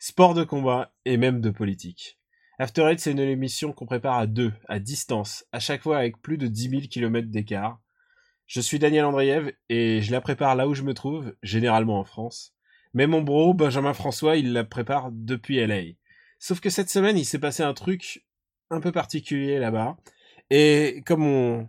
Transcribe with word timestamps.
sport 0.00 0.32
de 0.32 0.44
combat 0.44 0.92
et 1.04 1.18
même 1.18 1.42
de 1.42 1.50
politique. 1.50 2.18
After 2.58 2.82
Eight, 2.90 3.00
c'est 3.00 3.12
une 3.12 3.20
émission 3.20 3.72
qu'on 3.72 3.84
prépare 3.84 4.16
à 4.16 4.26
deux, 4.26 4.52
à 4.66 4.78
distance, 4.78 5.44
à 5.52 5.60
chaque 5.60 5.82
fois 5.82 5.98
avec 5.98 6.20
plus 6.22 6.38
de 6.38 6.46
10 6.46 6.70
000 6.70 6.82
km 6.90 7.28
d'écart. 7.28 7.78
Je 8.46 8.60
suis 8.62 8.78
Daniel 8.78 9.04
Andreev 9.04 9.52
et 9.68 10.00
je 10.00 10.10
la 10.10 10.22
prépare 10.22 10.56
là 10.56 10.66
où 10.66 10.74
je 10.74 10.82
me 10.82 10.94
trouve, 10.94 11.34
généralement 11.42 12.00
en 12.00 12.04
France. 12.04 12.54
Mais 12.94 13.06
mon 13.06 13.20
bro, 13.20 13.52
Benjamin 13.52 13.92
François, 13.92 14.36
il 14.36 14.54
la 14.54 14.64
prépare 14.64 15.10
depuis 15.12 15.64
LA. 15.64 15.92
Sauf 16.38 16.60
que 16.60 16.70
cette 16.70 16.88
semaine, 16.88 17.18
il 17.18 17.26
s'est 17.26 17.38
passé 17.38 17.62
un 17.62 17.74
truc 17.74 18.24
un 18.70 18.80
peu 18.80 18.92
particulier 18.92 19.58
là-bas. 19.58 19.98
Et 20.48 21.02
comme 21.04 21.24
on, 21.24 21.68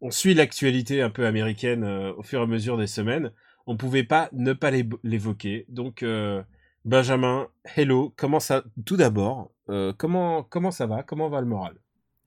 on 0.00 0.10
suit 0.10 0.34
l'actualité 0.34 1.00
un 1.00 1.10
peu 1.10 1.26
américaine 1.26 1.84
euh, 1.84 2.12
au 2.14 2.24
fur 2.24 2.40
et 2.40 2.42
à 2.42 2.46
mesure 2.46 2.76
des 2.76 2.88
semaines, 2.88 3.32
on 3.66 3.76
pouvait 3.76 4.02
pas 4.02 4.28
ne 4.32 4.52
pas 4.52 4.72
l'évoquer. 5.04 5.64
Donc, 5.68 6.02
euh, 6.02 6.42
Benjamin, 6.84 7.48
hello, 7.76 8.12
comment 8.16 8.40
ça, 8.40 8.62
tout 8.84 8.96
d'abord, 8.96 9.50
euh, 9.68 9.92
comment, 9.96 10.42
comment 10.42 10.70
ça 10.70 10.86
va? 10.86 11.02
Comment 11.02 11.28
va 11.28 11.40
le 11.40 11.46
moral? 11.46 11.76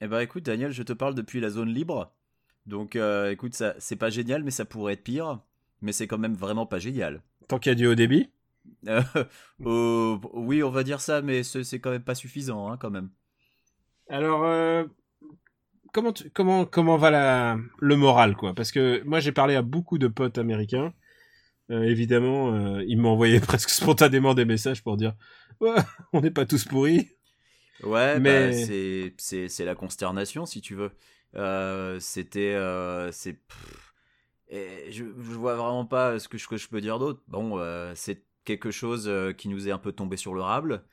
Eh 0.01 0.07
ben 0.07 0.19
écoute, 0.19 0.43
Daniel, 0.43 0.71
je 0.71 0.83
te 0.83 0.93
parle 0.93 1.15
depuis 1.15 1.39
la 1.39 1.49
zone 1.49 1.69
libre. 1.69 2.11
Donc, 2.65 2.95
euh, 2.95 3.31
écoute, 3.31 3.53
ça, 3.53 3.75
c'est 3.79 3.95
pas 3.95 4.09
génial, 4.09 4.43
mais 4.43 4.51
ça 4.51 4.65
pourrait 4.65 4.93
être 4.93 5.03
pire. 5.03 5.39
Mais 5.81 5.91
c'est 5.91 6.07
quand 6.07 6.17
même 6.17 6.33
vraiment 6.35 6.65
pas 6.65 6.79
génial. 6.79 7.21
Tant 7.47 7.59
qu'il 7.59 7.71
y 7.71 7.73
a 7.73 7.75
du 7.75 7.87
haut 7.87 7.95
débit? 7.95 8.29
Euh, 9.65 10.17
oui, 10.33 10.63
on 10.63 10.69
va 10.71 10.83
dire 10.83 10.99
ça, 10.99 11.21
mais 11.21 11.43
c'est 11.43 11.79
quand 11.79 11.91
même 11.91 12.03
pas 12.03 12.15
suffisant, 12.15 12.69
hein, 12.69 12.77
quand 12.77 12.89
même. 12.89 13.09
Alors, 14.09 14.43
comment, 15.93 16.13
tu- 16.13 16.29
comment, 16.29 16.65
comment 16.65 16.97
va 16.97 17.11
la, 17.11 17.57
le 17.79 17.95
moral, 17.95 18.35
quoi? 18.35 18.53
Parce 18.53 18.71
que 18.71 19.03
moi, 19.03 19.19
j'ai 19.19 19.31
parlé 19.31 19.55
à 19.55 19.61
beaucoup 19.61 19.97
de 19.97 20.07
potes 20.07 20.37
américains. 20.37 20.93
Euh, 21.71 21.83
évidemment, 21.83 22.53
euh, 22.53 22.83
m'ont 22.97 23.09
envoyé 23.11 23.39
presque 23.41 23.69
spontanément 23.69 24.33
des 24.35 24.45
messages 24.45 24.83
pour 24.83 24.97
dire 24.97 25.13
ouais, 25.61 25.75
on 26.13 26.21
n'est 26.21 26.31
pas 26.31 26.45
tous 26.45 26.65
pourris. 26.65 27.09
Ouais, 27.83 28.19
Mais- 28.19 28.21
bah, 28.21 28.51
c'est 28.53 29.13
c'est 29.17 29.49
c'est 29.49 29.65
la 29.65 29.75
consternation 29.75 30.45
si 30.45 30.61
tu 30.61 30.75
veux. 30.75 30.91
Euh, 31.35 31.99
C'était 31.99 32.53
euh, 32.55 33.11
c'est 33.11 33.33
pff, 33.33 33.93
et 34.49 34.91
je 34.91 35.05
je 35.05 35.11
vois 35.35 35.55
vraiment 35.55 35.85
pas 35.85 36.19
ce 36.19 36.27
que 36.29 36.37
je, 36.37 36.47
que 36.47 36.57
je 36.57 36.69
peux 36.69 36.81
dire 36.81 36.99
d'autre. 36.99 37.21
Bon, 37.27 37.59
euh, 37.59 37.93
c'est 37.95 38.23
quelque 38.45 38.71
chose 38.71 39.07
euh, 39.09 39.33
qui 39.33 39.49
nous 39.49 39.67
est 39.67 39.71
un 39.71 39.79
peu 39.79 39.91
tombé 39.93 40.17
sur 40.17 40.33
le 40.35 40.41
rable, 40.41 40.83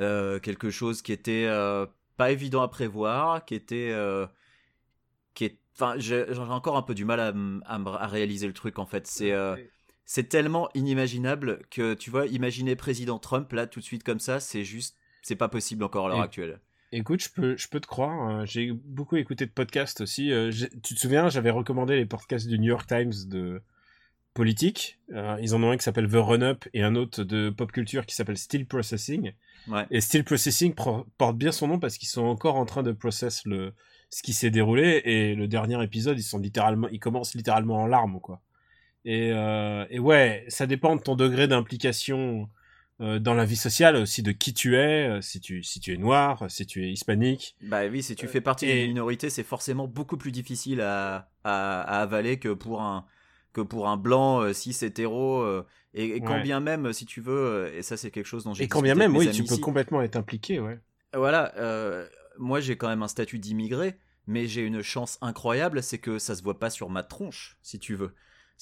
Euh, 0.00 0.40
quelque 0.40 0.70
chose 0.70 1.02
qui 1.02 1.12
était 1.12 1.46
euh, 1.48 1.86
pas 2.18 2.32
évident 2.32 2.62
à 2.62 2.68
prévoir, 2.68 3.44
qui 3.46 3.54
était 3.56 3.90
euh, 3.92 4.26
qui 5.34 5.44
est 5.44 5.58
enfin 5.74 5.94
j'ai 5.98 6.26
j'ai 6.30 6.38
encore 6.40 6.76
un 6.76 6.82
peu 6.82 6.94
du 6.94 7.04
mal 7.04 7.20
à, 7.20 7.28
à, 7.66 7.76
à 7.76 8.06
réaliser 8.06 8.46
le 8.46 8.52
truc 8.52 8.78
en 8.78 8.86
fait. 8.86 9.06
C'est 9.06 9.32
euh, 9.32 9.56
c'est 10.04 10.28
tellement 10.28 10.68
inimaginable 10.74 11.60
que 11.70 11.94
tu 11.94 12.10
vois, 12.10 12.26
imaginer 12.26 12.76
président 12.76 13.18
Trump 13.18 13.52
là 13.52 13.66
tout 13.66 13.80
de 13.80 13.84
suite 13.84 14.02
comme 14.04 14.20
ça, 14.20 14.40
c'est 14.40 14.64
juste, 14.64 14.96
c'est 15.22 15.36
pas 15.36 15.48
possible 15.48 15.84
encore 15.84 16.06
à 16.06 16.08
l'heure 16.10 16.20
actuelle. 16.20 16.60
Écoute, 16.94 17.22
je 17.22 17.30
peux, 17.30 17.56
je 17.56 17.68
peux 17.68 17.80
te 17.80 17.86
croire. 17.86 18.10
hein. 18.10 18.44
J'ai 18.44 18.70
beaucoup 18.72 19.16
écouté 19.16 19.46
de 19.46 19.50
podcasts 19.50 20.02
aussi. 20.02 20.30
Euh, 20.30 20.50
tu 20.82 20.94
te 20.94 21.00
souviens, 21.00 21.30
j'avais 21.30 21.48
recommandé 21.50 21.96
les 21.96 22.04
podcasts 22.04 22.46
du 22.46 22.58
New 22.58 22.68
York 22.68 22.86
Times 22.86 23.12
de 23.28 23.62
politique. 24.34 24.98
Euh, 25.12 25.36
ils 25.40 25.54
en 25.54 25.62
ont 25.62 25.70
un 25.70 25.76
qui 25.76 25.84
s'appelle 25.84 26.08
The 26.08 26.14
Run 26.16 26.42
Up 26.42 26.64
et 26.72 26.82
un 26.82 26.94
autre 26.94 27.22
de 27.24 27.50
pop 27.50 27.70
culture 27.72 28.06
qui 28.06 28.14
s'appelle 28.14 28.36
Still 28.38 28.66
Processing. 28.66 29.32
Ouais. 29.68 29.86
Et 29.90 30.00
Still 30.00 30.24
Processing 30.24 30.74
pro- 30.74 31.06
porte 31.18 31.36
bien 31.36 31.52
son 31.52 31.68
nom 31.68 31.78
parce 31.78 31.98
qu'ils 31.98 32.08
sont 32.08 32.24
encore 32.24 32.56
en 32.56 32.64
train 32.66 32.82
de 32.82 32.92
process 32.92 33.44
le 33.44 33.72
ce 34.10 34.22
qui 34.22 34.34
s'est 34.34 34.50
déroulé 34.50 35.00
et 35.06 35.34
le 35.34 35.48
dernier 35.48 35.82
épisode, 35.82 36.18
ils 36.18 36.22
sont 36.22 36.38
littéralement, 36.38 36.88
ils 36.88 36.98
commencent 37.00 37.34
littéralement 37.34 37.76
en 37.76 37.86
larmes 37.86 38.20
quoi. 38.20 38.42
Et, 39.04 39.32
euh, 39.32 39.84
et 39.90 39.98
ouais, 39.98 40.44
ça 40.48 40.66
dépend 40.66 40.96
de 40.96 41.02
ton 41.02 41.16
degré 41.16 41.48
d'implication 41.48 42.48
euh, 43.00 43.18
dans 43.18 43.34
la 43.34 43.44
vie 43.44 43.56
sociale 43.56 43.96
aussi 43.96 44.22
de 44.22 44.32
qui 44.32 44.54
tu 44.54 44.76
es, 44.76 45.08
euh, 45.08 45.20
si 45.20 45.40
tu 45.40 45.62
si 45.64 45.80
tu 45.80 45.92
es 45.94 45.96
noir, 45.96 46.48
si 46.50 46.66
tu 46.66 46.84
es 46.86 46.90
hispanique. 46.92 47.56
Bah 47.60 47.86
oui, 47.86 48.02
si 48.02 48.16
tu 48.16 48.26
fais 48.26 48.40
partie 48.40 48.66
et- 48.66 48.66
d'une 48.66 48.80
minorité, 48.80 49.30
c'est 49.30 49.44
forcément 49.44 49.86
beaucoup 49.86 50.16
plus 50.16 50.32
difficile 50.32 50.80
à, 50.80 51.30
à, 51.44 51.80
à 51.82 52.02
avaler 52.02 52.38
que 52.40 52.52
pour 52.52 52.82
un 52.82 53.06
que 53.52 53.60
pour 53.60 53.88
un 53.88 53.96
blanc 53.98 54.40
euh, 54.40 54.52
cis 54.52 54.76
hétéro. 54.84 55.42
euh, 55.42 55.64
et, 55.94 56.06
et 56.16 56.22
quand 56.22 56.40
bien 56.40 56.58
même, 56.60 56.92
si 56.92 57.06
tu 57.06 57.20
veux, 57.20 57.70
et 57.74 57.82
ça 57.82 57.96
c'est 57.96 58.10
quelque 58.10 58.26
chose 58.26 58.44
dont 58.44 58.54
j'ai 58.54 58.66
Et 58.66 58.66
quand 58.66 58.80
bien 58.80 58.94
même, 58.94 59.14
oui, 59.14 59.28
tu 59.28 59.44
peux 59.44 59.58
ici. 59.58 59.58
complètement 59.58 60.00
être 60.00 60.16
impliqué, 60.16 60.58
ouais. 60.58 60.80
Voilà, 61.14 61.52
euh, 61.58 62.08
moi 62.38 62.60
j'ai 62.60 62.76
quand 62.76 62.88
même 62.88 63.02
un 63.02 63.08
statut 63.08 63.38
d'immigré, 63.38 63.98
mais 64.26 64.46
j'ai 64.46 64.62
une 64.62 64.82
chance 64.82 65.18
incroyable, 65.20 65.82
c'est 65.82 65.98
que 65.98 66.18
ça 66.18 66.34
se 66.34 66.42
voit 66.42 66.58
pas 66.58 66.70
sur 66.70 66.88
ma 66.90 67.02
tronche, 67.02 67.58
si 67.62 67.78
tu 67.78 67.94
veux. 67.94 68.14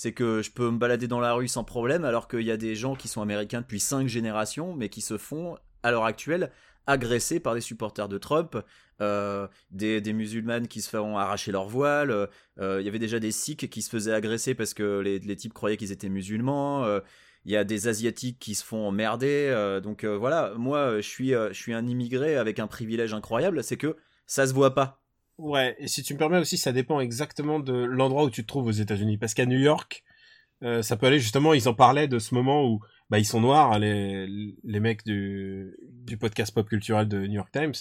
C'est 0.02 0.12
que 0.12 0.40
je 0.40 0.50
peux 0.50 0.70
me 0.70 0.78
balader 0.78 1.08
dans 1.08 1.20
la 1.20 1.34
rue 1.34 1.46
sans 1.46 1.62
problème, 1.62 2.06
alors 2.06 2.26
qu'il 2.26 2.40
y 2.40 2.50
a 2.50 2.56
des 2.56 2.74
gens 2.74 2.94
qui 2.94 3.06
sont 3.06 3.20
américains 3.20 3.60
depuis 3.60 3.80
cinq 3.80 4.08
générations, 4.08 4.74
mais 4.74 4.88
qui 4.88 5.02
se 5.02 5.18
font, 5.18 5.58
à 5.82 5.90
l'heure 5.90 6.06
actuelle, 6.06 6.52
agresser 6.86 7.38
par 7.38 7.54
des 7.54 7.60
supporters 7.60 8.08
de 8.08 8.16
Trump, 8.16 8.56
euh, 9.02 9.46
des, 9.70 10.00
musulmanes 10.14 10.68
qui 10.68 10.80
se 10.80 10.88
font 10.88 11.18
arracher 11.18 11.52
leur 11.52 11.68
voile, 11.68 12.30
euh, 12.60 12.80
il 12.80 12.86
y 12.86 12.88
avait 12.88 12.98
déjà 12.98 13.18
des 13.18 13.30
sikhs 13.30 13.68
qui 13.68 13.82
se 13.82 13.90
faisaient 13.90 14.14
agresser 14.14 14.54
parce 14.54 14.72
que 14.72 15.00
les, 15.00 15.36
types 15.36 15.52
croyaient 15.52 15.76
qu'ils 15.76 15.92
étaient 15.92 16.08
musulmans, 16.08 16.82
euh, 16.86 17.00
il 17.44 17.52
y 17.52 17.56
a 17.58 17.64
des 17.64 17.86
asiatiques 17.86 18.38
qui 18.38 18.54
se 18.54 18.64
font 18.64 18.88
emmerder. 18.88 19.80
Donc 19.82 20.06
voilà. 20.06 20.54
Moi 20.56 20.96
je 20.96 21.06
suis 21.06 21.32
je 21.32 21.52
suis 21.52 21.74
un 21.74 21.86
immigré 21.86 22.36
avec 22.36 22.58
un 22.58 22.66
privilège 22.66 23.12
incroyable. 23.12 23.62
C'est 23.62 23.76
que 23.76 23.98
ça 24.26 24.46
se 24.46 24.54
voit 24.54 24.74
pas 24.74 24.99
Ouais, 25.40 25.74
et 25.78 25.88
si 25.88 26.02
tu 26.02 26.12
me 26.12 26.18
permets 26.18 26.38
aussi, 26.38 26.58
ça 26.58 26.70
dépend 26.70 27.00
exactement 27.00 27.60
de 27.60 27.72
l'endroit 27.72 28.24
où 28.24 28.30
tu 28.30 28.42
te 28.42 28.46
trouves 28.46 28.66
aux 28.66 28.72
États-Unis. 28.72 29.16
Parce 29.16 29.32
qu'à 29.32 29.46
New 29.46 29.58
York, 29.58 30.04
euh, 30.62 30.82
ça 30.82 30.96
peut 30.98 31.06
aller 31.06 31.18
justement, 31.18 31.54
ils 31.54 31.66
en 31.66 31.72
parlaient 31.74 32.08
de 32.08 32.18
ce 32.18 32.34
moment 32.34 32.66
où 32.66 32.80
bah, 33.08 33.18
ils 33.18 33.24
sont 33.24 33.40
noirs, 33.40 33.78
les, 33.78 34.26
les 34.62 34.80
mecs 34.80 35.04
du, 35.06 35.74
du 36.04 36.18
podcast 36.18 36.54
pop 36.54 36.68
culturel 36.68 37.08
de 37.08 37.26
New 37.26 37.36
York 37.36 37.50
Times. 37.52 37.72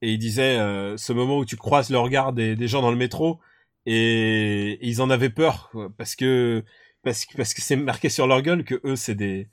Et 0.00 0.12
ils 0.12 0.18
disaient 0.18 0.58
euh, 0.58 0.96
ce 0.96 1.12
moment 1.12 1.38
où 1.38 1.44
tu 1.44 1.56
croises 1.56 1.90
le 1.90 1.98
regard 1.98 2.32
des, 2.32 2.54
des 2.54 2.68
gens 2.68 2.82
dans 2.82 2.92
le 2.92 2.96
métro 2.96 3.40
et, 3.84 4.72
et 4.74 4.86
ils 4.88 5.02
en 5.02 5.10
avaient 5.10 5.30
peur 5.30 5.70
quoi, 5.72 5.90
parce 5.96 6.14
que 6.16 6.64
parce 7.02 7.24
que 7.26 7.36
parce 7.36 7.54
que 7.54 7.62
c'est 7.62 7.76
marqué 7.76 8.08
sur 8.08 8.26
leur 8.28 8.42
gueule 8.42 8.64
que 8.64 8.80
eux 8.84 8.96
c'est 8.96 9.14
des 9.14 9.48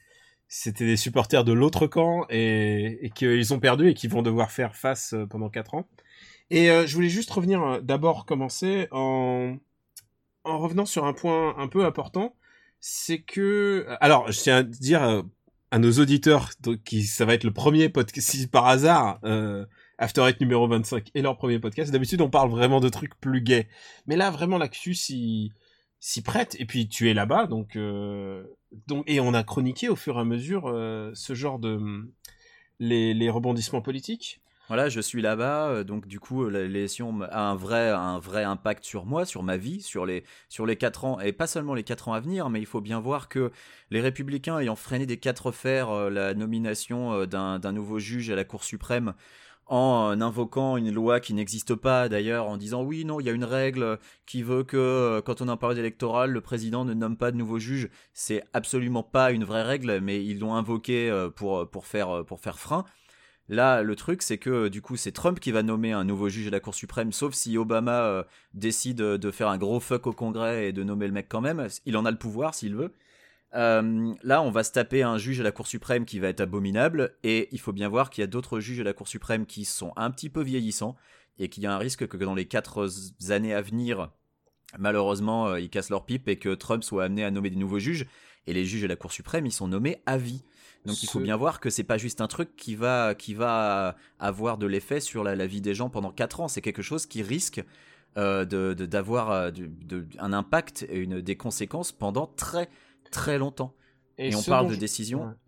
c'était 0.48 0.86
des 0.86 0.98
supporters 0.98 1.44
de 1.44 1.54
l'autre 1.54 1.88
camp 1.88 2.26
et, 2.30 3.06
et 3.06 3.10
qu'ils 3.12 3.54
ont 3.54 3.60
perdu 3.60 3.90
et 3.90 3.94
qu'ils 3.94 4.10
vont 4.12 4.24
devoir 4.24 4.52
faire 4.52 4.76
face 4.76 5.14
euh, 5.14 5.26
pendant 5.28 5.50
quatre 5.50 5.76
ans. 5.76 5.88
Et 6.52 6.70
euh, 6.72 6.88
je 6.88 6.96
voulais 6.96 7.10
juste 7.10 7.30
revenir 7.32 7.62
euh, 7.64 7.82
d'abord 7.82 8.26
commencer 8.26 8.88
en 8.92 9.58
en 10.44 10.58
revenant 10.58 10.86
sur 10.86 11.06
un 11.06 11.14
point 11.14 11.56
un 11.58 11.68
peu 11.68 11.86
important, 11.86 12.36
c'est 12.80 13.22
que 13.22 13.86
alors 14.02 14.32
je 14.32 14.40
tiens 14.40 14.58
à 14.58 14.64
dire 14.64 15.04
euh, 15.04 15.22
à 15.72 15.80
nos 15.80 15.92
auditeurs 15.94 16.50
qui 16.84 17.04
ça 17.04 17.26
va 17.26 17.34
être 17.34 17.44
le 17.44 17.54
premier 17.54 17.90
podcast 17.90 18.30
si 18.30 18.48
par 18.48 18.66
hasard 18.68 19.20
euh, 19.24 19.66
After 19.98 20.22
Eight 20.28 20.40
numéro 20.40 20.68
25 20.68 21.12
et 21.14 21.22
leur 21.22 21.38
premier 21.38 21.60
podcast. 21.60 21.92
D'habitude 21.92 22.22
on 22.22 22.30
parle 22.30 22.50
vraiment 22.50 22.80
de 22.80 22.90
trucs 22.90 23.20
plus 23.20 23.42
gays, 23.42 23.68
mais 24.08 24.16
là 24.16 24.32
vraiment 24.32 24.58
l'actu 24.58 24.94
s'y 24.96 25.52
prête 26.24 26.56
et 26.60 26.66
puis 26.66 26.88
tu 26.88 27.10
es 27.10 27.14
là-bas 27.14 27.48
donc 27.48 27.76
euh, 27.76 28.44
donc 28.88 29.04
et 29.08 29.20
on 29.20 29.34
a 29.34 29.44
chroniqué 29.44 29.90
au 29.90 29.96
fur 29.96 30.18
et 30.18 30.22
à 30.22 30.26
mesure 30.26 30.68
euh, 30.68 31.12
ce 31.14 31.34
genre 31.34 31.60
de 31.60 31.80
les 32.80 33.30
rebondissements 33.30 33.82
politiques. 33.82 34.42
Voilà, 34.70 34.88
je 34.88 35.02
suis 35.02 35.24
là-bas, 35.24 35.70
euh, 35.70 35.84
donc 35.84 36.06
du 36.06 36.20
coup, 36.20 36.48
l'élection 36.48 37.22
a 37.24 37.42
un 37.50 37.56
vrai, 37.56 37.90
un 37.90 38.20
vrai 38.20 38.44
impact 38.44 38.86
sur 38.86 39.08
moi, 39.08 39.26
sur 39.26 39.42
ma 39.42 39.58
vie, 39.58 39.82
sur 39.82 40.06
les, 40.06 40.24
sur 40.48 40.68
les 40.68 40.76
4 40.76 41.06
ans, 41.06 41.20
et 41.20 41.34
pas 41.34 41.48
seulement 41.48 41.74
les 41.74 41.82
4 41.82 42.08
ans 42.08 42.14
à 42.14 42.20
venir, 42.20 42.52
mais 42.52 42.60
il 42.60 42.68
faut 42.68 42.80
bien 42.80 43.00
voir 43.00 43.30
que 43.30 43.52
les 43.90 44.00
républicains 44.00 44.60
ayant 44.60 44.76
freiné 44.76 45.08
des 45.08 45.18
quatre 45.18 45.52
fers 45.52 45.90
euh, 45.90 46.12
la 46.12 46.36
nomination 46.36 47.14
euh, 47.14 47.26
d'un 47.26 47.72
nouveau 47.72 47.98
juge 47.98 48.30
à 48.30 48.36
la 48.36 48.44
Cour 48.44 48.64
suprême, 48.64 49.16
en 49.66 50.22
invoquant 50.22 50.78
une 50.78 50.92
loi 50.94 51.20
qui 51.20 51.34
n'existe 51.34 51.74
pas 51.74 52.08
d'ailleurs, 52.08 52.48
en 52.48 52.56
disant 52.56 52.84
oui, 52.84 53.06
non, 53.06 53.20
il 53.20 53.26
y 53.26 53.30
a 53.30 53.34
une 53.34 53.46
règle 53.46 53.98
qui 54.28 54.44
veut 54.44 54.64
que 54.64 55.20
quand 55.26 55.42
on 55.42 55.48
est 55.48 55.52
en 55.52 55.58
période 55.58 55.80
électorale, 55.80 56.30
le 56.30 56.42
président 56.42 56.86
ne 56.86 56.94
nomme 56.94 57.18
pas 57.18 57.32
de 57.32 57.38
nouveau 57.38 57.58
juge. 57.58 57.90
C'est 58.14 58.44
absolument 58.54 59.04
pas 59.04 59.32
une 59.32 59.46
vraie 59.46 59.64
règle, 59.64 60.00
mais 60.00 60.24
ils 60.24 60.40
l'ont 60.40 60.54
invoqué 60.56 61.12
pour, 61.36 61.86
faire, 61.86 62.24
pour 62.26 62.40
faire 62.40 62.60
frein. 62.60 62.86
Là, 63.50 63.82
le 63.82 63.96
truc, 63.96 64.22
c'est 64.22 64.38
que 64.38 64.68
du 64.68 64.82
coup, 64.82 64.96
c'est 64.96 65.12
Trump 65.12 65.40
qui 65.40 65.52
va 65.52 65.64
nommer 65.64 65.92
un 65.92 66.04
nouveau 66.04 66.30
juge 66.30 66.48
à 66.48 66.52
la 66.52 66.60
Cour 66.60 66.76
suprême, 66.76 67.12
sauf 67.12 67.34
si 67.34 67.58
Obama 67.58 68.04
euh, 68.04 68.24
décide 68.54 68.98
de 68.98 69.32
faire 69.32 69.50
un 69.50 69.58
gros 69.58 69.80
fuck 69.80 70.06
au 70.06 70.14
Congrès 70.14 70.70
et 70.70 70.72
de 70.72 70.84
nommer 70.84 71.08
le 71.08 71.14
mec 71.14 71.28
quand 71.28 71.42
même. 71.42 71.68
Il 71.86 71.98
en 71.98 72.06
a 72.06 72.12
le 72.12 72.18
pouvoir 72.18 72.54
s'il 72.54 72.76
veut. 72.76 72.94
Euh, 73.56 74.14
là, 74.22 74.44
on 74.44 74.52
va 74.52 74.64
se 74.64 74.72
taper 74.72 75.02
un 75.02 75.18
juge 75.18 75.40
à 75.40 75.44
la 75.44 75.52
Cour 75.52 75.66
suprême 75.66 76.06
qui 76.06 76.20
va 76.20 76.28
être 76.28 76.42
abominable, 76.42 77.16
et 77.24 77.50
il 77.52 77.60
faut 77.60 77.74
bien 77.74 77.90
voir 77.90 78.12
qu'il 78.12 78.22
y 78.22 78.24
a 78.24 78.28
d'autres 78.28 78.60
juges 78.60 78.82
à 78.82 78.84
la 78.84 78.94
Cour 78.94 79.08
suprême 79.08 79.48
qui 79.48 79.66
sont 79.66 79.94
un 79.96 80.12
petit 80.12 80.30
peu 80.30 80.44
vieillissants, 80.44 80.96
et 81.40 81.50
qu'il 81.50 81.64
y 81.64 81.66
a 81.66 81.74
un 81.74 81.80
risque 81.80 82.08
que 82.08 82.18
dans 82.18 82.36
les 82.36 82.46
quatre 82.46 82.88
années 83.30 83.56
à 83.56 83.62
venir, 83.62 84.12
malheureusement, 84.78 85.48
euh, 85.48 85.60
ils 85.60 85.70
cassent 85.70 85.90
leur 85.90 86.06
pipe 86.06 86.28
et 86.28 86.38
que 86.38 86.54
Trump 86.54 86.84
soit 86.84 87.06
amené 87.06 87.24
à 87.24 87.32
nommer 87.32 87.50
des 87.50 87.56
nouveaux 87.56 87.80
juges. 87.80 88.06
Et 88.46 88.54
les 88.54 88.66
juges 88.66 88.84
à 88.84 88.88
la 88.88 88.96
Cour 88.96 89.12
suprême, 89.12 89.46
ils 89.46 89.52
sont 89.52 89.68
nommés 89.68 90.02
à 90.06 90.18
vie. 90.18 90.44
Donc 90.86 91.04
il 91.04 91.08
faut 91.10 91.20
bien 91.26 91.36
voir 91.36 91.60
que 91.60 91.70
c'est 91.70 91.84
pas 91.84 91.98
juste 91.98 92.22
un 92.22 92.28
truc 92.28 92.56
qui 92.56 92.76
va, 92.76 93.14
qui 93.16 93.34
va 93.34 93.96
avoir 94.18 94.58
de 94.58 94.66
l'effet 94.66 95.00
sur 95.02 95.24
la, 95.24 95.36
la 95.36 95.46
vie 95.48 95.62
des 95.62 95.74
gens 95.76 95.90
pendant 95.90 96.12
4 96.12 96.40
ans. 96.40 96.48
C'est 96.48 96.62
quelque 96.62 96.82
chose 96.82 97.06
qui 97.06 97.22
risque 97.22 97.64
euh, 98.18 98.46
de- 98.46 98.74
d'avoir 98.74 99.30
euh, 99.32 99.52
de- 99.52 99.68
de- 99.68 100.08
un 100.20 100.34
impact 100.34 100.86
et 100.90 100.98
une, 100.98 101.22
des 101.22 101.36
conséquences 101.36 101.92
pendant 101.92 102.28
très 102.28 102.70
très 103.12 103.38
longtemps. 103.38 103.76
Et, 104.18 104.32
on 104.36 104.42
parle 104.50 104.66
de 104.68 104.74
je-. 104.74 104.80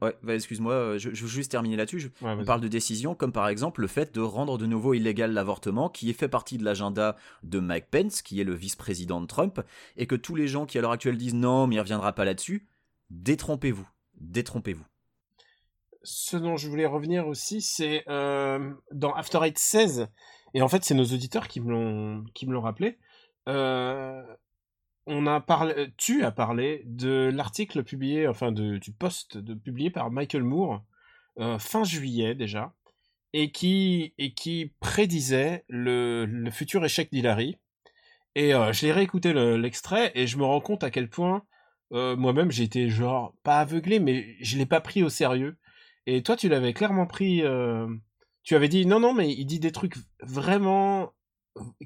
Ouais, 0.02 0.16
bah, 0.24 0.34
excuse-moi, 0.36 0.74
euh, 0.74 0.98
je, 1.00 1.10
je 1.14 1.22
veux 1.24 1.28
juste 1.28 1.52
terminer 1.52 1.76
là-dessus. 1.76 2.00
Je- 2.00 2.08
Ouais, 2.08 2.32
on 2.40 2.46
parle 2.46 2.62
de 2.62 2.68
décisions 2.70 3.16
comme 3.16 3.32
par 3.34 3.48
exemple 3.50 3.82
le 3.82 3.88
fait 3.88 4.14
de 4.14 4.22
rendre 4.22 4.58
de 4.58 4.66
nouveau 4.66 4.94
illégal 4.94 5.34
l'avortement, 5.34 5.90
qui 5.90 6.10
est 6.10 6.14
fait 6.14 6.30
partie 6.30 6.58
de 6.58 6.64
l'agenda 6.64 7.16
de 7.44 7.60
Mike 7.60 7.88
Pence, 7.90 8.22
qui 8.22 8.40
est 8.40 8.44
le 8.46 8.54
vice-président 8.54 9.20
de 9.22 9.26
Trump, 9.28 9.60
et 9.98 10.08
que 10.08 10.16
tous 10.16 10.36
les 10.36 10.48
gens 10.48 10.66
qui 10.66 10.78
à 10.78 10.82
l'heure 10.82 10.92
actuelle 10.92 11.18
disent 11.18 11.34
non, 11.34 11.68
mais 11.68 11.76
il 11.76 11.80
reviendra 11.80 12.14
pas 12.14 12.24
là-dessus, 12.26 12.68
détrompez-vous, 13.10 13.88
détrompez-vous. 14.20 14.86
Ce 16.04 16.38
dont 16.38 16.58
je 16.58 16.68
voulais 16.70 16.86
revenir 16.86 17.28
aussi, 17.28 17.62
c'est 17.62 18.04
euh, 18.08 18.74
dans 18.92 19.14
After 19.14 19.40
Eight 19.44 19.58
16, 19.58 20.08
et 20.54 20.62
en 20.62 20.68
fait 20.68 20.84
c'est 20.84 20.94
nos 20.94 21.06
auditeurs 21.06 21.48
qui 21.48 21.62
me 21.62 21.72
l'ont 21.72 22.62
rappelé. 22.62 22.98
euh, 23.48 24.22
on 25.08 25.26
a 25.26 25.42
parlé, 25.42 25.88
tu 25.98 26.24
as 26.24 26.32
parlé 26.32 26.84
de 26.86 27.32
l'article 27.34 27.84
publié, 27.84 28.28
enfin 28.28 28.52
du 28.52 28.80
post 28.98 29.38
de, 29.38 29.56
publié 29.56 29.90
par 29.90 30.12
Michael 30.12 30.44
Moore 30.44 30.84
euh, 31.40 31.58
fin 31.58 31.84
juillet 31.84 32.36
déjà, 32.36 32.74
et 33.34 33.52
qui 33.52 34.14
et 34.20 34.34
qui 34.34 34.74
prédisait 34.80 35.66
le, 35.70 36.50
futur 36.52 36.86
échec 36.86 37.12
d'Hillary. 37.12 37.58
Et 38.36 38.52
je 38.52 38.86
l'ai 38.86 38.94
réécouté 38.94 39.34
le- 39.34 39.58
l'extrait 39.58 40.12
et 40.16 40.26
je 40.28 40.38
me 40.38 40.46
rends 40.46 40.62
compte 40.62 40.84
à 40.84 40.92
quel 40.92 41.10
point 41.10 41.44
moi-même 41.92 42.52
j'ai 42.52 42.64
été 42.64 42.90
genre 42.90 43.36
pas 43.44 43.60
aveuglé, 43.60 44.00
mais 44.00 44.36
je 44.40 44.58
l'ai 44.58 44.66
pas 44.68 44.82
pris 44.82 45.04
au 45.04 45.10
sérieux. 45.10 45.58
Et 46.08 46.24
toi, 46.24 46.36
tu 46.36 46.50
l'avais 46.50 46.74
clairement 46.74 47.06
pris. 47.06 47.42
euh, 47.44 47.88
Tu 48.44 48.56
avais 48.56 48.68
dit 48.70 48.86
non, 48.86 49.00
non, 49.00 49.14
mais 49.14 49.32
il 49.32 49.46
dit 49.46 49.60
des 49.60 49.72
trucs 49.72 49.96
vraiment 50.22 51.14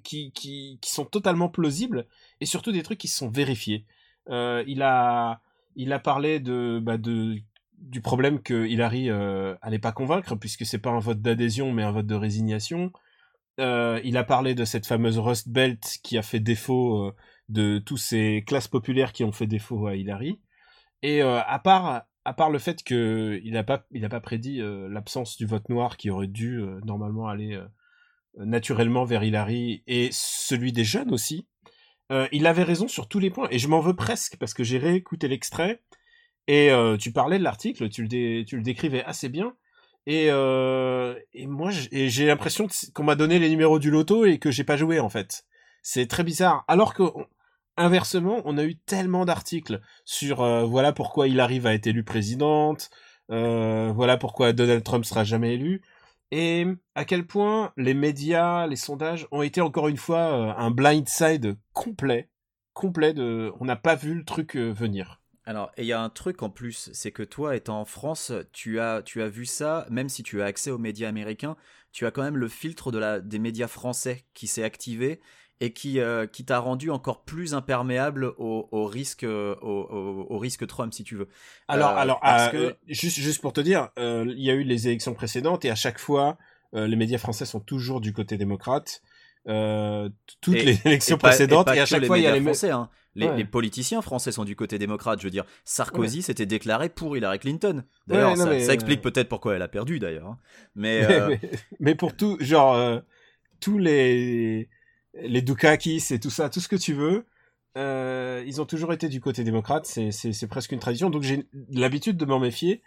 qui, 0.03 0.31
qui, 0.31 0.79
sont 0.83 1.05
totalement 1.05 1.49
plausibles 1.49 2.07
et 2.39 2.45
surtout 2.45 2.71
des 2.71 2.83
trucs 2.83 2.99
qui 2.99 3.07
sont 3.07 3.29
vérifiés. 3.29 3.85
Euh, 4.29 4.63
il 4.67 4.81
a 4.81 5.41
il 5.75 5.91
a 5.93 5.99
parlé 5.99 6.39
de 6.39 6.79
bah, 6.81 6.97
de 6.97 7.37
du 7.77 8.01
problème 8.01 8.41
que 8.41 8.65
Hillary 8.65 9.09
euh, 9.09 9.55
allait 9.61 9.79
pas 9.79 9.91
convaincre 9.91 10.35
puisque 10.35 10.65
c'est 10.65 10.79
pas 10.79 10.91
un 10.91 10.99
vote 10.99 11.21
d'adhésion 11.21 11.71
mais 11.73 11.83
un 11.83 11.91
vote 11.91 12.07
de 12.07 12.15
résignation. 12.15 12.91
Il 13.57 14.17
a 14.17 14.23
parlé 14.23 14.53
de 14.55 14.65
cette 14.65 14.85
fameuse 14.85 15.17
Rust 15.17 15.49
Belt 15.49 15.99
qui 16.03 16.17
a 16.17 16.21
fait 16.21 16.39
défaut 16.41 17.13
de 17.49 17.79
tous 17.79 17.97
ces 17.97 18.43
classes 18.45 18.67
populaires 18.67 19.13
qui 19.13 19.23
ont 19.23 19.31
fait 19.31 19.47
défaut 19.47 19.87
à 19.87 19.95
Hillary. 19.95 20.41
Et 21.01 21.21
à 21.21 21.59
part 21.59 22.03
à 22.25 22.33
part 22.33 22.49
le 22.49 22.59
fait 22.59 22.83
que 22.83 23.39
il 23.43 23.55
a 23.55 23.63
pas 23.63 23.85
il 23.91 24.07
pas 24.09 24.19
prédit 24.19 24.59
euh, 24.59 24.89
l'absence 24.89 25.37
du 25.37 25.45
vote 25.45 25.69
noir 25.69 25.95
qui 25.95 26.09
aurait 26.09 26.27
dû 26.27 26.59
euh, 26.59 26.81
normalement 26.83 27.27
aller 27.27 27.53
euh, 27.53 27.67
naturellement 28.37 29.05
vers 29.05 29.23
Hillary 29.23 29.83
et 29.87 30.09
celui 30.11 30.73
des 30.73 30.83
jeunes 30.83 31.13
aussi. 31.13 31.47
Il 32.31 32.45
avait 32.45 32.61
raison 32.61 32.87
sur 32.87 33.07
tous 33.07 33.17
les 33.17 33.31
points 33.31 33.47
et 33.49 33.57
je 33.57 33.67
m'en 33.67 33.79
veux 33.79 33.95
presque 33.95 34.37
parce 34.37 34.53
que 34.53 34.63
j'ai 34.63 34.77
réécouté 34.77 35.27
l'extrait 35.27 35.81
et 36.47 36.69
tu 36.99 37.11
parlais 37.11 37.39
de 37.39 37.43
l'article, 37.43 37.89
tu 37.89 38.03
le 38.03 38.61
décrivais 38.61 39.03
assez 39.05 39.27
bien 39.27 39.55
et 40.05 40.25
et 40.25 41.47
moi 41.47 41.71
j'ai 41.71 42.27
l'impression 42.27 42.67
qu'on 42.93 43.03
m'a 43.03 43.15
donné 43.15 43.39
les 43.39 43.49
numéros 43.49 43.79
du 43.79 43.89
loto 43.89 44.25
et 44.25 44.37
que 44.37 44.51
j'ai 44.51 44.63
pas 44.63 44.77
joué 44.77 44.99
en 44.99 45.09
fait. 45.09 45.45
C'est 45.81 46.05
très 46.05 46.23
bizarre 46.23 46.63
alors 46.67 46.93
que 46.93 47.01
inversement, 47.77 48.41
on 48.45 48.57
a 48.57 48.63
eu 48.63 48.75
tellement 48.75 49.25
d'articles 49.25 49.81
sur 50.05 50.41
euh, 50.41 50.65
voilà 50.65 50.93
pourquoi 50.93 51.27
Hillary 51.27 51.59
va 51.59 51.73
être 51.73 51.87
élue 51.87 52.03
présidente, 52.03 52.89
euh, 53.31 53.91
voilà 53.93 54.17
pourquoi 54.17 54.53
Donald 54.53 54.83
Trump 54.83 55.05
sera 55.05 55.23
jamais 55.23 55.55
élu, 55.55 55.81
et 56.31 56.65
à 56.95 57.05
quel 57.05 57.25
point 57.25 57.71
les 57.77 57.93
médias, 57.93 58.67
les 58.67 58.75
sondages 58.75 59.27
ont 59.31 59.41
été 59.41 59.61
encore 59.61 59.87
une 59.87 59.97
fois 59.97 60.19
euh, 60.19 60.53
un 60.57 60.71
blindside 60.71 61.57
complet, 61.73 62.29
complet 62.73 63.13
de, 63.13 63.53
on 63.59 63.65
n'a 63.65 63.75
pas 63.75 63.95
vu 63.95 64.15
le 64.15 64.25
truc 64.25 64.55
euh, 64.55 64.71
venir. 64.71 65.21
Alors, 65.45 65.71
et 65.77 65.83
il 65.83 65.87
y 65.87 65.93
a 65.93 66.01
un 66.01 66.09
truc 66.09 66.41
en 66.41 66.49
plus, 66.49 66.89
c'est 66.93 67.11
que 67.11 67.21
toi, 67.21 67.55
étant 67.55 67.79
en 67.79 67.85
France, 67.85 68.31
tu 68.51 68.79
as, 68.79 69.03
tu 69.03 69.21
as 69.21 69.29
vu 69.29 69.45
ça, 69.45 69.85
même 69.91 70.09
si 70.09 70.23
tu 70.23 70.41
as 70.41 70.45
accès 70.45 70.71
aux 70.71 70.79
médias 70.79 71.07
américains, 71.07 71.55
tu 71.91 72.07
as 72.07 72.11
quand 72.11 72.23
même 72.23 72.37
le 72.37 72.47
filtre 72.47 72.91
des 73.21 73.39
médias 73.39 73.67
français 73.67 74.25
qui 74.33 74.47
s'est 74.47 74.63
activé 74.63 75.21
et 75.61 75.71
qui, 75.73 75.99
euh, 75.99 76.27
qui 76.27 76.43
t'a 76.45 76.59
rendu 76.59 76.89
encore 76.91 77.23
plus 77.23 77.53
imperméable 77.53 78.33
au, 78.37 78.67
au 78.71 78.85
risque, 78.85 79.23
euh, 79.23 79.55
au, 79.61 79.69
au- 79.89 80.27
au 80.29 80.37
risque 80.37 80.67
Trump, 80.67 80.93
si 80.93 81.03
tu 81.03 81.15
veux. 81.15 81.27
Alors, 81.67 81.91
Euh, 81.91 81.95
alors, 81.97 82.19
parce 82.19 82.51
que- 82.51 82.75
juste, 82.87 83.17
juste 83.19 83.41
pour 83.41 83.53
te 83.53 83.61
dire, 83.61 83.89
il 83.97 84.33
y 84.41 84.49
a 84.49 84.53
eu 84.53 84.63
les 84.63 84.87
élections 84.87 85.13
précédentes 85.13 85.63
et 85.65 85.69
à 85.69 85.75
chaque 85.75 85.99
fois, 85.99 86.37
les 86.73 86.95
médias 86.97 87.17
français 87.19 87.45
sont 87.45 87.61
toujours 87.61 88.01
du 88.01 88.11
côté 88.11 88.37
démocrate. 88.37 89.01
Euh, 89.47 90.09
toutes 90.41 90.55
Et- 90.55 90.63
les 90.63 90.77
élections 90.87 91.15
Et 91.15 91.19
pas- 91.19 91.29
précédentes 91.29 91.67
pas 91.67 91.75
et, 91.75 91.79
à 91.79 91.83
que 91.83 91.89
chaque 91.89 92.05
fois 92.05 92.17
il 92.17 92.23
y 92.23 92.27
a 92.27 92.33
les 92.35 92.41
français, 92.41 92.71
hein. 92.71 92.89
Les, 93.17 93.27
Ouais. 93.29 93.37
les 93.37 93.45
politiciens 93.45 94.01
français 94.01 94.33
sont 94.33 94.43
du 94.43 94.57
côté 94.57 94.77
démocrate. 94.77 95.19
Je 95.21 95.23
veux 95.25 95.31
dire, 95.31 95.45
Sarkozy 95.63 96.21
s'était 96.21 96.45
déclaré 96.45 96.89
pour 96.89 97.15
Hillary 97.15 97.39
Clinton. 97.39 97.85
D'ailleurs, 98.07 98.31
Ouais, 98.31 98.35
ça, 98.35 98.45
mais, 98.47 98.59
ça 98.59 98.73
explique 98.73 99.01
peut-être 99.01 99.29
pourquoi 99.29 99.55
elle 99.55 99.61
a 99.61 99.69
perdu, 99.69 99.99
d'ailleurs. 99.99 100.27
hein. 100.27 100.37
Mais, 100.75 100.99
mais, 101.07 101.13
euh, 101.13 101.27
mais, 101.29 101.39
mais 101.79 101.95
pour 101.95 102.13
tout, 102.17 102.35
genre, 102.41 102.75
euh, 102.75 102.99
tous 103.61 103.77
les, 103.77 104.67
les 105.21 105.41
Dukakis 105.41 106.03
et 106.11 106.19
tout 106.19 106.29
ça, 106.29 106.49
tout 106.49 106.59
ce 106.59 106.67
que 106.67 106.75
tu 106.75 106.93
veux, 106.93 107.25
euh, 107.77 108.43
ils 108.45 108.61
ont 108.61 108.65
toujours 108.65 108.93
été 108.93 109.09
du 109.09 109.19
côté 109.19 109.43
démocrate, 109.43 109.85
c'est, 109.85 110.47
presque 110.47 110.71
une 110.71 110.79
tradition, 110.79 111.09
donc 111.09 111.23
j'ai 111.23 111.45
l'habitude 111.69 112.17
de 112.17 112.25
m'en 112.25 112.39
méfier. 112.39 112.81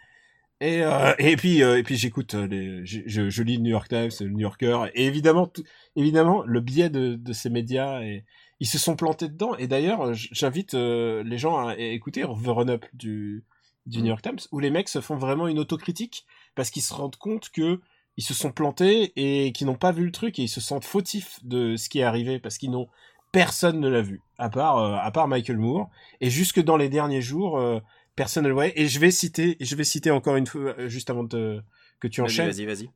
Et, 0.61 0.81
euh, 0.83 1.13
et 1.19 1.35
puis, 1.35 1.63
euh, 1.63 1.77
et 1.77 1.83
puis 1.83 1.95
j'écoute, 1.95 2.35
je, 2.35 3.01
je, 3.05 3.29
je 3.29 3.43
lis 3.43 3.57
le 3.57 3.63
New 3.63 3.71
York 3.71 3.87
Times, 3.87 4.09
le 4.19 4.29
New 4.29 4.39
Yorker, 4.39 4.85
et 4.93 5.05
évidemment, 5.05 5.47
tout, 5.47 5.63
évidemment, 5.95 6.43
le 6.43 6.59
biais 6.59 6.89
de, 6.89 7.15
de 7.15 7.33
ces 7.33 7.49
médias, 7.49 8.01
et, 8.01 8.25
ils 8.61 8.67
se 8.67 8.77
sont 8.77 8.97
plantés 8.97 9.29
dedans. 9.29 9.55
Et 9.55 9.67
d'ailleurs, 9.67 10.13
j'invite 10.13 10.73
les 10.73 11.37
gens 11.37 11.65
à 11.65 11.77
écouter 11.77 12.23
The 12.23 12.47
Run 12.47 12.67
Up 12.67 12.85
du, 12.91 13.45
du 13.85 14.01
New 14.01 14.07
York 14.07 14.21
Times, 14.21 14.39
où 14.51 14.59
les 14.59 14.69
mecs 14.69 14.89
se 14.89 14.99
font 14.99 15.15
vraiment 15.15 15.47
une 15.47 15.59
autocritique, 15.59 16.25
parce 16.55 16.69
qu'ils 16.69 16.81
se 16.81 16.93
rendent 16.93 17.15
compte 17.15 17.51
que 17.51 17.79
ils 18.19 18.23
se 18.23 18.33
sont 18.33 18.51
plantés 18.51 19.13
et 19.15 19.51
qu'ils 19.53 19.67
n'ont 19.67 19.75
pas 19.87 19.93
vu 19.93 20.03
le 20.05 20.11
truc 20.11 20.39
et 20.39 20.43
ils 20.43 20.47
se 20.57 20.59
sentent 20.61 20.83
fautifs 20.85 21.39
de 21.43 21.77
ce 21.77 21.87
qui 21.89 21.99
est 21.99 22.03
arrivé 22.03 22.37
parce 22.39 22.57
qu'ils 22.57 22.71
n'ont 22.71 22.87
personne 23.31 23.79
ne 23.79 23.87
l'a 23.89 24.01
vu 24.01 24.21
à 24.37 24.49
part 24.49 24.77
euh, 24.77 24.95
à 24.99 25.09
part 25.11 25.27
Michael 25.27 25.57
Moore 25.57 25.89
et 26.19 26.29
jusque 26.29 26.59
dans 26.61 26.77
les 26.77 26.89
derniers 26.89 27.21
jours 27.21 27.57
euh, 27.57 27.79
personne 28.15 28.43
ne 28.43 28.49
le 28.49 28.53
voyait 28.55 28.73
et 28.75 28.87
je 28.87 28.99
vais 28.99 29.11
citer 29.11 29.55
je 29.61 29.75
vais 29.75 29.83
citer 29.83 30.11
encore 30.11 30.35
une 30.35 30.47
fois 30.47 30.73
euh, 30.77 30.89
juste 30.89 31.09
avant 31.09 31.23
de 31.23 31.61
que 32.01 32.07
tu 32.07 32.21
enchaînes 32.21 32.49
vas-y, 32.49 32.65
vas-y. 32.65 32.89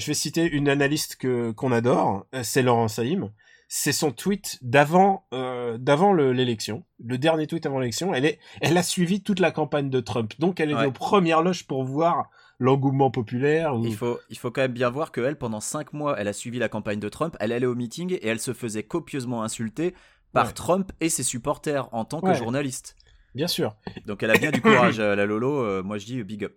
je 0.00 0.06
vais 0.06 0.14
citer 0.14 0.44
une 0.50 0.68
analyste 0.68 1.16
que 1.16 1.50
qu'on 1.52 1.72
adore, 1.72 2.26
c'est 2.42 2.62
Laurent 2.62 2.88
Saïm. 2.88 3.30
C'est 3.72 3.92
son 3.92 4.10
tweet 4.10 4.58
d'avant 4.62 5.26
euh, 5.32 5.78
d'avant 5.78 6.12
le- 6.12 6.32
l'élection, 6.32 6.82
le 7.04 7.18
dernier 7.18 7.46
tweet 7.46 7.66
avant 7.66 7.78
l'élection. 7.78 8.12
Elle 8.12 8.24
est, 8.24 8.40
elle 8.60 8.76
a 8.76 8.82
suivi 8.82 9.22
toute 9.22 9.38
la 9.38 9.52
campagne 9.52 9.90
de 9.90 10.00
Trump, 10.00 10.32
donc 10.40 10.58
elle 10.58 10.72
est 10.72 10.74
Ouais. 10.74 10.86
aux 10.86 10.90
premières 10.90 11.40
loges 11.42 11.68
pour 11.68 11.84
voir 11.84 12.28
l'engouement 12.60 13.10
populaire. 13.10 13.74
Ou... 13.76 13.84
Il 13.84 13.96
faut, 13.96 14.20
il 14.30 14.38
faut 14.38 14.52
quand 14.52 14.60
même 14.60 14.72
bien 14.72 14.90
voir 14.90 15.10
qu'elle, 15.10 15.36
pendant 15.36 15.60
5 15.60 15.92
mois, 15.92 16.14
elle 16.20 16.28
a 16.28 16.32
suivi 16.32 16.58
la 16.60 16.68
campagne 16.68 17.00
de 17.00 17.08
Trump, 17.08 17.36
elle 17.40 17.50
allait 17.50 17.66
au 17.66 17.74
meeting 17.74 18.12
et 18.12 18.26
elle 18.28 18.38
se 18.40 18.52
faisait 18.52 18.84
copieusement 18.84 19.42
insulter 19.42 19.94
par 20.32 20.46
Ouais. 20.46 20.52
Trump 20.52 20.92
et 21.00 21.08
ses 21.08 21.24
supporters 21.24 21.88
en 21.92 22.04
tant 22.04 22.20
que 22.20 22.26
Ouais. 22.26 22.34
journaliste. 22.36 22.94
Bien 23.34 23.48
sûr. 23.48 23.74
Donc 24.06 24.22
elle 24.22 24.30
a 24.30 24.38
bien 24.38 24.50
du 24.52 24.60
courage, 24.62 25.00
euh, 25.00 25.16
la 25.16 25.24
Lolo, 25.26 25.62
euh, 25.64 25.82
moi 25.82 25.98
je 25.98 26.06
dis 26.06 26.22
big 26.22 26.44
up. 26.44 26.54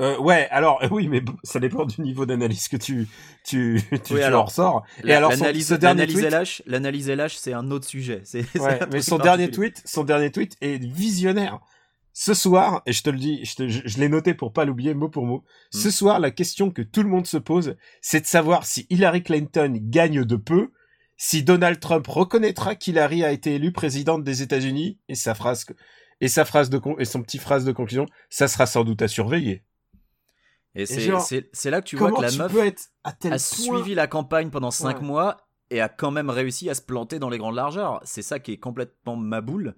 Euh, 0.00 0.18
ouais, 0.18 0.48
alors 0.50 0.80
oui, 0.90 1.06
mais 1.08 1.22
ça 1.44 1.60
dépend 1.60 1.86
du 1.86 2.00
niveau 2.02 2.26
d'analyse 2.26 2.66
que 2.68 2.76
tu 2.76 3.06
tu 3.44 3.80
tu, 3.88 3.92
Oui, 3.92 4.00
tu 4.04 4.22
alors, 4.22 4.42
en 4.42 4.44
ressors. 4.46 4.84
Et 5.04 5.12
alors 5.14 5.32
son- 5.32 5.40
L'analyse 5.44 5.68
ce 5.68 5.74
dernier 5.74 6.00
l'analyse 6.06 6.20
tweet, 6.20 6.32
LH, 6.32 6.62
l'analyse 6.66 7.08
LH, 7.10 7.36
c'est 7.38 7.52
un 7.52 7.70
autre 7.70 7.86
sujet. 7.86 8.20
C'est, 8.24 8.42
c'est 8.52 8.60
Ouais, 8.60 8.82
un 8.82 8.86
mais 8.92 9.02
son 9.02 9.18
dernier 9.18 9.50
tweet, 9.50 9.80
son 9.84 10.02
dernier 10.04 10.30
tweet 10.32 10.56
est 10.60 10.82
visionnaire. 10.82 11.60
Ce 12.16 12.32
soir, 12.32 12.82
et 12.86 12.92
je 12.92 13.02
te 13.02 13.10
le 13.10 13.18
dis, 13.18 13.44
je, 13.44 13.56
te- 13.56 13.68
je- 13.68 13.82
je 13.84 13.98
l'ai 13.98 14.08
noté 14.08 14.34
pour 14.34 14.52
pas 14.52 14.64
l'oublier 14.64 14.94
mot 14.94 15.08
pour 15.08 15.26
mot. 15.26 15.44
Hmm. 15.72 15.78
Ce 15.78 15.90
soir, 15.90 16.20
la 16.20 16.30
question 16.30 16.70
que 16.70 16.80
tout 16.80 17.02
le 17.02 17.08
monde 17.08 17.26
se 17.26 17.36
pose, 17.36 17.76
c'est 18.00 18.20
de 18.20 18.26
savoir 18.26 18.66
si 18.66 18.86
Hillary 18.88 19.24
Clinton 19.24 19.76
gagne 19.80 20.24
de 20.24 20.36
peu, 20.36 20.70
si 21.16 21.42
Donald 21.42 21.80
Trump 21.80 22.06
reconnaîtra 22.06 22.76
qu'Hillary 22.76 23.24
a 23.24 23.32
été 23.32 23.56
élue 23.56 23.72
présidente 23.72 24.22
des 24.22 24.42
États-Unis, 24.42 24.98
et 25.08 25.16
sa 25.16 25.34
phrase, 25.34 25.66
et 26.20 26.28
sa 26.28 26.44
phrase 26.44 26.70
de 26.70 26.78
con- 26.78 26.96
et 27.00 27.04
son 27.04 27.20
petit 27.20 27.38
phrase 27.38 27.64
de 27.64 27.72
conclusion, 27.72 28.06
ça 28.30 28.46
sera 28.46 28.66
sans 28.66 28.84
doute 28.84 29.02
à 29.02 29.08
surveiller. 29.08 29.64
Et 30.76 30.86
c'est, 30.86 31.70
là 31.70 31.80
que 31.82 31.86
tu 31.86 31.96
vois 31.96 32.12
que 32.12 32.20
la 32.20 32.30
meuf 32.32 32.52
peux 32.52 32.64
être 32.64 32.90
à 33.04 33.12
tel 33.12 33.32
a 33.32 33.36
point 33.36 33.38
suivi 33.38 33.94
la 33.94 34.06
campagne 34.06 34.50
pendant 34.50 34.70
5 34.72 34.98
Ouais. 34.98 35.04
mois 35.04 35.48
et 35.70 35.80
a 35.80 35.88
quand 35.88 36.10
même 36.10 36.30
réussi 36.30 36.68
à 36.70 36.74
se 36.74 36.82
planter 36.82 37.18
dans 37.18 37.28
les 37.30 37.38
grandes 37.38 37.54
largeurs. 37.56 38.00
C'est 38.04 38.22
ça 38.22 38.38
qui 38.38 38.52
est 38.52 38.58
complètement 38.58 39.16
maboule. 39.16 39.74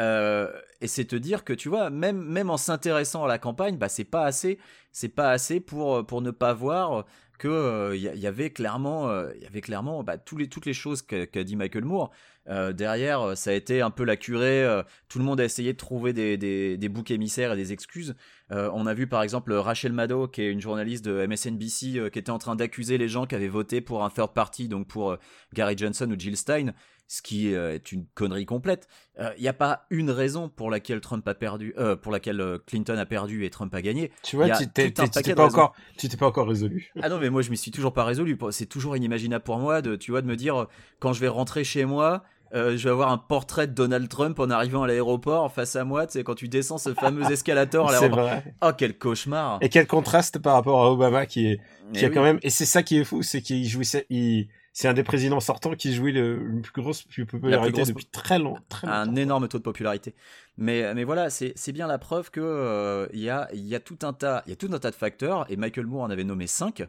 Euh, 0.00 0.50
et 0.80 0.86
c'est 0.86 1.04
te 1.04 1.16
dire 1.16 1.44
que 1.44 1.52
tu 1.52 1.68
vois, 1.68 1.90
même, 1.90 2.22
même 2.22 2.48
en 2.48 2.56
s'intéressant 2.56 3.24
à 3.24 3.28
la 3.28 3.38
campagne, 3.38 3.76
bah, 3.76 3.88
c'est 3.88 4.04
pas 4.04 4.24
assez, 4.24 4.58
c'est 4.92 5.10
pas 5.10 5.30
assez 5.30 5.60
pour, 5.60 6.06
pour 6.06 6.22
ne 6.22 6.30
pas 6.30 6.54
voir 6.54 7.04
que 7.38 7.48
euh, 7.48 7.96
il 7.96 8.02
y, 8.02 8.26
avait 8.26 8.50
clairement, 8.50 9.10
il 9.34 9.42
y 9.42 9.46
avait 9.46 9.62
clairement 9.62 10.02
bah, 10.02 10.16
les, 10.36 10.48
toutes 10.48 10.66
les 10.66 10.74
choses 10.74 11.02
qu'a 11.02 11.44
dit 11.44 11.56
Michael 11.56 11.84
Moore. 11.84 12.10
Euh, 12.48 12.72
derrière, 12.72 13.36
ça 13.36 13.50
a 13.50 13.52
été 13.52 13.82
un 13.82 13.90
peu 13.90 14.04
la 14.04 14.16
curée. 14.16 14.66
tout 15.08 15.18
le 15.18 15.24
monde 15.24 15.40
a 15.40 15.44
essayé 15.44 15.72
de 15.72 15.78
trouver 15.78 16.12
des, 16.12 16.36
des, 16.38 16.78
des 16.78 16.88
boucs 16.88 17.10
émissaires 17.10 17.52
et 17.52 17.56
des 17.56 17.72
excuses. 17.72 18.14
on 18.50 18.86
a 18.86 18.94
vu 18.94 19.06
par 19.06 19.22
exemple 19.22 19.52
Rachel 19.52 19.92
Maddow, 19.92 20.28
qui 20.28 20.42
est 20.42 20.50
une 20.50 20.60
journaliste 20.60 21.04
de 21.04 21.26
MSNBC, 21.26 22.10
qui 22.10 22.18
était 22.18 22.30
en 22.30 22.38
train 22.38 22.56
d'accuser 22.56 22.96
les 22.96 23.08
gens 23.08 23.26
qui 23.26 23.34
avaient 23.34 23.48
voté 23.48 23.80
pour 23.80 24.02
un 24.04 24.10
third 24.10 24.32
party, 24.32 24.68
donc 24.68 24.86
pour 24.86 25.16
Gary 25.54 25.76
Johnson 25.76 26.10
ou 26.10 26.18
Jill 26.18 26.36
Stein, 26.36 26.72
ce 27.10 27.22
qui 27.22 27.48
est 27.48 27.90
une 27.90 28.06
connerie 28.14 28.46
complète. 28.46 28.86
Il 29.18 29.42
n'y 29.42 29.48
a 29.48 29.52
pas 29.52 29.86
une 29.90 30.12
raison 30.12 30.48
pour 30.48 30.70
laquelle 30.70 31.00
Trump 31.00 31.26
a 31.26 31.34
perdu, 31.34 31.74
pour 32.02 32.12
laquelle 32.12 32.40
Clinton 32.66 32.96
a 32.96 33.04
perdu 33.04 33.44
et 33.44 33.50
Trump 33.50 33.74
a 33.74 33.82
gagné. 33.82 34.12
Tu 34.22 34.36
vois, 34.36 34.48
tu 34.50 34.68
t'es 34.68 34.90
pas 34.92 35.44
encore, 35.44 35.74
tu 35.98 36.08
t'es 36.08 36.16
pas 36.16 36.28
encore 36.28 36.46
résolu. 36.46 36.92
Ah 37.02 37.08
non, 37.08 37.18
mais 37.18 37.28
moi 37.28 37.42
je 37.42 37.50
m'y 37.50 37.56
suis 37.56 37.72
toujours 37.72 37.92
pas 37.92 38.04
résolu. 38.04 38.38
C'est 38.52 38.66
toujours 38.66 38.96
inimaginable 38.96 39.42
pour 39.42 39.58
moi 39.58 39.82
de, 39.82 39.96
tu 39.96 40.12
vois, 40.12 40.22
de 40.22 40.28
me 40.28 40.36
dire 40.36 40.68
quand 41.00 41.12
je 41.12 41.20
vais 41.20 41.28
rentrer 41.28 41.64
chez 41.64 41.84
moi. 41.84 42.22
Euh, 42.52 42.76
je 42.76 42.82
vais 42.82 42.90
avoir 42.90 43.12
un 43.12 43.18
portrait 43.18 43.68
de 43.68 43.72
Donald 43.72 44.08
Trump 44.08 44.40
en 44.40 44.50
arrivant 44.50 44.82
à 44.82 44.88
l'aéroport 44.88 45.52
face 45.52 45.76
à 45.76 45.84
moi, 45.84 46.08
tu 46.08 46.14
sais, 46.14 46.24
quand 46.24 46.34
tu 46.34 46.48
descends 46.48 46.78
ce 46.78 46.94
fameux 46.94 47.22
escalator 47.30 47.88
à 47.88 47.92
l'aéroport. 47.92 48.30
Oh, 48.62 48.70
quel 48.76 48.98
cauchemar! 48.98 49.58
Et 49.60 49.68
quel 49.68 49.86
contraste 49.86 50.40
par 50.40 50.54
rapport 50.54 50.82
à 50.82 50.90
Obama 50.90 51.26
qui 51.26 51.46
est, 51.46 51.60
qui 51.92 52.04
a 52.04 52.10
quand 52.10 52.24
même, 52.24 52.40
et 52.42 52.50
c'est 52.50 52.66
ça 52.66 52.82
qui 52.82 52.98
est 52.98 53.04
fou, 53.04 53.22
c'est 53.22 53.40
qu'il 53.40 53.64
jouissait, 53.68 54.04
il, 54.10 54.48
c'est 54.72 54.88
un 54.88 54.94
des 54.94 55.02
présidents 55.02 55.40
sortants 55.40 55.74
qui 55.74 55.92
jouit 55.92 56.12
le, 56.12 56.36
le 56.36 56.60
plus 56.62 56.80
grosse 56.80 57.02
popularité 57.02 57.84
depuis 57.84 58.06
très, 58.06 58.38
long, 58.38 58.56
très 58.68 58.86
longtemps. 58.86 58.98
Un 58.98 59.16
énorme 59.16 59.48
taux 59.48 59.58
de 59.58 59.62
popularité. 59.62 60.14
Mais, 60.56 60.94
mais 60.94 61.04
voilà, 61.04 61.30
c'est, 61.30 61.72
bien 61.72 61.86
la 61.86 61.98
preuve 61.98 62.30
que 62.30 62.40
euh, 62.40 63.06
il 63.12 63.20
y, 63.20 63.30
a, 63.30 63.48
y 63.52 63.74
a 63.74 63.80
tout 63.80 63.98
un 64.02 64.12
tas, 64.12 64.42
il 64.46 64.50
y 64.50 64.52
a 64.52 64.56
tout 64.56 64.70
un 64.72 64.78
tas 64.78 64.90
de 64.90 64.96
facteurs, 64.96 65.50
et 65.50 65.56
Michael 65.56 65.86
Moore 65.86 66.02
en 66.02 66.10
avait 66.10 66.24
nommé 66.24 66.46
cinq, 66.46 66.86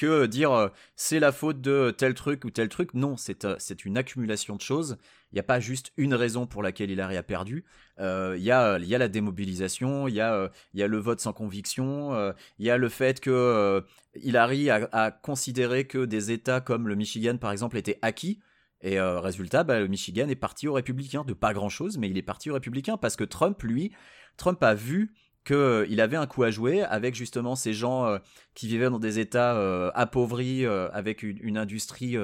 que 0.00 0.24
dire 0.24 0.52
euh, 0.52 0.68
c'est 0.96 1.20
la 1.20 1.30
faute 1.30 1.60
de 1.60 1.94
tel 1.96 2.14
truc 2.14 2.44
ou 2.46 2.50
tel 2.50 2.70
truc. 2.70 2.94
Non, 2.94 3.18
c'est 3.18 3.44
euh, 3.44 3.56
une 3.84 3.98
accumulation 3.98 4.56
de 4.56 4.62
choses. 4.62 4.96
Il 5.30 5.34
n'y 5.34 5.40
a 5.40 5.44
pas 5.44 5.60
juste 5.60 5.92
une 5.98 6.14
raison 6.14 6.46
pour 6.46 6.62
laquelle 6.62 6.90
Hillary 6.90 7.18
a 7.18 7.22
perdu. 7.22 7.64
Euh, 7.98 8.34
il 8.38 8.42
y, 8.42 8.50
a, 8.50 8.78
y 8.78 8.94
a 8.94 8.98
la 8.98 9.08
démobilisation, 9.08 10.08
il 10.08 10.14
y, 10.14 10.20
a, 10.20 10.50
y 10.72 10.82
a 10.82 10.86
le 10.86 10.96
vote 10.96 11.20
sans 11.20 11.34
conviction, 11.34 12.32
il 12.58 12.66
y 12.66 12.70
a 12.70 12.78
le 12.78 12.88
fait 12.88 13.20
que 13.20 13.84
Hillary 14.16 14.70
a, 14.70 14.88
a, 14.90 15.10
considéré 15.10 15.86
que 15.86 16.06
des 16.06 16.32
États 16.32 16.60
comme 16.60 16.88
le 16.88 16.96
Michigan, 16.96 17.36
par 17.36 17.52
exemple, 17.52 17.76
étaient 17.76 17.98
acquis. 18.02 18.40
Et 18.80 18.98
résultat, 18.98 19.62
bah, 19.62 19.78
le 19.78 19.86
Michigan 19.86 20.28
est 20.28 20.34
parti 20.34 20.66
aux 20.66 20.72
républicains, 20.72 21.24
de 21.24 21.34
pas 21.34 21.52
grand-chose, 21.52 21.98
mais 21.98 22.08
il 22.08 22.16
est 22.16 22.22
parti 22.22 22.50
aux 22.50 22.54
républicains 22.54 22.96
parce 22.96 23.14
que 23.14 23.24
Trump, 23.24 23.62
lui, 23.62 23.92
Trump 24.36 24.60
a 24.64 24.74
vu 24.74 25.12
qu'il 25.44 25.56
euh, 25.56 25.98
avait 25.98 26.16
un 26.16 26.26
coup 26.26 26.42
à 26.42 26.50
jouer 26.50 26.82
avec 26.82 27.14
justement 27.14 27.56
ces 27.56 27.72
gens 27.72 28.06
euh, 28.06 28.18
qui 28.54 28.68
vivaient 28.68 28.90
dans 28.90 28.98
des 28.98 29.18
États 29.18 29.56
euh, 29.56 29.90
appauvris, 29.94 30.66
avec 30.66 31.22
une, 31.22 31.56
industrie 31.56 32.16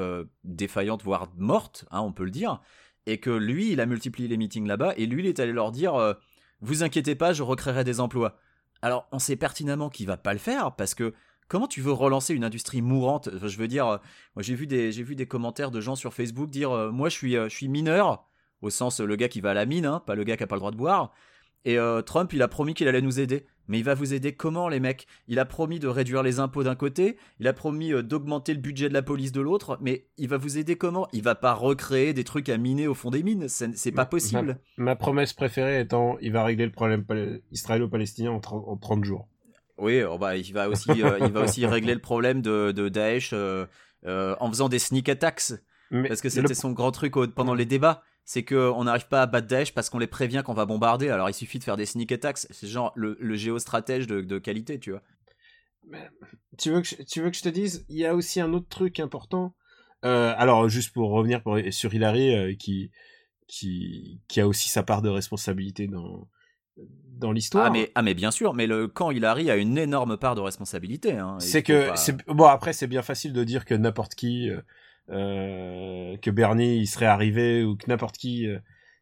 défaillante, 0.44 1.02
voire 1.02 1.28
morte, 1.36 1.84
hein, 1.90 2.00
on 2.00 2.12
peut 2.12 2.24
le 2.24 2.30
dire, 2.30 2.60
et 3.06 3.18
que 3.18 3.30
lui, 3.30 3.72
il 3.72 3.80
a 3.80 3.86
multiplié 3.86 4.28
les 4.28 4.36
meetings 4.36 4.66
là-bas, 4.66 4.94
et 4.96 5.06
lui, 5.06 5.22
il 5.22 5.26
est 5.26 5.40
allé 5.40 5.52
leur 5.52 5.72
dire, 5.72 6.16
vous 6.60 6.82
inquiétez 6.82 7.14
pas, 7.14 7.32
je 7.32 7.42
recréerai 7.42 7.84
des 7.84 8.00
emplois. 8.00 8.38
Alors, 8.82 9.06
on 9.12 9.18
sait 9.18 9.36
pertinemment 9.36 9.90
qu'il 9.90 10.06
va 10.06 10.16
pas 10.16 10.32
le 10.32 10.38
faire, 10.38 10.74
parce 10.76 10.94
que 10.94 11.14
comment 11.48 11.66
tu 11.66 11.80
veux 11.80 11.92
relancer 11.92 12.34
une 12.34 12.44
industrie 12.44 12.82
mourante? 12.82 13.28
Je 13.42 13.58
veux 13.58 13.68
dire, 13.68 14.00
moi 14.34 14.42
j'ai 14.42 14.54
vu 14.54 14.66
des 14.66 14.90
vu 14.90 15.14
des 15.14 15.26
commentaires 15.26 15.70
de 15.70 15.80
gens 15.80 15.96
sur 15.96 16.14
Facebook 16.14 16.50
dire, 16.50 16.92
moi 16.92 17.08
je 17.08 17.14
suis 17.14 17.32
je 17.34 17.48
suis 17.48 17.68
mineur, 17.68 18.26
au 18.62 18.70
sens 18.70 19.00
le 19.00 19.16
gars 19.16 19.28
qui 19.28 19.40
va 19.40 19.50
à 19.50 19.54
la 19.54 19.66
mine, 19.66 19.86
hein, 19.86 20.02
pas 20.06 20.14
le 20.14 20.24
gars 20.24 20.36
qui 20.36 20.42
a 20.42 20.46
pas 20.46 20.56
le 20.56 20.60
droit 20.60 20.72
de 20.72 20.76
boire. 20.76 21.12
Et 21.64 21.78
euh, 21.78 22.00
Trump, 22.02 22.32
il 22.32 22.42
a 22.42 22.48
promis 22.48 22.74
qu'il 22.74 22.88
allait 22.88 23.02
nous 23.02 23.20
aider. 23.20 23.46
Mais 23.68 23.78
il 23.78 23.84
va 23.84 23.94
vous 23.94 24.14
aider 24.14 24.32
comment, 24.32 24.68
les 24.68 24.78
mecs? 24.78 25.08
Il 25.26 25.40
a 25.40 25.44
promis 25.44 25.80
de 25.80 25.88
réduire 25.88 26.22
les 26.22 26.38
impôts 26.38 26.62
d'un 26.62 26.76
côté, 26.76 27.16
il 27.40 27.48
a 27.48 27.52
promis 27.52 27.92
euh, 27.92 28.02
d'augmenter 28.02 28.54
le 28.54 28.60
budget 28.60 28.88
de 28.88 28.94
la 28.94 29.02
police 29.02 29.32
de 29.32 29.40
l'autre, 29.40 29.76
mais 29.80 30.06
il 30.18 30.28
va 30.28 30.36
vous 30.36 30.56
aider 30.56 30.76
comment? 30.76 31.08
Il 31.12 31.22
va 31.22 31.34
pas 31.34 31.52
recréer 31.52 32.12
des 32.12 32.22
trucs 32.22 32.48
à 32.48 32.58
miner 32.58 32.86
au 32.86 32.94
fond 32.94 33.10
des 33.10 33.24
mines, 33.24 33.48
c'est 33.48 33.90
pas 33.90 34.06
possible. 34.06 34.60
Ma, 34.76 34.94
promesse 34.94 35.32
préférée 35.32 35.80
étant, 35.80 36.16
il 36.20 36.30
va 36.30 36.44
régler 36.44 36.64
le 36.64 36.70
problème 36.70 37.04
israélo-palestinien 37.50 38.30
en, 38.30 38.40
30 38.40 39.04
jours. 39.04 39.26
Oui, 39.78 40.00
oh 40.04 40.16
bah, 40.16 40.36
il 40.36 40.52
va 40.52 40.68
aussi, 40.68 41.02
euh, 41.02 41.18
il 41.20 41.32
va 41.32 41.40
aussi 41.40 41.66
régler 41.66 41.94
le 41.94 42.00
problème 42.00 42.42
de, 42.42 42.70
de 42.70 42.88
Daesh 42.88 43.32
en 43.32 44.48
faisant 44.48 44.68
des 44.68 44.78
sneak 44.78 45.08
attacks. 45.08 45.54
parce 45.90 46.20
que 46.20 46.28
c'était 46.28 46.54
son 46.54 46.70
grand 46.70 46.92
truc 46.92 47.14
pendant 47.34 47.54
les 47.54 47.66
débats 47.66 48.04
c'est 48.26 48.44
qu'on 48.44 48.84
n'arrive 48.84 49.06
pas 49.06 49.22
à 49.22 49.26
battre 49.26 49.46
Daesh 49.46 49.72
parce 49.72 49.88
qu'on 49.88 50.00
les 50.00 50.08
prévient 50.08 50.42
qu'on 50.44 50.52
va 50.52 50.66
bombarder. 50.66 51.08
Alors 51.08 51.30
il 51.30 51.32
suffit 51.32 51.60
de 51.60 51.64
faire 51.64 51.76
des 51.76 51.86
sneak 51.86 52.10
attacks. 52.10 52.38
C'est 52.38 52.66
genre 52.66 52.92
le, 52.96 53.16
géostratège 53.36 54.08
de, 54.08 54.38
qualité, 54.38 54.80
tu 54.80 54.90
vois. 54.90 55.02
tu, 56.58 56.72
veux 56.72 56.82
que 56.82 56.88
je, 56.88 56.96
tu 57.04 57.22
veux 57.22 57.30
que 57.30 57.36
je 57.36 57.42
te 57.42 57.48
dise, 57.48 57.86
il 57.88 57.96
y 57.96 58.04
a 58.04 58.16
aussi 58.16 58.40
un 58.40 58.52
autre 58.52 58.68
truc 58.68 58.98
important. 58.98 59.54
Euh, 60.04 60.34
alors 60.36 60.68
juste 60.68 60.92
pour 60.92 61.10
revenir 61.10 61.40
sur 61.70 61.94
Hillary, 61.94 62.34
euh, 62.34 62.54
qui, 62.56 62.90
qui, 63.46 64.20
qui 64.26 64.40
a 64.40 64.48
aussi 64.48 64.68
sa 64.68 64.82
part 64.82 65.02
de 65.02 65.08
responsabilité 65.08 65.86
dans, 65.86 66.28
dans 66.76 67.30
l'histoire. 67.30 67.66
Ah 67.66 67.70
mais, 67.70 67.92
ah 67.94 68.02
mais 68.02 68.14
bien 68.14 68.32
sûr, 68.32 68.54
mais 68.54 68.66
le 68.66 68.88
camp 68.88 69.12
Hillary 69.12 69.52
a 69.52 69.56
une 69.56 69.78
énorme 69.78 70.16
part 70.16 70.34
de 70.34 70.40
responsabilité. 70.40 71.12
Hein. 71.12 71.36
c'est 71.38 71.62
que, 71.62 71.92
bon 72.32 72.46
après 72.46 72.72
c'est 72.72 72.88
bien 72.88 73.02
facile 73.02 73.32
de 73.32 73.44
dire 73.44 73.64
que 73.64 73.74
n'importe 73.74 74.16
qui... 74.16 74.50
Euh, 75.10 76.16
que 76.16 76.30
Bernie 76.30 76.78
il 76.78 76.86
serait 76.86 77.06
arrivé 77.06 77.62
ou 77.62 77.76
que 77.76 77.86
n'importe 77.86 78.16
qui 78.16 78.48
euh, 78.48 78.58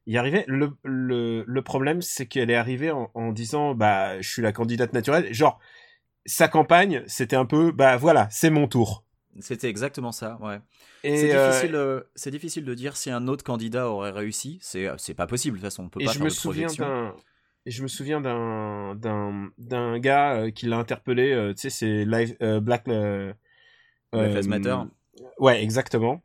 y 0.07 0.19
arrivait. 0.19 0.45
Le, 0.47 0.73
le, 0.83 1.45
le 1.47 1.63
problème, 1.63 2.03
c'est 2.03 2.27
qu'elle 2.27 2.51
est 2.51 2.57
arrivée 2.57 2.91
en, 2.91 3.11
en, 3.15 3.33
disant 3.33 3.75
bah 3.75 4.21
je 4.21 4.29
suis 4.29 4.43
la 4.43 4.53
candidate 4.53 4.93
naturelle. 4.93 5.33
Genre 5.33 5.59
sa 6.27 6.49
campagne, 6.49 7.03
c'était 7.07 7.37
un 7.37 7.47
peu 7.47 7.73
bah 7.73 7.97
voilà, 7.97 8.29
c'est 8.31 8.51
mon 8.51 8.69
tour. 8.69 9.05
C'était 9.41 9.69
exactement 9.69 10.13
ça, 10.13 10.39
ouais. 10.43 10.61
C'est 11.03 11.35
euh, 11.35 11.51
difficile, 11.51 11.75
euh, 11.75 12.01
c'est 12.15 12.31
difficile 12.31 12.65
de 12.65 12.75
dire 12.75 12.97
si 12.97 13.11
un 13.11 13.27
autre 13.27 13.43
candidat 13.43 13.89
aurait 13.89 14.11
réussi. 14.11 14.59
C'est 14.61 15.15
pas 15.15 15.27
possible 15.27 15.57
de 15.57 15.63
toute 15.63 15.71
façon. 15.71 15.85
On 15.85 15.89
peut 15.89 16.03
et 16.03 16.05
pas 16.05 16.13
je 16.13 16.19
faire 16.19 16.25
me 16.25 16.31
de 16.31 16.35
souviens 16.35 16.69
d'un 16.79 17.15
et 17.67 17.71
je 17.71 17.83
me 17.83 17.89
souviens 17.89 18.21
d'un 18.21 19.99
gars 19.99 20.51
qui 20.55 20.67
l'a 20.67 20.77
interpellé. 20.77 21.53
tu 21.57 21.63
sais, 21.63 21.71
c'est 21.71 22.05
Live 22.05 22.37
Black. 22.61 22.85
Black 22.85 23.37
Lives 24.13 24.49
Matter. 24.49 24.77
Ouais, 25.39 25.63
exactement. 25.63 26.23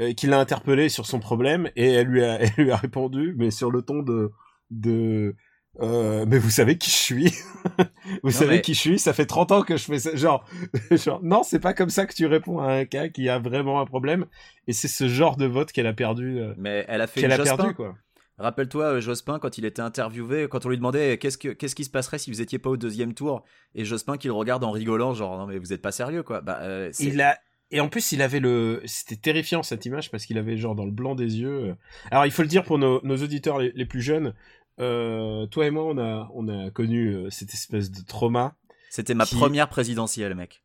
Euh, 0.00 0.14
qui 0.14 0.26
l'a 0.26 0.40
interpellé 0.40 0.88
sur 0.88 1.06
son 1.06 1.20
problème 1.20 1.70
et 1.76 1.86
elle 1.92 2.06
lui 2.06 2.24
a, 2.24 2.40
elle 2.40 2.64
lui 2.64 2.70
a 2.70 2.76
répondu, 2.76 3.34
mais 3.36 3.50
sur 3.50 3.70
le 3.70 3.82
ton 3.82 4.02
de, 4.02 4.30
de, 4.70 5.36
euh, 5.80 6.26
mais 6.28 6.38
vous 6.38 6.50
savez 6.50 6.76
qui 6.76 6.90
je 6.90 6.96
suis 6.96 7.34
Vous 8.22 8.30
savez 8.30 8.60
qui 8.60 8.74
je 8.74 8.80
suis 8.80 8.98
Ça 8.98 9.14
fait 9.14 9.24
30 9.24 9.52
ans 9.52 9.62
que 9.62 9.76
je 9.76 9.84
fais 9.84 9.98
ça. 9.98 10.14
Genre, 10.14 10.44
genre 10.90 11.20
non, 11.22 11.42
c'est 11.42 11.60
pas 11.60 11.72
comme 11.72 11.88
ça 11.88 12.04
que 12.06 12.14
tu 12.14 12.26
réponds 12.26 12.58
à 12.58 12.72
un 12.72 12.84
cas 12.84 13.08
qui 13.08 13.28
a 13.28 13.38
vraiment 13.38 13.80
un 13.80 13.86
problème. 13.86 14.26
Et 14.66 14.72
c'est 14.72 14.88
ce 14.88 15.08
genre 15.08 15.36
de 15.36 15.46
vote 15.46 15.72
qu'elle 15.72 15.86
a 15.86 15.94
perdu. 15.94 16.40
Euh, 16.40 16.54
mais 16.58 16.84
elle 16.88 17.00
a 17.00 17.06
fait 17.06 17.20
qu'elle 17.20 17.32
a 17.32 17.38
perdu 17.38 17.74
quoi. 17.74 17.94
Rappelle-toi 18.38 18.98
Jospin 19.00 19.38
quand 19.38 19.56
il 19.58 19.64
était 19.64 19.82
interviewé, 19.82 20.48
quand 20.48 20.66
on 20.66 20.68
lui 20.68 20.76
demandait 20.76 21.16
qu'est-ce, 21.18 21.38
que, 21.38 21.48
qu'est-ce 21.48 21.74
qui 21.74 21.84
se 21.84 21.90
passerait 21.90 22.18
si 22.18 22.30
vous 22.30 22.40
étiez 22.40 22.58
pas 22.58 22.70
au 22.70 22.76
deuxième 22.76 23.14
tour, 23.14 23.44
et 23.74 23.84
Jospin 23.84 24.16
qui 24.16 24.26
le 24.26 24.32
regarde 24.32 24.64
en 24.64 24.70
rigolant, 24.70 25.12
genre 25.12 25.38
non 25.38 25.46
mais 25.46 25.58
vous 25.58 25.72
êtes 25.72 25.82
pas 25.82 25.92
sérieux 25.92 26.22
quoi. 26.22 26.40
Bah, 26.40 26.58
euh, 26.62 26.90
il 26.98 27.20
a 27.20 27.38
et 27.72 27.80
en 27.80 27.88
plus, 27.88 28.12
il 28.12 28.20
avait 28.20 28.38
le, 28.38 28.82
c'était 28.84 29.16
terrifiant 29.16 29.62
cette 29.62 29.86
image 29.86 30.10
parce 30.10 30.26
qu'il 30.26 30.36
avait 30.36 30.58
genre 30.58 30.74
dans 30.74 30.84
le 30.84 30.90
blanc 30.90 31.14
des 31.14 31.40
yeux. 31.40 31.70
Euh. 31.70 31.74
Alors, 32.10 32.26
il 32.26 32.30
faut 32.30 32.42
le 32.42 32.48
dire 32.48 32.64
pour 32.64 32.78
nos, 32.78 33.00
nos 33.02 33.16
auditeurs 33.16 33.58
les, 33.58 33.86
plus 33.86 34.02
jeunes. 34.02 34.34
Euh, 34.78 35.46
toi 35.46 35.66
et 35.66 35.70
moi, 35.70 35.84
on 35.84 35.96
a, 35.96 36.30
on 36.34 36.48
a 36.48 36.70
connu 36.70 37.08
euh, 37.08 37.30
cette 37.30 37.54
espèce 37.54 37.90
de 37.90 38.04
trauma. 38.04 38.56
C'était 38.90 39.14
ma 39.14 39.24
première 39.24 39.70
présidentielle, 39.70 40.34
mec. 40.34 40.62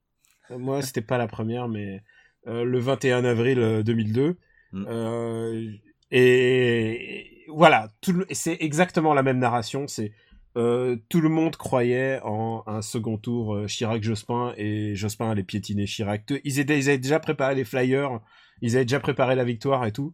Euh, 0.52 0.58
moi, 0.58 0.82
c'était 0.82 1.02
pas 1.02 1.18
la 1.18 1.28
première, 1.28 1.70
mais 1.70 2.04
le 2.46 2.78
21 2.78 3.24
avril 3.24 3.84
2002. 3.86 4.38
Mm. 4.74 5.78
et, 6.12 7.46
voilà, 7.48 7.90
tout 8.02 8.26
c'est 8.32 8.58
exactement 8.60 9.14
la 9.14 9.24
même 9.24 9.40
narration. 9.40 9.88
C'est 9.88 10.12
euh, 10.58 10.96
tout 11.10 11.22
le 11.22 11.30
monde 11.30 11.56
croyait 11.56 12.20
en 12.24 12.64
un 12.66 12.82
second 12.82 13.18
tour 13.18 13.54
euh, 13.54 13.68
Chirac-Jospin 13.68 14.54
et 14.58 14.96
Jospin 14.96 15.30
allait 15.30 15.44
piétiner 15.44 15.86
Chirac. 15.86 16.24
Ils, 16.44 16.60
étaient, 16.60 16.80
ils 16.80 16.90
avaient 16.90 16.98
déjà 16.98 17.20
préparé 17.20 17.54
les 17.54 17.64
flyers, 17.64 18.20
ils 18.64 18.76
avaient 18.76 18.86
déjà 18.86 19.00
préparé 19.00 19.36
la 19.36 19.44
victoire 19.44 19.86
et 19.86 19.92
tout. 19.92 20.14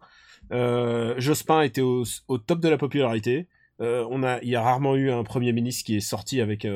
Euh, 0.51 1.15
Jospin 1.17 1.62
était 1.62 1.81
au, 1.81 2.03
top 2.45 2.59
de 2.59 2.67
la 2.67 2.77
popularité. 2.77 3.47
Euh, 3.79 4.05
on 4.12 4.21
a, 4.21 4.39
il 4.41 4.50
y 4.50 4.55
a 4.55 4.62
rarement 4.62 4.95
eu 4.95 5.12
un 5.12 5.23
premier 5.23 5.53
ministre 5.53 5.85
qui 5.85 5.95
est 5.95 6.01
sorti 6.01 6.41
avec, 6.41 6.67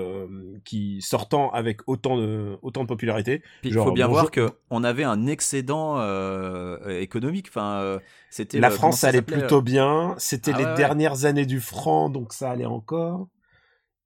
qui 0.64 1.02
sortant 1.02 1.52
avec 1.52 1.82
autant 1.88 2.18
de, 2.18 2.58
autant 2.62 2.84
de 2.84 2.88
popularité. 2.88 3.44
il 3.64 3.74
faut 3.74 3.92
bien 3.92 4.08
voir 4.08 4.32
que 4.32 4.50
on 4.70 4.86
avait 4.86 5.04
un 5.04 5.28
excédent 5.28 5.98
économique. 6.88 7.48
Enfin, 7.50 8.00
c'était 8.30 8.62
la 8.62 8.70
France 8.70 9.04
allait 9.04 9.22
plutôt 9.22 9.62
bien. 9.62 10.16
C'était 10.20 10.54
ah 10.56 10.58
les 10.58 10.78
dernières 10.78 11.26
années 11.26 11.46
du 11.46 11.60
franc, 11.60 12.10
donc 12.10 12.32
ça 12.32 12.50
allait 12.50 12.66
encore. 12.66 13.28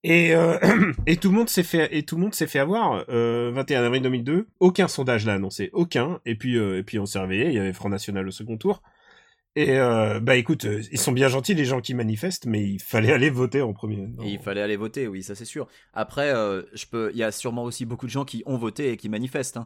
Et, 0.03 0.33
euh, 0.33 0.57
et 1.07 1.17
tout 1.17 1.29
le 1.29 1.35
monde 1.35 1.49
s'est 1.49 1.63
fait 1.63 1.95
et 1.95 2.03
tout 2.03 2.15
le 2.15 2.21
monde 2.21 2.33
s'est 2.33 2.47
fait 2.47 2.59
avoir. 2.59 3.05
Euh, 3.09 3.51
21 3.53 3.83
avril 3.83 4.01
2002, 4.01 4.47
aucun 4.59 4.87
sondage 4.87 5.25
l'a 5.25 5.33
annoncé, 5.33 5.69
aucun. 5.73 6.19
Et 6.25 6.35
puis 6.35 6.57
euh, 6.57 6.79
et 6.79 6.83
puis 6.83 6.99
on 6.99 7.05
s'est 7.05 7.19
réveillé, 7.19 7.47
il 7.47 7.53
y 7.53 7.59
avait 7.59 7.73
Front 7.73 7.89
National 7.89 8.27
au 8.27 8.31
second 8.31 8.57
tour. 8.57 8.81
Et 9.57 9.77
euh, 9.79 10.21
bah 10.21 10.37
écoute, 10.37 10.63
euh, 10.63 10.81
ils 10.93 10.97
sont 10.97 11.11
bien 11.11 11.27
gentils 11.27 11.53
les 11.53 11.65
gens 11.65 11.81
qui 11.81 11.93
manifestent, 11.93 12.45
mais 12.45 12.63
il 12.63 12.79
fallait 12.79 13.11
aller 13.13 13.29
voter 13.29 13.61
en 13.61 13.73
premier. 13.73 14.07
Il 14.23 14.39
fallait 14.39 14.61
aller 14.61 14.77
voter, 14.77 15.07
oui, 15.07 15.23
ça 15.23 15.35
c'est 15.35 15.45
sûr. 15.45 15.67
Après, 15.93 16.33
euh, 16.33 16.61
je 16.73 16.85
peux, 16.85 17.11
il 17.13 17.17
y 17.17 17.23
a 17.23 17.33
sûrement 17.33 17.63
aussi 17.63 17.85
beaucoup 17.85 18.05
de 18.05 18.11
gens 18.11 18.23
qui 18.23 18.43
ont 18.45 18.57
voté 18.57 18.91
et 18.91 18.97
qui 18.97 19.09
manifestent. 19.09 19.57
Hein. 19.57 19.65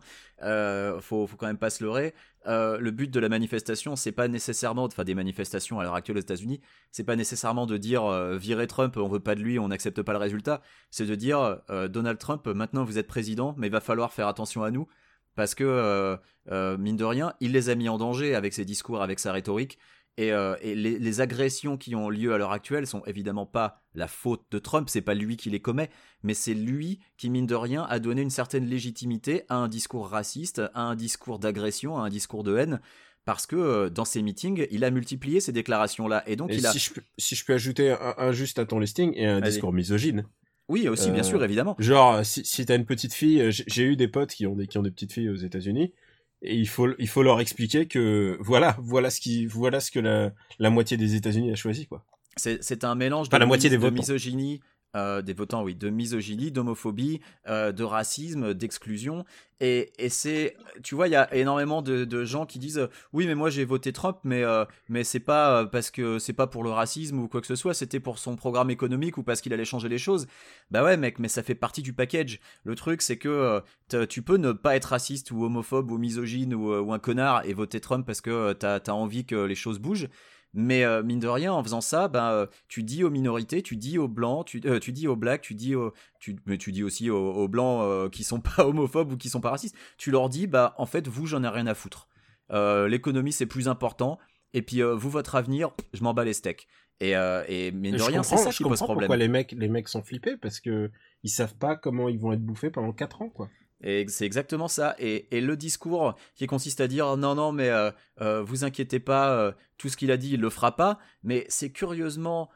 Faut, 1.02 1.28
faut 1.28 1.38
quand 1.38 1.46
même 1.46 1.60
pas 1.60 1.70
se 1.70 1.84
leurrer. 1.84 2.16
Le 2.48 2.90
but 2.90 3.12
de 3.12 3.20
la 3.20 3.30
manifestation, 3.30 3.96
c'est 3.96 4.12
pas 4.12 4.28
nécessairement, 4.28 4.86
enfin 4.86 5.04
des 5.04 5.16
manifestations 5.16 5.80
à 5.80 5.84
l'heure 5.84 5.96
actuelle 5.96 6.18
aux 6.18 6.22
États-Unis, 6.22 6.62
c'est 6.92 7.04
pas 7.04 7.16
nécessairement 7.16 7.66
de 7.66 7.78
dire 7.78 8.08
virer 8.36 8.68
Trump, 8.68 8.98
on 8.98 9.08
veut 9.08 9.20
pas 9.20 9.36
de 9.36 9.42
lui, 9.42 9.58
on 9.58 9.70
n'accepte 9.70 10.02
pas 10.02 10.12
le 10.14 10.20
résultat. 10.20 10.62
C'est 10.92 11.06
de 11.06 11.16
dire 11.16 11.58
Donald 11.90 12.20
Trump, 12.20 12.46
maintenant 12.48 12.84
vous 12.84 12.98
êtes 13.00 13.08
président, 13.08 13.56
mais 13.58 13.68
il 13.68 13.72
va 13.72 13.82
falloir 13.82 14.14
faire 14.14 14.28
attention 14.28 14.64
à 14.64 14.72
nous 14.72 14.88
parce 15.36 15.56
que 15.56 15.64
euh, 15.64 16.18
euh, 16.52 16.78
mine 16.78 16.98
de 16.98 17.04
rien, 17.04 17.34
il 17.40 17.52
les 17.52 17.70
a 17.70 17.76
mis 17.76 17.90
en 17.90 17.98
danger 17.98 18.36
avec 18.36 18.54
ses 18.54 18.66
discours, 18.66 19.02
avec 19.02 19.20
sa 19.20 19.32
rhétorique. 19.32 19.78
Et, 20.18 20.32
euh, 20.32 20.56
et 20.62 20.76
les, 20.76 20.98
les 20.98 21.22
agressions 21.22 21.76
qui 21.76 21.94
ont 21.94 22.10
lieu 22.10 22.34
à 22.34 22.38
l'heure 22.38 22.54
actuelle 22.54 22.88
sont 22.88 23.04
évidemment 23.06 23.46
pas 23.46 23.82
la 23.94 24.08
faute 24.08 24.44
de 24.50 24.60
Trump, 24.60 24.88
c'est 24.90 25.02
pas 25.02 25.14
lui 25.14 25.36
qui 25.36 25.50
les 25.50 25.60
commet, 25.60 25.90
mais 26.24 26.34
c'est 26.34 26.54
lui 26.54 27.02
qui, 27.18 27.30
mine 27.30 27.46
de 27.46 27.56
rien, 27.56 27.86
a 27.90 28.00
donné 28.00 28.22
une 28.22 28.30
certaine 28.30 28.66
légitimité 28.66 29.44
à 29.50 29.56
un 29.56 29.68
discours 29.68 30.08
raciste, 30.08 30.62
à 30.74 30.82
un 30.82 30.96
discours 30.96 31.38
d'agression, 31.38 31.98
à 31.98 32.06
un 32.06 32.10
discours 32.10 32.46
de 32.46 32.56
haine, 32.56 32.80
parce 33.26 33.46
que 33.46 33.58
euh, 33.58 33.90
dans 33.90 34.06
ses 34.06 34.22
meetings, 34.22 34.68
il 34.72 34.86
a 34.86 34.92
multiplié 34.92 35.42
ces 35.42 35.52
déclarations-là. 35.52 36.24
Et 36.28 36.38
donc 36.38 36.52
Et 36.52 36.58
il 36.58 36.66
a. 36.66 36.72
si, 36.72 36.80
je 36.80 36.94
peux, 36.94 37.02
si 37.18 37.36
je 37.36 37.44
peux 37.44 37.54
ajouter 37.54 37.92
un, 37.92 38.16
un 38.18 38.32
juste 38.32 38.58
à 38.58 38.66
ton 38.66 38.80
listing 38.80 39.12
et 39.16 39.26
un 39.26 39.42
discours 39.42 39.74
misogyne. 39.74 40.26
Oui, 40.68 40.88
aussi, 40.88 41.12
bien 41.12 41.22
Euh, 41.22 41.24
sûr, 41.24 41.44
évidemment. 41.44 41.76
Genre, 41.80 42.26
si, 42.26 42.44
si 42.44 42.66
t'as 42.66 42.76
une 42.76 42.86
petite 42.86 43.14
fille, 43.14 43.42
euh, 43.42 43.52
j'ai 43.52 43.84
eu 43.84 43.96
des 43.96 44.08
potes 44.08 44.32
qui 44.32 44.48
ont 44.48 44.56
des, 44.56 44.68
qui 44.68 44.78
ont 44.78 44.82
des 44.82 44.92
petites 44.92 45.14
filles 45.14 45.30
aux 45.30 45.36
États-Unis, 45.36 45.94
et 46.42 46.56
il 46.56 46.68
faut, 46.68 46.90
il 46.98 47.08
faut 47.08 47.24
leur 47.24 47.40
expliquer 47.40 47.88
que 47.88 48.38
voilà, 48.40 48.78
voilà 48.80 49.10
ce 49.10 49.20
qui, 49.20 49.46
voilà 49.46 49.80
ce 49.80 49.92
que 49.92 50.00
la, 50.00 50.32
la 50.60 50.70
moitié 50.70 50.98
des 50.98 51.16
États-Unis 51.16 51.52
a 51.52 51.56
choisi, 51.56 51.86
quoi. 51.88 52.04
C'est 52.38 52.84
un 52.84 52.96
mélange 52.96 53.30
de, 53.30 53.38
la 53.38 53.46
moitié 53.46 53.70
des 53.70 53.78
de 53.78 53.90
misogynie, 53.90 54.60
euh, 54.96 55.22
des 55.22 55.34
votants, 55.34 55.64
oui, 55.64 55.76
de 55.76 55.90
misogynie, 55.90 56.52
d'homophobie, 56.52 57.20
euh, 57.48 57.72
de 57.72 57.84
racisme, 57.84 58.54
d'exclusion. 58.54 59.26
Et, 59.60 59.92
et 59.98 60.10
c'est, 60.10 60.56
tu 60.84 60.96
vois, 60.96 61.08
il 61.08 61.12
y 61.12 61.16
a 61.16 61.34
énormément 61.36 61.82
de, 61.82 62.06
de 62.06 62.24
gens 62.24 62.46
qui 62.46 62.60
disent, 62.60 62.78
euh, 62.78 62.88
oui, 63.14 63.28
mais 63.28 63.36
moi 63.36 63.50
j'ai 63.50 63.66
voté 63.66 63.94
Trump, 63.94 64.18
mais 64.24 64.44
mais 64.90 65.04
c'est 65.04 65.20
pas 65.20 65.66
parce 65.66 65.92
que 65.92 66.20
c'est 66.20 66.34
pas 66.34 66.48
pour 66.48 66.64
le 66.64 66.70
racisme 66.70 67.20
ou 67.20 67.28
quoi 67.28 67.42
que 67.42 67.48
ce 67.48 67.56
soit, 67.56 67.74
c'était 67.74 68.00
pour 68.00 68.20
son 68.20 68.36
programme 68.36 68.70
économique 68.70 69.18
ou 69.18 69.24
parce 69.24 69.42
qu'il 69.42 69.54
allait 69.54 69.66
changer 69.66 69.90
les 69.90 69.98
choses. 69.98 70.28
Bah 70.72 70.84
ouais, 70.84 70.98
mec, 70.98 71.20
mais 71.20 71.28
ça 71.28 71.44
fait 71.44 71.56
partie 71.56 71.82
du 71.82 71.94
package. 71.94 72.40
Le 72.64 72.76
truc, 72.76 73.02
c'est 73.02 73.18
que 73.18 73.62
tu 74.10 74.22
peux 74.22 74.38
ne 74.38 74.52
pas 74.52 74.76
être 74.76 74.86
raciste 74.86 75.32
ou 75.32 75.44
homophobe 75.46 75.92
ou 75.92 75.98
misogyne 75.98 76.54
ou, 76.54 76.94
un 76.94 77.00
connard 77.00 77.46
et 77.46 77.54
voter 77.54 77.80
Trump 77.80 78.06
parce 78.06 78.22
que 78.22 78.54
t'as 78.54 78.80
as 78.80 78.94
envie 78.94 79.26
que 79.26 79.36
les 79.36 79.56
choses 79.56 79.80
bougent. 79.80 80.10
Mais 80.58 80.86
euh, 80.86 81.04
mine 81.04 81.20
de 81.20 81.28
rien, 81.28 81.52
en 81.52 81.62
faisant 81.62 81.82
ça, 81.82 82.08
ben, 82.08 82.32
euh, 82.32 82.46
tu 82.70 82.82
dis 82.82 83.04
aux 83.04 83.10
minorités, 83.10 83.62
tu 83.62 83.76
dis 83.76 83.98
aux 83.98 84.08
blancs, 84.08 84.46
tu, 84.48 84.62
euh, 84.66 84.80
tu 84.80 84.94
dis 84.94 85.06
aux 85.06 85.18
blacks, 85.18 85.42
tu 85.42 85.54
dis 85.54 85.76
aux, 85.76 85.94
tu, 86.20 86.38
mais 86.46 86.58
tu 86.58 86.72
dis 86.72 86.82
aussi 86.82 87.10
aux, 87.10 87.34
aux 87.34 87.48
blancs 87.50 88.10
qui 88.12 88.24
sont 88.24 88.40
pas 88.58 88.66
homophobes 88.66 89.12
ou 89.12 89.18
qui 89.18 89.30
sont 89.30 89.42
pas 89.42 89.50
racistes. 89.50 89.76
Tu 89.98 90.12
leur 90.12 90.30
dis, 90.30 90.48
bah 90.48 90.74
en 90.78 90.86
fait, 90.86 91.08
vous, 91.10 91.28
j'en 91.28 91.44
ai 91.44 91.50
rien 91.50 91.68
à 91.68 91.76
foutre. 91.76 92.08
L'économie, 92.52 93.34
c'est 93.34 93.46
plus 93.46 93.68
important. 93.68 94.18
Et 94.54 94.62
puis 94.62 94.82
vous, 94.82 95.10
votre 95.10 95.36
avenir, 95.36 95.72
je 95.94 96.02
m'en 96.04 96.14
bats 96.14 96.24
les 96.24 96.34
steaks. 96.34 96.68
Et, 97.02 97.12
et 97.12 97.72
mine 97.72 97.98
de 97.98 98.02
rien, 98.02 98.24
c'est 98.24 98.38
ça 98.38 98.52
je 98.52 98.58
qui 98.58 98.64
pose 98.64 98.80
problème. 98.80 99.08
pourquoi 99.08 99.18
les 99.18 99.28
mecs, 99.28 99.52
les 99.52 99.68
mecs 99.68 99.90
sont 99.90 100.04
flippés 100.04 100.38
parce 100.38 100.62
que 100.62 100.90
ils 101.24 101.30
savent 101.30 101.56
pas 101.56 101.76
comment 101.76 102.08
ils 102.08 102.20
vont 102.20 102.32
être 102.32 102.44
bouffés 102.44 102.70
pendant 102.70 102.94
4 102.94 103.24
ans, 103.24 103.30
quoi. 103.30 103.50
Et 103.86 104.06
c'est 104.10 104.26
exactement 104.26 104.68
ça. 104.68 104.96
Et, 105.00 105.28
le 105.32 105.56
discours 105.56 106.16
qui 106.36 106.48
consiste 106.48 106.82
à 106.82 106.88
dire 106.88 107.16
non, 107.18 107.36
non, 107.36 107.52
mais 107.52 107.70
euh, 107.70 107.92
euh, 108.20 108.42
vous 108.42 108.64
inquiétez 108.64 109.00
pas, 109.00 109.32
euh, 109.38 109.52
tout 109.78 109.90
ce 109.90 109.96
qu'il 109.96 110.12
a 110.12 110.18
dit, 110.18 110.32
il 110.34 110.42
le 110.42 110.50
fera 110.50 110.76
pas. 110.76 111.00
Mais 111.24 111.46
c'est 111.50 111.70
curieusement 111.70 112.50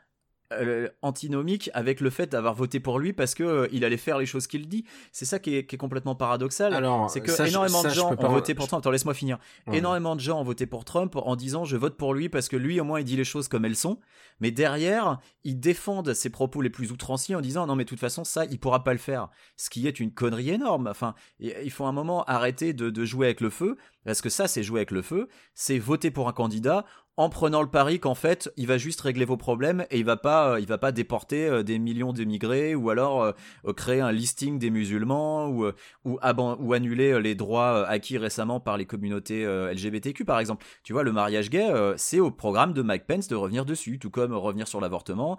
euh, 0.53 0.87
antinomique 1.01 1.69
avec 1.73 2.01
le 2.01 2.09
fait 2.09 2.27
d'avoir 2.27 2.53
voté 2.53 2.79
pour 2.79 2.99
lui 2.99 3.13
parce 3.13 3.35
que 3.35 3.43
euh, 3.43 3.67
il 3.71 3.85
allait 3.85 3.97
faire 3.97 4.17
les 4.17 4.25
choses 4.25 4.47
qu'il 4.47 4.67
dit. 4.67 4.85
C'est 5.11 5.25
ça 5.25 5.39
qui 5.39 5.55
est, 5.55 5.65
qui 5.65 5.75
est 5.75 5.77
complètement 5.77 6.15
paradoxal. 6.15 6.73
Alors, 6.73 7.09
C'est 7.09 7.21
que 7.21 7.31
ça, 7.31 7.47
énormément 7.47 7.81
ça, 7.81 7.89
de 7.89 7.93
gens 7.93 8.11
ont 8.11 8.15
pas- 8.15 8.27
voté 8.27 8.55
pour 8.55 8.67
Trump. 8.67 8.81
Attends, 8.81 8.91
laisse-moi 8.91 9.13
finir. 9.13 9.37
Ouais. 9.67 9.77
Énormément 9.77 10.15
de 10.15 10.21
gens 10.21 10.39
ont 10.39 10.43
voté 10.43 10.65
pour 10.65 10.85
Trump 10.85 11.15
en 11.15 11.35
disant 11.35 11.65
je 11.65 11.77
vote 11.77 11.97
pour 11.97 12.13
lui 12.13 12.29
parce 12.29 12.47
que 12.49 12.57
lui 12.57 12.79
au 12.79 12.83
moins 12.83 12.99
il 12.99 13.05
dit 13.05 13.15
les 13.15 13.23
choses 13.23 13.47
comme 13.47 13.65
elles 13.65 13.75
sont. 13.75 13.99
Mais 14.39 14.51
derrière, 14.51 15.19
ils 15.43 15.59
défendent 15.59 16.13
ses 16.13 16.29
propos 16.29 16.61
les 16.61 16.69
plus 16.69 16.91
outranciers 16.91 17.35
en 17.35 17.41
disant 17.41 17.67
non 17.67 17.75
mais 17.75 17.83
de 17.83 17.89
toute 17.89 17.99
façon 17.99 18.23
ça 18.23 18.45
il 18.45 18.59
pourra 18.59 18.83
pas 18.83 18.93
le 18.93 18.99
faire. 18.99 19.29
Ce 19.57 19.69
qui 19.69 19.87
est 19.87 19.99
une 19.99 20.11
connerie 20.13 20.49
énorme. 20.51 20.87
Enfin, 20.87 21.13
il 21.39 21.53
il 21.63 21.71
faut 21.71 21.85
un 21.85 21.91
moment 21.91 22.23
arrêter 22.23 22.73
de, 22.73 22.89
de 22.89 23.05
jouer 23.05 23.27
avec 23.27 23.41
le 23.41 23.49
feu 23.49 23.77
parce 24.05 24.21
que 24.21 24.29
ça 24.29 24.47
c'est 24.47 24.63
jouer 24.63 24.79
avec 24.79 24.91
le 24.91 25.01
feu. 25.01 25.27
C'est 25.53 25.77
voter 25.77 26.09
pour 26.09 26.27
un 26.27 26.33
candidat 26.33 26.85
en 27.19 27.27
prenant 27.27 27.61
le 27.61 27.67
pari 27.67 27.99
qu'en 27.99 28.15
fait 28.15 28.49
il 28.55 28.65
va 28.65 28.77
juste 28.77 29.01
régler 29.01 29.25
vos 29.25 29.35
problèmes 29.35 29.85
et 29.91 29.99
il 29.99 30.05
va 30.05 30.15
pas 30.15 30.53
euh, 30.53 30.59
il 30.61 30.65
va 30.65 30.77
pas 30.77 30.93
déporter 30.93 31.49
euh, 31.49 31.63
des 31.63 31.77
millions 31.77 32.13
d'émigrés 32.13 32.75
ou 32.75 32.89
alors 32.89 33.21
euh, 33.21 33.73
créer 33.73 33.99
un 33.99 34.13
listing 34.13 34.57
des 34.57 34.69
musulmans 34.69 35.49
ou 35.49 35.65
ou, 36.05 36.17
ou 36.23 36.73
annuler 36.73 37.19
les 37.19 37.35
droits 37.35 37.85
acquis 37.85 38.17
récemment 38.17 38.61
par 38.61 38.77
les 38.77 38.85
communautés 38.85 39.45
LGBTQ 39.45 40.23
par 40.23 40.39
exemple. 40.39 40.65
Tu 40.83 40.93
vois, 40.93 41.03
le 41.03 41.11
mariage 41.11 41.49
gay, 41.49 41.67
c'est 41.97 42.19
au 42.19 42.31
programme 42.31 42.71
de 42.71 42.81
Mike 42.81 43.05
Pence 43.05 43.27
de 43.27 43.35
revenir 43.35 43.65
dessus, 43.65 43.99
tout 43.99 44.09
comme 44.09 44.33
revenir 44.33 44.67
sur 44.67 44.79
l'avortement, 44.79 45.37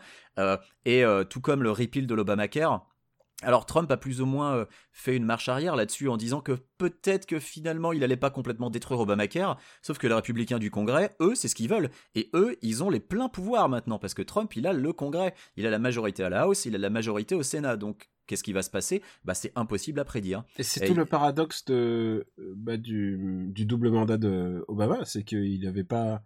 et 0.85 1.05
tout 1.29 1.41
comme 1.41 1.63
le 1.63 1.71
repeal 1.71 2.07
de 2.07 2.15
l'Obamacare. 2.15 2.87
Alors 3.43 3.65
Trump 3.65 3.91
a 3.91 3.97
plus 3.97 4.21
ou 4.21 4.27
moins 4.27 4.55
euh, 4.55 4.65
fait 4.93 5.17
une 5.17 5.25
marche 5.25 5.49
arrière 5.49 5.77
là-dessus 5.77 6.09
en 6.09 6.17
disant 6.17 6.41
que 6.41 6.59
peut-être 6.79 7.27
que 7.27 7.39
finalement 7.39 7.93
il 7.93 8.05
allait 8.05 8.17
pas 8.17 8.31
complètement 8.31 8.71
détruire 8.71 9.01
Obamacare, 9.01 9.59
sauf 9.83 9.99
que 9.99 10.07
les 10.07 10.15
républicains 10.15 10.59
du 10.59 10.71
Congrès, 10.71 11.17
eux, 11.21 11.35
c'est 11.35 11.49
ce 11.49 11.55
qu'ils 11.55 11.69
veulent. 11.69 11.91
Et 12.15 12.31
eux, 12.35 12.57
ils 12.63 12.85
ont 12.85 12.91
les 12.91 13.01
pleins 13.01 13.29
pouvoirs 13.29 13.69
maintenant, 13.69 13.99
parce 13.99 14.15
que 14.15 14.23
Trump, 14.23 14.55
il 14.57 14.67
a 14.67 14.73
le 14.73 14.93
Congrès, 14.93 15.35
il 15.57 15.67
a 15.67 15.71
la 15.71 15.79
majorité 15.79 16.23
à 16.23 16.29
la 16.29 16.43
House, 16.43 16.67
il 16.67 16.75
a 16.75 16.79
la 16.79 16.91
majorité 16.91 17.35
au 17.35 17.43
Sénat. 17.43 17.77
Donc 17.77 18.11
qu'est-ce 18.27 18.45
qui 18.45 18.53
va 18.53 18.63
se 18.63 18.71
passer? 18.71 19.03
Bah 19.25 19.35
c'est 19.35 19.53
impossible 19.57 20.01
à 20.01 20.05
prédire. 20.05 20.45
Et 20.59 20.63
c'est 20.63 20.85
Et 20.85 20.89
tout 20.89 20.95
le 20.95 21.07
paradoxe 21.07 21.65
de, 21.65 22.27
euh, 22.39 22.55
bah, 22.57 22.77
du, 22.77 23.49
du 23.49 23.65
double 23.65 23.91
mandat 23.91 24.19
de 24.19 24.65
Obama, 24.69 25.05
c'est 25.05 25.25
qu'il 25.25 25.67
avait 25.67 25.85
pas, 25.85 26.23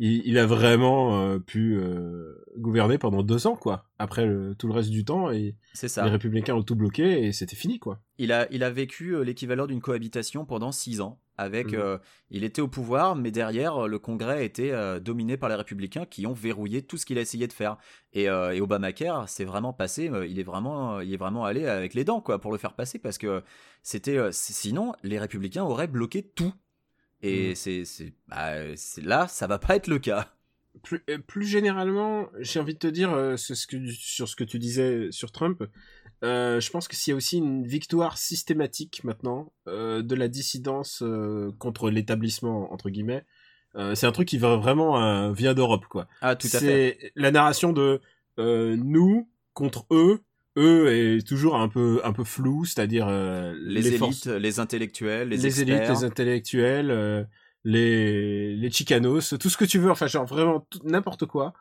il, 0.00 0.22
il 0.26 0.38
a 0.38 0.46
vraiment 0.46 1.20
euh, 1.22 1.38
pu 1.38 1.76
euh, 1.78 2.34
gouverner 2.56 2.98
pendant 2.98 3.22
deux 3.22 3.46
ans, 3.46 3.54
quoi. 3.54 3.84
Après 3.98 4.26
le- 4.26 4.54
tout 4.56 4.66
le 4.66 4.72
reste 4.72 4.90
du 4.90 5.04
temps, 5.04 5.30
et 5.30 5.54
C'est 5.74 5.88
ça. 5.88 6.04
les 6.04 6.10
républicains 6.10 6.54
ont 6.54 6.62
tout 6.64 6.74
bloqué 6.74 7.24
et 7.26 7.32
c'était 7.32 7.54
fini, 7.54 7.78
quoi. 7.78 8.00
Il 8.18 8.32
a, 8.32 8.50
il 8.50 8.64
a 8.64 8.70
vécu 8.70 9.14
euh, 9.14 9.22
l'équivalent 9.22 9.66
d'une 9.66 9.80
cohabitation 9.80 10.44
pendant 10.46 10.72
six 10.72 11.00
ans. 11.00 11.20
Avec, 11.36 11.72
euh, 11.72 11.96
il 12.30 12.44
était 12.44 12.60
au 12.60 12.68
pouvoir, 12.68 13.16
mais 13.16 13.30
derrière, 13.30 13.88
le 13.88 13.98
Congrès 13.98 14.44
était 14.44 14.74
dominé 15.00 15.38
par 15.38 15.48
les 15.48 15.54
républicains 15.54 16.04
qui 16.04 16.26
ont 16.26 16.34
verrouillé 16.34 16.82
tout 16.82 16.98
ce 16.98 17.06
qu'il 17.06 17.16
a 17.16 17.22
essayé 17.22 17.46
de 17.46 17.54
faire. 17.54 17.78
Et, 18.12 18.24
et 18.24 18.60
Obamacare, 18.60 19.26
c'est 19.26 19.46
vraiment 19.46 19.72
passé. 19.72 20.10
il 20.28 20.38
est 20.38 20.42
vraiment, 20.42 21.00
il 21.00 21.14
est 21.14 21.16
vraiment 21.16 21.46
allé 21.46 21.64
avec 21.64 21.94
les 21.94 22.04
dents, 22.04 22.20
quoi, 22.20 22.40
pour 22.42 22.52
le 22.52 22.58
faire 22.58 22.74
passer, 22.74 22.98
parce 22.98 23.16
que 23.16 23.42
c'était, 23.82 24.18
sinon, 24.32 24.92
les 25.02 25.18
républicains 25.18 25.64
auraient 25.64 25.86
bloqué 25.86 26.22
tout. 26.22 26.52
Et 27.22 27.54
c'est, 27.54 27.84
c'est, 27.84 28.14
bah, 28.28 28.76
c'est 28.76 29.04
là, 29.04 29.28
ça 29.28 29.46
va 29.46 29.58
pas 29.58 29.76
être 29.76 29.88
le 29.88 29.98
cas. 29.98 30.32
Plus, 30.82 31.02
euh, 31.10 31.18
plus 31.18 31.46
généralement, 31.46 32.28
j'ai 32.38 32.60
envie 32.60 32.74
de 32.74 32.78
te 32.78 32.86
dire 32.86 33.12
euh, 33.12 33.36
ce, 33.36 33.54
ce 33.54 33.66
que, 33.66 33.84
sur 33.88 34.28
ce 34.28 34.36
que 34.36 34.44
tu 34.44 34.58
disais 34.58 35.08
sur 35.10 35.32
Trump. 35.32 35.62
euh, 36.22 36.60
je 36.60 36.70
pense 36.70 36.86
que 36.88 36.94
s'il 36.96 37.10
y 37.10 37.14
a 37.14 37.16
aussi 37.16 37.38
une 37.38 37.66
victoire 37.66 38.18
systématique 38.18 39.02
maintenant 39.04 39.52
euh, 39.66 40.02
de 40.02 40.14
la 40.14 40.28
dissidence 40.28 41.02
euh, 41.02 41.50
contre 41.58 41.90
l'établissement 41.90 42.72
entre 42.72 42.88
guillemets, 42.88 43.24
euh, 43.74 43.94
c'est 43.94 44.06
un 44.06 44.12
truc 44.12 44.28
qui 44.28 44.38
va 44.38 44.56
vraiment 44.56 45.02
euh, 45.02 45.32
vient 45.32 45.54
d'Europe 45.54 45.86
quoi. 45.86 46.08
Ah, 46.20 46.36
tout 46.36 46.48
à 46.52 46.58
fait. 46.58 46.98
C'est 47.00 47.12
la 47.16 47.30
narration 47.30 47.72
de 47.72 48.00
euh, 48.38 48.76
nous 48.76 49.28
contre 49.54 49.86
eux. 49.90 50.20
Eux 50.60 51.16
est 51.18 51.26
toujours 51.26 51.56
un 51.56 51.68
peu 51.68 52.00
un 52.04 52.12
peu 52.12 52.22
flou, 52.24 52.64
c'est-à-dire 52.64 53.06
euh, 53.08 53.54
Les, 53.64 53.86
élites, 53.88 53.98
forces- 53.98 54.26
les 54.26 54.60
intellectuels, 54.60 55.28
les, 55.30 55.36
les, 55.38 55.62
élites, 55.62 55.88
les 55.88 56.04
intellectuels, 56.04 56.90
euh, 56.90 57.24
les 57.64 58.54
les 58.56 58.70
chicanos, 58.70 59.34
tout 59.40 59.48
ce 59.50 59.56
que 59.56 59.64
tu 59.64 59.78
veux, 59.78 59.90
enfin 59.90 60.06
genre 60.06 60.26
vraiment 60.26 60.66
n'importe 60.84 61.26
quoi. 61.26 61.54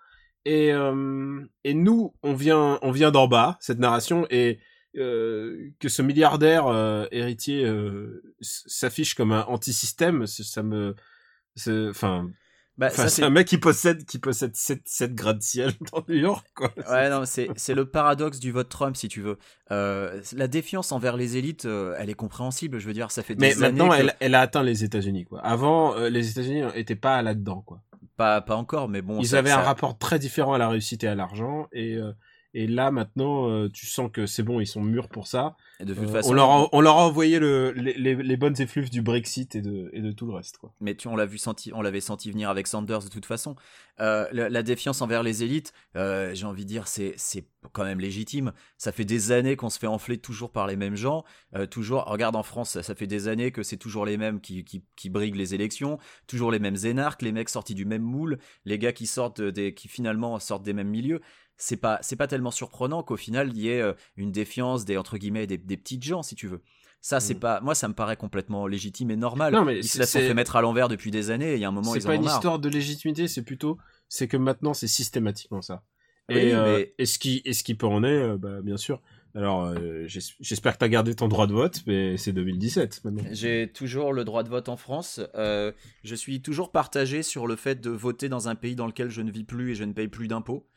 Et 0.45 0.71
euh, 0.73 1.41
et 1.63 1.73
nous, 1.73 2.13
on 2.23 2.33
vient 2.33 2.77
on 2.81 2.91
vient 2.91 3.11
d'en 3.11 3.27
bas 3.27 3.57
cette 3.61 3.79
narration 3.79 4.27
et 4.29 4.59
que 4.95 5.87
ce 5.87 6.01
milliardaire 6.01 6.65
héritier 7.11 7.65
s'affiche 8.41 9.13
comme 9.13 9.31
un 9.31 9.43
anti-système, 9.43 10.25
ça 10.27 10.63
me 10.63 10.95
enfin 11.89 12.29
Bah, 12.79 12.87
enfin, 12.89 13.09
c'est 13.09 13.23
un 13.23 13.29
mec 13.29 13.45
qui 13.45 13.57
possède 13.57 14.05
qui 14.05 14.17
possède 14.19 14.55
7 14.55 14.81
7 14.85 15.13
gratte-ciel 15.13 15.73
dans 15.91 16.03
New 16.07 16.15
York 16.15 16.47
quoi. 16.55 16.71
Ouais, 16.89 17.09
non, 17.09 17.23
c'est 17.25 17.47
le 17.75 17.85
paradoxe 17.85 18.39
du 18.39 18.51
vote 18.51 18.69
Trump, 18.69 18.95
si 18.95 19.07
tu 19.09 19.21
veux. 19.21 19.37
Euh, 19.71 20.21
la 20.33 20.47
défiance 20.47 20.91
envers 20.93 21.17
les 21.17 21.35
élites, 21.37 21.65
euh, 21.65 21.93
elle 21.99 22.09
est 22.09 22.13
compréhensible. 22.15 22.79
Je 22.79 22.87
veux 22.87 22.93
dire, 22.93 23.11
ça 23.11 23.21
fait 23.21 23.35
des 23.35 23.47
Mais 23.49 23.55
maintenant, 23.55 23.89
que- 23.89 23.95
elle, 23.95 24.15
elle 24.21 24.33
a 24.33 24.39
atteint 24.41 24.63
les 24.63 24.83
États-Unis, 24.85 25.25
quoi. 25.25 25.41
Avant, 25.41 25.93
euh, 25.97 26.09
les 26.09 26.31
États-Unis 26.31 26.63
étaient 26.73 26.95
pas 26.95 27.21
là-dedans, 27.21 27.61
quoi. 27.65 27.81
pas 28.15 28.41
pas 28.41 28.55
encore, 28.55 28.87
mais 28.89 29.01
bon. 29.01 29.19
Ils 29.19 29.27
ça- 29.27 29.39
avaient 29.39 29.49
ça- 29.49 29.59
un 29.59 29.63
rapport 29.63 29.97
très 29.97 30.17
différent 30.17 30.53
à 30.53 30.57
la 30.57 30.67
réussite 30.69 31.03
et 31.03 31.07
à 31.07 31.15
l'argent 31.15 31.67
et 31.73 31.97
et 32.53 32.67
là 32.67 32.91
maintenant 32.91 33.49
euh, 33.49 33.69
tu 33.71 33.85
sens 33.85 34.09
que 34.11 34.25
c'est 34.25 34.43
bon 34.43 34.59
ils 34.59 34.65
sont 34.67 34.81
mûrs 34.81 35.07
pour 35.09 35.27
ça 35.27 35.55
de 35.79 35.93
toute 35.93 36.03
Euh, 36.03 36.07
façon, 36.07 36.31
on, 36.31 36.33
leur 36.33 36.49
a, 36.49 36.69
on 36.73 36.81
leur 36.81 36.97
a 36.97 37.05
envoyé 37.05 37.39
le, 37.39 37.71
les, 37.71 37.93
les, 37.93 38.15
les 38.15 38.37
bonnes 38.37 38.59
effluves 38.59 38.89
du 38.89 39.01
Brexit 39.01 39.55
et 39.55 39.61
de, 39.61 39.89
et 39.93 40.01
de 40.01 40.11
tout 40.11 40.25
le 40.25 40.33
reste. 40.33 40.57
Quoi. 40.57 40.73
mais 40.81 40.95
tu, 40.95 41.07
on 41.07 41.15
l'a 41.15 41.25
vu 41.25 41.37
senti, 41.37 41.71
on 41.73 41.81
l'avait 41.81 42.01
senti 42.01 42.31
venir 42.31 42.49
avec 42.49 42.67
Sanders 42.67 43.03
de 43.03 43.09
toute 43.09 43.25
façon. 43.25 43.55
Euh, 44.01 44.27
la, 44.31 44.49
la 44.49 44.63
défiance 44.63 45.01
envers 45.01 45.23
les 45.23 45.43
élites, 45.43 45.73
euh, 45.95 46.33
j'ai 46.33 46.45
envie 46.45 46.63
de 46.63 46.69
dire, 46.69 46.87
c'est 46.87 47.13
c'est 47.17 47.45
quand 47.73 47.83
même 47.83 47.99
légitime. 47.99 48.51
Ça 48.77 48.91
fait 48.91 49.05
des 49.05 49.31
années 49.31 49.55
qu'on 49.55 49.69
se 49.69 49.79
fait 49.79 49.87
enfler 49.87 50.17
toujours 50.17 50.51
par 50.51 50.67
les 50.67 50.75
mêmes 50.75 50.95
gens. 50.95 51.23
Euh, 51.55 51.65
toujours, 51.65 52.03
regarde 52.05 52.35
en 52.35 52.43
France, 52.43 52.71
ça, 52.71 52.83
ça 52.83 52.95
fait 52.95 53.07
des 53.07 53.27
années 53.27 53.51
que 53.51 53.63
c'est 53.63 53.77
toujours 53.77 54.05
les 54.05 54.17
mêmes 54.17 54.39
qui, 54.41 54.63
qui, 54.63 54.83
qui 54.95 55.09
briguent 55.09 55.35
les 55.35 55.53
élections, 55.55 55.97
toujours 56.27 56.51
les 56.51 56.59
mêmes 56.59 56.77
énarques, 56.83 57.21
les 57.21 57.31
mecs 57.33 57.49
sortis 57.49 57.75
du 57.75 57.85
même 57.85 58.01
moule, 58.01 58.39
les 58.65 58.79
gars 58.79 58.93
qui 58.93 59.05
sortent 59.07 59.41
des, 59.41 59.73
qui 59.73 59.87
finalement 59.87 60.39
sortent 60.39 60.63
des 60.63 60.73
mêmes 60.73 60.89
milieux. 60.89 61.21
C'est 61.61 61.77
pas, 61.77 61.99
c'est 62.01 62.15
pas 62.15 62.25
tellement 62.27 62.51
surprenant 62.51 63.03
qu'au 63.03 63.17
final 63.17 63.49
il 63.53 63.57
y 63.59 63.67
ait 63.69 63.81
euh, 63.81 63.93
une 64.15 64.31
défiance 64.31 64.85
des 64.85 64.97
entre 64.97 65.17
guillemets 65.17 65.45
des, 65.45 65.57
des 65.57 65.75
petites 65.77 66.03
gens, 66.03 66.23
si 66.23 66.33
tu 66.35 66.47
veux. 66.47 66.61
Ça, 67.01 67.19
c'est 67.19 67.33
Mhm. 67.35 67.39
pas, 67.41 67.61
moi, 67.61 67.75
ça 67.75 67.87
me 67.87 67.93
paraît 67.93 68.17
complètement 68.17 68.65
légitime 68.67 69.11
et 69.11 69.15
normal. 69.15 69.53
Non, 69.53 69.63
mais 69.65 69.77
ils 69.79 69.83
se 69.83 69.89
c'est- 69.93 69.99
la 69.99 70.05
sont 70.05 70.19
c'est- 70.19 70.27
fait 70.29 70.33
mettre 70.33 70.55
à 70.55 70.61
l'envers 70.61 70.87
depuis 70.87 71.11
des 71.11 71.31
années 71.31 71.53
il 71.55 71.59
y 71.59 71.65
a 71.65 71.67
un 71.67 71.71
moment 71.71 71.91
C'est 71.93 71.99
ils 71.99 72.03
pas 72.05 72.09
en 72.11 72.13
une 72.13 72.21
ont 72.21 72.25
marre. 72.25 72.35
histoire 72.35 72.59
de 72.59 72.69
légitimité, 72.69 73.27
c'est 73.27 73.43
plutôt 73.43 73.77
c'est 74.09 74.27
que 74.27 74.37
maintenant 74.37 74.73
c'est 74.73 74.87
systématiquement 74.87 75.61
ça. 75.61 75.83
Oui, 76.29 76.35
et, 76.37 76.53
euh, 76.55 76.77
mais- 76.77 76.93
et 76.97 77.05
ce 77.05 77.19
qui 77.19 77.41
et 77.45 77.53
ce 77.53 77.63
qui 77.63 77.75
peut 77.75 77.87
en 77.87 78.03
est, 78.03 78.07
euh, 78.07 78.37
bah, 78.37 78.61
bien 78.61 78.77
sûr. 78.77 79.01
Alors 79.35 79.65
euh, 79.65 80.05
j'es- 80.07 80.33
j'espère 80.39 80.73
que 80.73 80.79
t'as 80.79 80.87
gardé 80.87 81.13
ton 81.15 81.27
droit 81.27 81.45
de 81.47 81.53
vote, 81.53 81.81
mais 81.87 82.17
c'est 82.17 82.31
2017 82.33 83.03
maintenant. 83.05 83.23
J'ai 83.31 83.71
toujours 83.71 84.11
le 84.11 84.23
droit 84.25 84.43
de 84.43 84.49
vote 84.49 84.69
en 84.69 84.75
France. 84.77 85.19
Euh, 85.35 85.71
je 86.03 86.15
suis 86.15 86.41
toujours 86.41 86.71
partagé 86.71 87.21
sur 87.23 87.47
le 87.47 87.55
fait 87.55 87.79
de 87.79 87.89
voter 87.91 88.27
dans 88.29 88.47
un 88.49 88.55
pays 88.55 88.75
dans 88.75 88.87
lequel 88.87 89.09
je 89.09 89.21
ne 89.21 89.31
vis 89.31 89.43
plus 89.43 89.71
et 89.71 89.75
je 89.75 89.83
ne 89.83 89.93
paye 89.93 90.07
plus 90.07 90.27
d'impôts. 90.27 90.67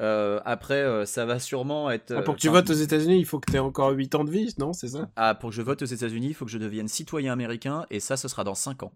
Euh, 0.00 0.40
après, 0.44 0.82
euh, 0.82 1.04
ça 1.06 1.26
va 1.26 1.38
sûrement 1.38 1.90
être. 1.90 2.12
Ah, 2.16 2.22
pour 2.22 2.34
que 2.36 2.40
tu 2.40 2.48
enfin, 2.48 2.58
votes 2.60 2.70
aux 2.70 2.74
États-Unis, 2.74 3.18
il 3.18 3.24
faut 3.26 3.40
que 3.40 3.50
t'aies 3.50 3.58
encore 3.58 3.90
8 3.90 4.14
ans 4.14 4.24
de 4.24 4.30
vie, 4.30 4.54
non 4.58 4.72
C'est 4.72 4.88
ça? 4.88 5.08
Ah, 5.16 5.34
pour 5.34 5.50
que 5.50 5.56
je 5.56 5.62
vote 5.62 5.82
aux 5.82 5.86
États-Unis, 5.86 6.28
il 6.28 6.34
faut 6.34 6.44
que 6.44 6.50
je 6.50 6.58
devienne 6.58 6.88
citoyen 6.88 7.32
américain 7.32 7.84
et 7.90 7.98
ça, 8.00 8.16
ce 8.16 8.28
sera 8.28 8.44
dans 8.44 8.54
5 8.54 8.82
ans. 8.84 8.92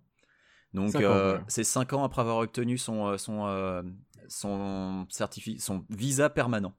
Donc, 0.74 0.94
euh, 0.94 1.38
c'est 1.48 1.64
5 1.64 1.92
ans 1.92 2.04
après 2.04 2.22
avoir 2.22 2.38
obtenu 2.38 2.78
son, 2.78 3.08
euh, 3.08 3.18
son, 3.18 3.46
euh, 3.46 3.82
son, 4.28 5.06
certifi- 5.10 5.58
son 5.58 5.84
visa 5.90 6.30
permanent. 6.30 6.72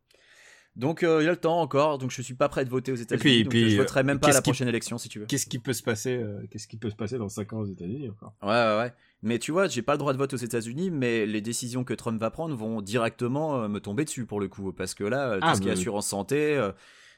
Donc, 0.75 1.03
euh, 1.03 1.21
il 1.21 1.25
y 1.25 1.27
a 1.27 1.31
le 1.31 1.37
temps 1.37 1.61
encore. 1.61 1.99
Donc, 1.99 2.09
je 2.11 2.21
suis 2.21 2.33
pas 2.33 2.49
prêt 2.49 2.65
de 2.65 2.69
voter 2.69 2.91
aux 2.91 2.95
États-Unis. 2.95 3.21
puis- 3.21 3.43
donc, 3.43 3.51
puis, 3.51 3.63
euh, 3.65 3.69
je 3.69 3.77
voterai 3.77 4.03
même 4.03 4.19
pas 4.19 4.29
à 4.29 4.31
la 4.31 4.37
qui- 4.39 4.43
prochaine 4.49 4.67
élection 4.67 4.97
si 4.97 5.07
tu 5.07 5.19
veux. 5.19 5.25
Qu'est-ce 5.27 5.45
qui 5.45 5.59
peut 5.59 5.73
se 5.73 5.83
passer 5.83 6.15
euh, 6.17 6.41
Qu'est-ce 6.49 6.67
qui 6.67 6.77
peut 6.77 6.89
se 6.89 6.95
passer 6.95 7.17
dans 7.19 7.29
5 7.29 7.53
ans 7.53 7.59
aux 7.59 7.65
États-Unis 7.65 8.09
encore? 8.09 8.33
Ouais, 8.41 8.49
ouais, 8.49 8.77
ouais. 8.79 8.93
Mais 9.21 9.37
tu 9.39 9.51
vois, 9.51 9.67
j'ai 9.67 9.83
pas 9.83 9.93
le 9.93 9.99
droit 9.99 10.13
de 10.13 10.17
vote 10.17 10.33
aux 10.33 10.37
États-Unis, 10.37 10.89
mais 10.89 11.25
les 11.27 11.41
décisions 11.41 11.83
que 11.83 11.93
Trump 11.93 12.19
va 12.19 12.31
prendre 12.31 12.55
vont 12.55 12.81
directement 12.81 13.61
euh, 13.63 13.67
me 13.67 13.79
tomber 13.79 14.03
dessus 14.03 14.25
pour 14.25 14.39
le 14.39 14.47
coup. 14.47 14.73
Parce 14.73 14.93
que 14.95 15.03
là, 15.03 15.29
euh, 15.33 15.35
tout 15.39 15.45
Ah, 15.47 15.55
ce 15.55 15.61
qui 15.61 15.69
est 15.69 15.71
assurance 15.71 16.07
santé, 16.07 16.57
euh, 16.57 16.71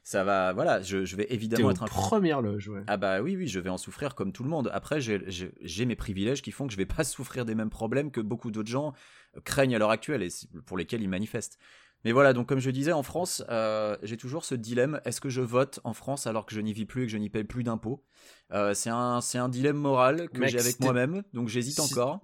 ça 0.03 0.23
va. 0.25 0.51
Voilà, 0.53 0.81
je, 0.81 1.05
je 1.05 1.15
vais 1.15 1.25
évidemment 1.29 1.71
être 1.71 1.81
un. 1.83 1.87
premières 1.87 2.41
loges, 2.41 2.67
ouais. 2.67 2.81
Ah 2.87 2.97
bah 2.97 3.21
oui, 3.21 3.35
oui, 3.37 3.47
je 3.47 3.59
vais 3.59 3.69
en 3.71 3.77
souffrir 3.77 4.13
comme 4.15 4.33
tout 4.33 4.43
le 4.43 4.49
monde. 4.49 4.69
Après, 4.73 4.99
j'ai- 5.01 5.85
mes 5.85 5.95
privilèges 5.95 6.41
qui 6.43 6.51
font 6.51 6.67
que 6.67 6.73
je 6.73 6.77
vais 6.77 6.85
pas 6.85 7.03
souffrir 7.05 7.45
des 7.45 7.55
mêmes 7.55 7.69
problèmes 7.71 8.11
que 8.11 8.21
beaucoup 8.21 8.51
d'autres 8.51 8.69
gens 8.69 8.93
euh, 9.35 9.39
craignent 9.45 9.75
à 9.75 9.79
l'heure 9.79 9.89
actuelle 9.91 10.21
et 10.23 10.29
pour 10.65 10.77
lesquels 10.77 11.01
ils 11.01 11.09
manifestent. 11.09 11.57
Mais 12.03 12.11
voilà, 12.11 12.33
donc 12.33 12.47
comme 12.47 12.59
je 12.59 12.69
disais, 12.69 12.91
en 12.91 13.01
France, 13.01 13.43
euh, 13.49 13.97
j'ai 14.03 14.17
toujours 14.17 14.45
ce 14.45 14.53
dilemme 14.53 15.01
est-ce 15.05 15.19
que 15.19 15.29
je 15.29 15.41
vote 15.41 15.79
en 15.83 15.93
France 15.93 16.27
alors 16.27 16.45
que 16.45 16.53
je 16.53 16.61
n'y 16.61 16.71
vis 16.73 16.85
plus 16.85 17.03
et 17.03 17.05
que 17.07 17.11
je 17.11 17.17
n'y 17.17 17.29
paye 17.29 17.43
plus 17.43 17.63
d'impôts? 17.63 18.03
Euh, 18.51 18.73
C'est 18.75 18.91
un, 18.91 19.21
c'est 19.21 19.39
un 19.39 19.49
dilemme 19.49 19.77
moral 19.77 20.29
que 20.29 20.39
Mec, 20.39 20.51
j'ai 20.51 20.59
avec 20.59 20.79
moi-même, 20.79 21.23
donc 21.33 21.47
j'hésite 21.49 21.79
Si- 21.79 21.81
encore. 21.93 22.21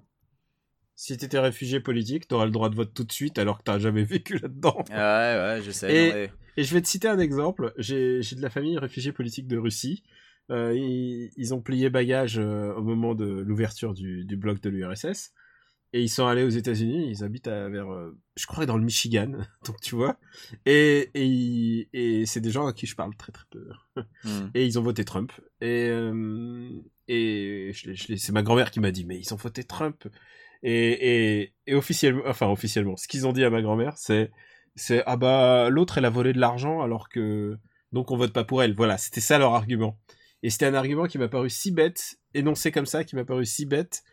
Si 0.95 1.17
t'étais 1.17 1.39
réfugié 1.39 1.79
politique, 1.79 2.27
t'auras 2.27 2.45
le 2.45 2.51
droit 2.51 2.69
de 2.69 2.75
vote 2.75 2.93
tout 2.93 3.03
de 3.03 3.12
suite 3.12 3.39
alors 3.39 3.57
que 3.57 3.63
t'as 3.63 3.79
jamais 3.79 4.03
vécu 4.03 4.38
là-dedans. 4.38 4.77
Ouais, 4.89 4.95
ouais, 4.95 5.62
je 5.63 5.71
sais. 5.71 6.29
Et- 6.57 6.63
je 6.63 6.73
vais 6.75 6.81
te 6.81 6.88
citer 6.88 7.07
un 7.07 7.17
exemple. 7.17 7.73
J'ai 7.77 8.21
j'ai 8.21 8.36
de 8.36 8.41
la 8.41 8.51
famille 8.51 8.77
réfugiée 8.77 9.12
politique 9.13 9.47
de 9.47 9.57
Russie. 9.57 10.03
Euh, 10.51 10.75
ils, 10.75 11.31
ils 11.38 11.53
ont 11.55 11.62
plié 11.62 11.89
bagage 11.89 12.38
au 12.38 12.84
moment 12.84 13.15
de 13.15 13.25
l'ouverture 13.25 13.93
du, 13.95 14.25
du 14.25 14.36
bloc 14.38 14.62
de 14.62 14.69
l'URSS. 14.69 15.34
Et 15.93 16.01
ils 16.01 16.10
sont 16.10 16.25
allés 16.25 16.43
aux 16.43 16.49
États-Unis. 16.49 17.10
Ils 17.10 17.23
habitent 17.23 17.47
à, 17.47 17.67
vers, 17.67 17.91
euh, 17.91 18.17
je 18.38 18.45
crois, 18.45 18.65
dans 18.65 18.77
le 18.77 18.84
Michigan. 18.84 19.32
Donc 19.65 19.82
tu 19.82 19.95
vois. 19.95 20.17
Et, 20.65 21.10
et, 21.13 22.25
c'est 22.25 22.39
des 22.39 22.51
gens 22.51 22.67
à 22.67 22.73
qui 22.73 22.86
je 22.86 22.95
parle 22.95 23.15
très 23.15 23.32
très 23.32 23.45
peu. 23.49 23.67
Hmm. 24.23 24.49
Et 24.54 24.65
ils 24.65 24.80
ont 24.80 24.84
voté 24.84 25.04
Trump. 25.04 25.32
Et, 25.60 25.88
euh, 25.89 26.69
et 27.08 27.71
je 27.73 27.93
je 27.93 28.15
c'est 28.15 28.32
ma 28.32 28.41
grand-mère 28.41 28.71
qui 28.71 28.80
m'a 28.80 28.91
dit, 28.91 29.06
mais 29.06 29.17
ils 29.19 29.34
ont 29.34 29.38
voté 29.38 29.63
Trump. 29.63 30.08
Et, 30.63 31.41
et, 31.41 31.54
et 31.67 31.75
officiellement, 31.75 32.23
enfin 32.25 32.47
officiellement, 32.47 32.95
ce 32.95 33.08
qu'ils 33.08 33.27
ont 33.27 33.34
dit 33.34 33.43
à 33.43 33.49
ma 33.49 33.62
grand-mère, 33.62 33.97
c'est, 33.97 34.32
c'est 34.75 35.04
ah 35.08 35.17
bah 35.17 35.69
l'autre 35.69 35.97
elle 35.97 36.06
a 36.06 36.10
volé 36.10 36.34
de 36.34 36.39
l'argent 36.39 36.82
alors 36.82 37.10
que 37.10 37.58
donc 37.91 38.12
on 38.12 38.17
vote 38.17 38.32
pas 38.32 38.43
pour 38.43 38.63
elle. 38.63 38.73
Voilà, 38.73 38.97
c'était 38.97 39.21
ça 39.21 39.38
leur 39.38 39.54
argument. 39.54 39.99
Et 40.43 40.49
c'était 40.49 40.65
un 40.65 40.73
argument 40.73 41.06
qui 41.06 41.17
m'a 41.17 41.27
paru 41.27 41.49
si 41.49 41.71
bête, 41.71 42.19
énoncé 42.34 42.71
comme 42.71 42.86
ça, 42.86 43.04
qui 43.04 43.15
m'a 43.15 43.25
paru 43.25 43.45
si 43.45 43.65
bête, 43.65 44.04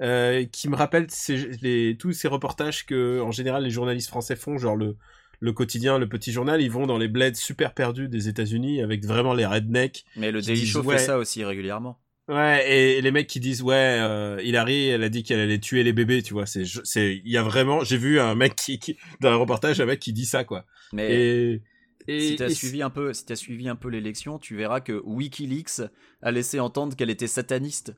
euh, 0.00 0.44
qui 0.44 0.68
me 0.68 0.76
rappelle 0.76 1.06
ces, 1.08 1.36
les, 1.62 1.96
tous 1.96 2.12
ces 2.12 2.28
reportages 2.28 2.86
que 2.86 3.20
en 3.20 3.30
général 3.30 3.64
les 3.64 3.70
journalistes 3.70 4.08
français 4.08 4.36
font, 4.36 4.58
genre 4.58 4.76
le 4.76 4.96
le 5.40 5.52
quotidien, 5.52 5.98
le 5.98 6.08
petit 6.08 6.32
journal, 6.32 6.62
ils 6.62 6.70
vont 6.70 6.86
dans 6.86 6.96
les 6.96 7.08
bleds 7.08 7.34
super 7.34 7.74
perdus 7.74 8.08
des 8.08 8.28
États-Unis 8.28 8.80
avec 8.82 9.04
vraiment 9.04 9.34
les 9.34 9.44
rednecks. 9.44 10.04
Mais 10.16 10.32
le 10.32 10.40
Daily 10.40 10.64
Show 10.64 10.82
ouais. 10.82 10.96
fait 10.96 11.04
ça 11.04 11.18
aussi 11.18 11.44
régulièrement. 11.44 12.00
Ouais, 12.28 12.64
et 12.70 13.02
les 13.02 13.10
mecs 13.10 13.26
qui 13.26 13.40
disent 13.40 13.60
ouais, 13.60 13.74
euh, 14.00 14.40
Hillary, 14.42 14.86
elle 14.86 15.02
a 15.02 15.10
dit 15.10 15.22
qu'elle 15.22 15.40
allait 15.40 15.58
tuer 15.58 15.82
les 15.82 15.92
bébés, 15.92 16.22
tu 16.22 16.32
vois. 16.32 16.46
C'est, 16.46 16.64
c'est, 16.84 17.20
il 17.22 17.30
y 17.30 17.36
a 17.36 17.42
vraiment, 17.42 17.84
j'ai 17.84 17.98
vu 17.98 18.18
un 18.18 18.34
mec 18.34 18.56
qui, 18.56 18.78
qui, 18.78 18.96
dans 19.20 19.30
un 19.30 19.36
reportage, 19.36 19.80
un 19.80 19.84
mec 19.84 20.00
qui 20.00 20.14
dit 20.14 20.24
ça, 20.24 20.44
quoi. 20.44 20.64
Mais 20.94 21.12
Et, 21.12 21.62
et, 22.06 22.20
si 22.20 22.36
t'as 22.36 22.48
suivi 22.48 22.80
un 22.80 22.88
peu, 22.88 23.12
si 23.12 23.26
t'as 23.26 23.36
suivi 23.36 23.68
un 23.68 23.76
peu 23.76 23.88
l'élection, 23.88 24.38
tu 24.38 24.56
verras 24.56 24.80
que 24.80 25.02
WikiLeaks 25.04 25.82
a 26.22 26.30
laissé 26.30 26.60
entendre 26.60 26.96
qu'elle 26.96 27.10
était 27.10 27.26
sataniste. 27.26 27.94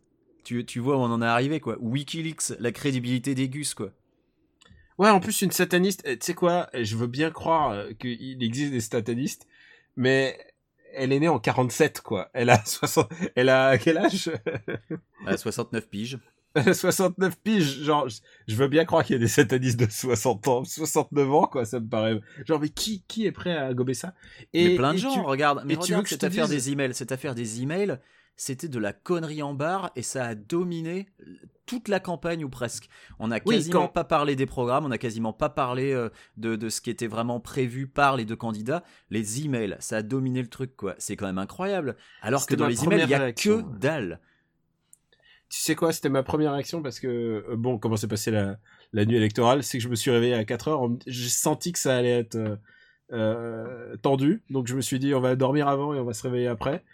Tu, 0.47 0.65
tu 0.65 0.79
vois 0.79 0.97
où 0.97 1.01
on 1.01 1.11
en 1.11 1.21
est 1.23 1.27
arrivé, 1.27 1.59
quoi. 1.59 1.77
WikiLeaks, 1.81 2.53
la 2.61 2.71
crédibilité 2.71 3.35
des 3.35 3.49
gus, 3.49 3.75
quoi. 3.75 3.91
Ouais, 4.99 5.11
en 5.11 5.19
plus, 5.19 5.43
une 5.43 5.51
sataniste, 5.51 6.03
eh, 6.07 6.17
tu 6.17 6.25
sais 6.27 6.35
quoi, 6.35 6.71
je 6.73 6.97
veux 6.97 7.09
bien 7.09 7.31
croire 7.31 7.73
euh, 7.73 7.93
qu'il 7.99 8.41
existe 8.43 8.71
des 8.71 8.81
satanistes, 8.81 9.47
mais 9.97 10.39
elle 10.95 11.13
est 11.13 11.19
née 11.19 11.29
en 11.29 11.39
47, 11.41 12.01
quoi. 12.01 12.31
Elle 12.33 12.49
a 12.51 12.65
60, 12.65 13.11
elle 13.35 13.49
a 13.49 13.77
quel 13.77 13.99
âge? 13.99 14.31
À 15.27 15.37
69 15.37 15.89
piges. 15.89 16.19
Elle 16.55 16.69
a 16.71 16.75
69 16.75 17.37
piges, 17.43 17.83
genre, 17.83 18.09
je- 18.09 18.55
veux 18.55 18.69
bien 18.69 18.85
croire 18.87 19.05
qu'il 19.05 19.15
y 19.15 19.17
a 19.17 19.21
des 19.21 19.29
satanistes 19.29 19.79
de 19.81 19.91
60 19.91 20.49
ans, 20.49 20.65
69 20.65 21.31
ans, 21.33 21.47
quoi, 21.47 21.65
ça 21.67 21.81
me 21.81 21.89
paraît, 21.89 22.19
genre, 22.47 22.61
mais 22.61 22.69
qui, 22.71 23.03
qui 23.09 23.27
est 23.27 23.33
prêt 23.33 23.55
à 23.57 23.75
gober 23.75 23.95
ça? 23.95 24.15
mais 24.55 24.77
plein 24.77 24.93
de 24.93 24.99
et 24.99 25.01
gens, 25.01 25.13
tu- 25.13 25.21
regarde. 25.21 25.63
Mais 25.67 25.75
et 25.75 25.77
tu 25.77 25.83
regarde 25.83 25.99
veux 25.99 26.03
que 26.05 26.09
je 26.09 26.15
cette 26.15 26.21
te 26.21 26.27
affaire 26.27 26.47
dise- 26.47 26.65
des 26.67 26.73
emails. 26.73 26.95
Cette 26.95 27.11
affaire 27.13 27.35
des 27.35 27.61
emails, 27.63 27.99
c'était 28.37 28.69
de 28.69 28.79
la 28.79 28.93
connerie 28.93 29.43
en 29.43 29.55
barre 29.55 29.91
et 29.97 30.03
ça 30.03 30.25
a 30.27 30.35
dominé 30.35 31.07
toute 31.65 31.89
la 31.89 31.99
campagne 31.99 32.45
ou 32.45 32.49
presque. 32.49 32.89
On 33.19 33.29
n'a 33.29 33.39
Oui, 33.47 33.57
quasiment 33.57 33.87
quand- 33.87 33.89
pas 33.93 34.05
parlé 34.05 34.37
des 34.37 34.47
programmes, 34.47 34.85
on 34.85 34.89
n'a 34.89 34.99
quasiment 34.99 35.33
pas 35.33 35.49
parlé 35.49 35.93
euh, 35.93 36.11
de, 36.37 36.55
de 36.55 36.69
ce 36.69 36.81
qui 36.81 36.91
était 36.91 37.07
vraiment 37.09 37.41
prévu 37.41 37.89
par 37.89 38.17
les 38.17 38.25
deux 38.25 38.37
candidats. 38.37 38.85
Les 39.11 39.45
emails, 39.45 39.77
ça 39.81 39.97
a 39.97 40.03
dominé 40.03 40.43
le 40.43 40.49
truc, 40.49 40.77
quoi. 40.77 40.95
C'est 40.99 41.17
quand 41.17 41.27
même 41.27 41.39
incroyable. 41.39 41.97
Alors 42.23 42.47
que 42.47 42.55
dans 42.55 42.69
les 42.69 42.85
emails, 42.85 43.03
il 43.05 43.11
y 43.11 43.15
a 43.15 43.19
réaction, 43.19 43.63
que 43.63 43.79
dalle. 43.79 44.21
Tu 45.49 45.61
sais 45.61 45.75
quoi, 45.75 45.93
c'était 45.93 46.09
ma 46.09 46.23
première 46.23 46.53
réaction 46.53 46.83
parce 46.83 47.01
que, 47.01 47.45
euh, 47.49 47.57
bon, 47.57 47.79
comment 47.79 47.97
s'est 47.97 48.09
passée 48.09 48.31
la, 48.33 48.59
la 48.93 49.05
nuit 49.05 49.17
électorale, 49.17 49.63
c'est 49.63 49.79
que 49.79 49.85
je 49.85 49.89
me 49.89 49.95
suis 49.95 50.11
réveillé 50.11 50.35
à 50.35 50.45
4 50.45 50.69
heures, 50.69 50.89
j'ai 51.07 51.29
senti 51.29 51.73
que 51.73 51.79
ça 51.79 51.97
allait 51.97 52.19
être 52.19 52.59
euh, 53.13 53.97
tendu, 54.03 54.43
donc 54.51 54.67
je 54.67 54.75
me 54.75 54.81
suis 54.81 54.99
dit, 54.99 55.15
on 55.15 55.21
va 55.21 55.37
dormir 55.37 55.69
avant 55.69 55.95
et 55.95 55.99
on 56.01 56.05
va 56.05 56.15
se 56.15 56.23
réveiller 56.23 56.49
après. 56.49 56.85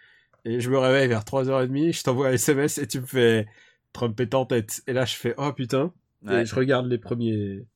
Et 0.44 0.60
je 0.60 0.70
me 0.70 0.78
réveille 0.78 1.08
vers 1.08 1.22
3h30, 1.24 1.92
je 1.92 2.02
t'envoie 2.02 2.28
un 2.28 2.32
SMS 2.32 2.78
et 2.78 2.86
tu 2.86 3.00
me 3.00 3.06
fais 3.06 3.46
Trump 3.92 4.18
est 4.20 4.34
en 4.34 4.44
tête. 4.46 4.82
Et 4.86 4.92
là, 4.92 5.04
je 5.04 5.14
fais, 5.14 5.34
oh 5.38 5.52
putain, 5.52 5.92
Ouais. 6.24 6.42
et 6.42 6.46
je 6.46 6.54
regarde 6.54 6.86
les 6.86 6.98
premiers, 6.98 7.66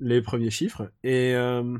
les 0.00 0.20
premiers 0.20 0.50
chiffres, 0.50 0.90
et, 1.04 1.34
euh, 1.34 1.78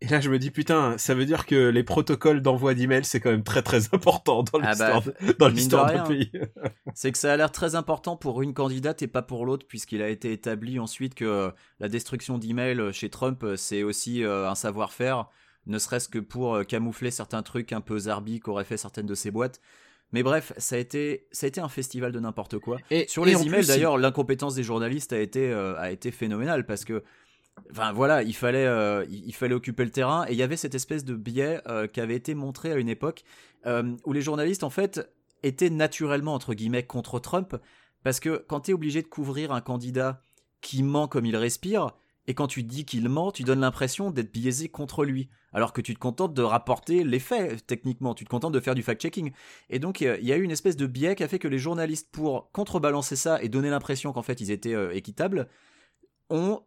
et 0.00 0.06
là, 0.06 0.20
je 0.20 0.30
me 0.30 0.38
dis, 0.38 0.52
putain, 0.52 0.96
ça 0.96 1.12
veut 1.14 1.26
dire 1.26 1.44
que 1.44 1.70
les 1.70 1.82
protocoles 1.82 2.40
d'envoi 2.40 2.74
d'email, 2.74 3.04
c'est 3.04 3.18
quand 3.18 3.32
même 3.32 3.42
très 3.42 3.62
très 3.62 3.92
important 3.92 4.44
dans 4.44 4.60
Ah 4.62 4.74
bah, 4.76 5.00
l'histoire 5.00 5.02
de- 5.50 5.54
l'histoire 5.54 6.04
pays. 6.08 6.30
C'est 6.94 7.10
que 7.10 7.18
ça 7.18 7.32
a 7.32 7.36
l'air 7.36 7.50
très 7.50 7.74
important 7.74 8.16
pour 8.16 8.42
une 8.42 8.54
candidate 8.54 9.02
et 9.02 9.08
pas 9.08 9.22
pour 9.22 9.44
l'autre, 9.44 9.66
puisqu'il 9.66 10.02
a 10.02 10.08
été 10.08 10.32
établi 10.32 10.78
ensuite 10.78 11.16
que 11.16 11.24
euh, 11.24 11.50
la 11.80 11.88
destruction 11.88 12.38
d'emails 12.38 12.92
chez 12.92 13.10
Trump, 13.10 13.42
euh, 13.42 13.56
c'est 13.56 13.82
aussi 13.82 14.22
euh, 14.22 14.48
un 14.48 14.54
savoir-faire, 14.54 15.26
ne 15.66 15.78
serait-ce 15.78 16.08
que 16.08 16.18
pour 16.18 16.54
euh, 16.54 16.64
camoufler 16.64 17.10
certains 17.10 17.42
trucs 17.42 17.72
un 17.72 17.80
peu 17.80 17.98
zarbi 17.98 18.40
qu'auraient 18.40 18.64
fait 18.64 18.76
certaines 18.76 19.06
de 19.06 19.14
ses 19.14 19.30
boîtes. 19.30 19.60
Mais 20.12 20.22
bref, 20.22 20.52
ça 20.56 20.76
a 20.76 20.78
été, 20.78 21.26
ça 21.32 21.46
a 21.46 21.48
été 21.48 21.60
un 21.60 21.68
festival 21.68 22.12
de 22.12 22.20
n'importe 22.20 22.58
quoi. 22.58 22.78
Et, 22.90 23.06
Sur 23.08 23.26
et 23.26 23.30
les 23.30 23.36
en 23.36 23.42
emails, 23.42 23.66
d'ailleurs, 23.66 23.98
l'incompétence 23.98 24.54
des 24.54 24.62
journalistes 24.62 25.12
a 25.12 25.20
été, 25.20 25.50
euh, 25.50 25.78
a 25.78 25.90
été 25.90 26.10
phénoménale 26.10 26.64
parce 26.64 26.84
que, 26.84 27.04
enfin 27.70 27.92
voilà, 27.92 28.22
il 28.22 28.34
fallait, 28.34 28.64
euh, 28.64 29.04
il 29.10 29.34
fallait 29.34 29.54
occuper 29.54 29.84
le 29.84 29.90
terrain 29.90 30.24
et 30.26 30.32
il 30.32 30.38
y 30.38 30.42
avait 30.42 30.56
cette 30.56 30.74
espèce 30.74 31.04
de 31.04 31.14
biais 31.14 31.60
euh, 31.68 31.86
qui 31.86 32.00
avait 32.00 32.16
été 32.16 32.34
montré 32.34 32.72
à 32.72 32.76
une 32.76 32.88
époque 32.88 33.24
où 34.06 34.14
les 34.14 34.22
journalistes, 34.22 34.64
en 34.64 34.70
fait, 34.70 35.12
étaient 35.42 35.68
naturellement, 35.68 36.32
entre 36.32 36.54
guillemets, 36.54 36.84
contre 36.84 37.18
Trump 37.18 37.54
parce 38.02 38.18
que 38.18 38.42
quand 38.48 38.60
tu 38.60 38.70
es 38.70 38.74
obligé 38.74 39.02
de 39.02 39.08
couvrir 39.08 39.52
un 39.52 39.60
candidat 39.60 40.22
qui 40.62 40.82
ment 40.82 41.06
comme 41.06 41.26
il 41.26 41.36
respire, 41.36 41.90
Et 42.28 42.34
quand 42.34 42.46
tu 42.46 42.62
dis 42.62 42.84
qu'il 42.84 43.08
ment, 43.08 43.32
tu 43.32 43.42
donnes 43.42 43.60
l'impression 43.60 44.10
d'être 44.10 44.30
biaisé 44.30 44.68
contre 44.68 45.04
lui. 45.04 45.30
Alors 45.52 45.72
que 45.72 45.80
tu 45.80 45.94
te 45.94 45.98
contentes 45.98 46.34
de 46.34 46.42
rapporter 46.42 47.02
les 47.02 47.18
faits, 47.18 47.66
techniquement. 47.66 48.14
Tu 48.14 48.24
te 48.24 48.30
contentes 48.30 48.52
de 48.52 48.60
faire 48.60 48.74
du 48.74 48.82
fact-checking. 48.82 49.32
Et 49.70 49.78
donc, 49.78 50.02
il 50.02 50.24
y 50.24 50.32
a 50.32 50.36
eu 50.36 50.42
une 50.42 50.50
espèce 50.50 50.76
de 50.76 50.86
biais 50.86 51.16
qui 51.16 51.24
a 51.24 51.28
fait 51.28 51.38
que 51.38 51.48
les 51.48 51.58
journalistes, 51.58 52.10
pour 52.12 52.52
contrebalancer 52.52 53.16
ça 53.16 53.42
et 53.42 53.48
donner 53.48 53.70
l'impression 53.70 54.12
qu'en 54.12 54.22
fait 54.22 54.40
ils 54.42 54.50
étaient 54.50 54.74
euh, 54.74 54.94
équitables, 54.94 55.48
ont 56.28 56.62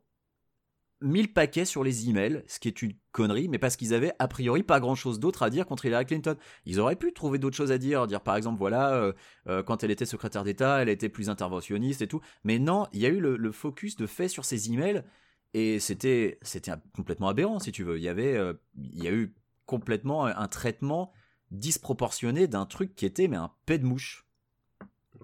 mis 1.02 1.22
le 1.22 1.28
paquet 1.28 1.66
sur 1.66 1.84
les 1.84 2.10
emails, 2.10 2.44
ce 2.48 2.60
qui 2.60 2.68
est 2.68 2.82
une 2.82 2.94
connerie, 3.12 3.50
mais 3.50 3.58
parce 3.58 3.76
qu'ils 3.76 3.94
avaient 3.94 4.14
a 4.20 4.28
priori 4.28 4.64
pas 4.64 4.80
grand 4.80 4.96
chose 4.96 5.20
d'autre 5.20 5.44
à 5.44 5.50
dire 5.50 5.66
contre 5.66 5.86
Hillary 5.86 6.06
Clinton. 6.06 6.36
Ils 6.66 6.80
auraient 6.80 6.96
pu 6.96 7.12
trouver 7.12 7.40
d'autres 7.40 7.58
choses 7.58 7.72
à 7.72 7.78
dire, 7.78 8.08
dire 8.08 8.22
par 8.22 8.36
exemple, 8.36 8.60
voilà, 8.60 8.94
euh, 8.94 9.14
euh, 9.48 9.64
quand 9.64 9.84
elle 9.84 9.92
était 9.92 10.06
secrétaire 10.06 10.44
d'État, 10.44 10.82
elle 10.82 10.90
était 10.90 11.10
plus 11.10 11.30
interventionniste 11.30 12.02
et 12.02 12.08
tout. 12.08 12.22
Mais 12.44 12.60
non, 12.60 12.88
il 12.94 13.00
y 13.00 13.06
a 13.06 13.10
eu 13.10 13.20
le, 13.20 13.52
focus 13.52 13.96
de 13.96 14.06
fait 14.06 14.28
sur 14.28 14.46
ces 14.46 14.72
emails 14.72 15.04
et 15.54 15.80
c'était 15.80 16.40
c'était 16.42 16.72
complètement 16.96 17.28
aberrant 17.28 17.60
si 17.60 17.72
tu 17.72 17.84
veux. 17.84 17.98
Il 17.98 18.04
y 18.04 18.10
avait 18.10 18.36
euh, 18.36 18.54
il 18.76 19.04
y 19.04 19.08
a 19.08 19.12
eu 19.12 19.36
complètement 19.66 20.26
un 20.26 20.48
traitement 20.48 21.12
disproportionné 21.52 22.48
d'un 22.48 22.66
truc 22.66 22.96
qui 22.96 23.06
était 23.06 23.28
mais 23.28 23.38
un 23.38 23.52
pet 23.66 23.78
de 23.78 23.86
mouche. 23.86 24.26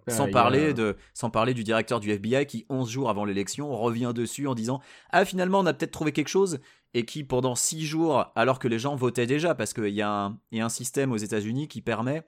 Sans, 0.10 0.30
parler 0.30 0.74
de, 0.74 0.96
sans 1.14 1.30
parler 1.30 1.54
du 1.54 1.66
directeur 1.66 2.00
du 2.00 2.12
FBI 2.12 2.46
qui, 2.46 2.66
11 2.70 2.90
jours 2.90 3.10
avant 3.10 3.26
l'élection, 3.26 3.76
revient 3.76 4.14
dessus 4.16 4.48
en 4.48 4.56
disant 4.56 4.80
Ah, 5.10 5.26
finalement, 5.26 5.60
on 5.60 5.66
a 5.66 5.74
peut-être 5.74 5.92
trouvé 5.92 6.14
quelque 6.14 6.30
chose. 6.30 6.60
Et 6.94 7.04
qui, 7.04 7.26
pendant 7.26 7.56
6 7.56 7.86
jours, 7.86 8.32
alors 8.36 8.60
que 8.60 8.70
les 8.70 8.80
gens 8.80 8.96
votaient 8.96 9.26
déjà, 9.26 9.54
parce 9.54 9.74
qu'il 9.74 9.90
y, 9.90 10.02
a 10.02 10.10
un, 10.10 10.40
y 10.54 10.62
a 10.62 10.66
un 10.66 10.70
système 10.70 11.12
aux 11.12 11.18
États-Unis 11.18 11.68
qui 11.68 11.82
permet 11.82 12.24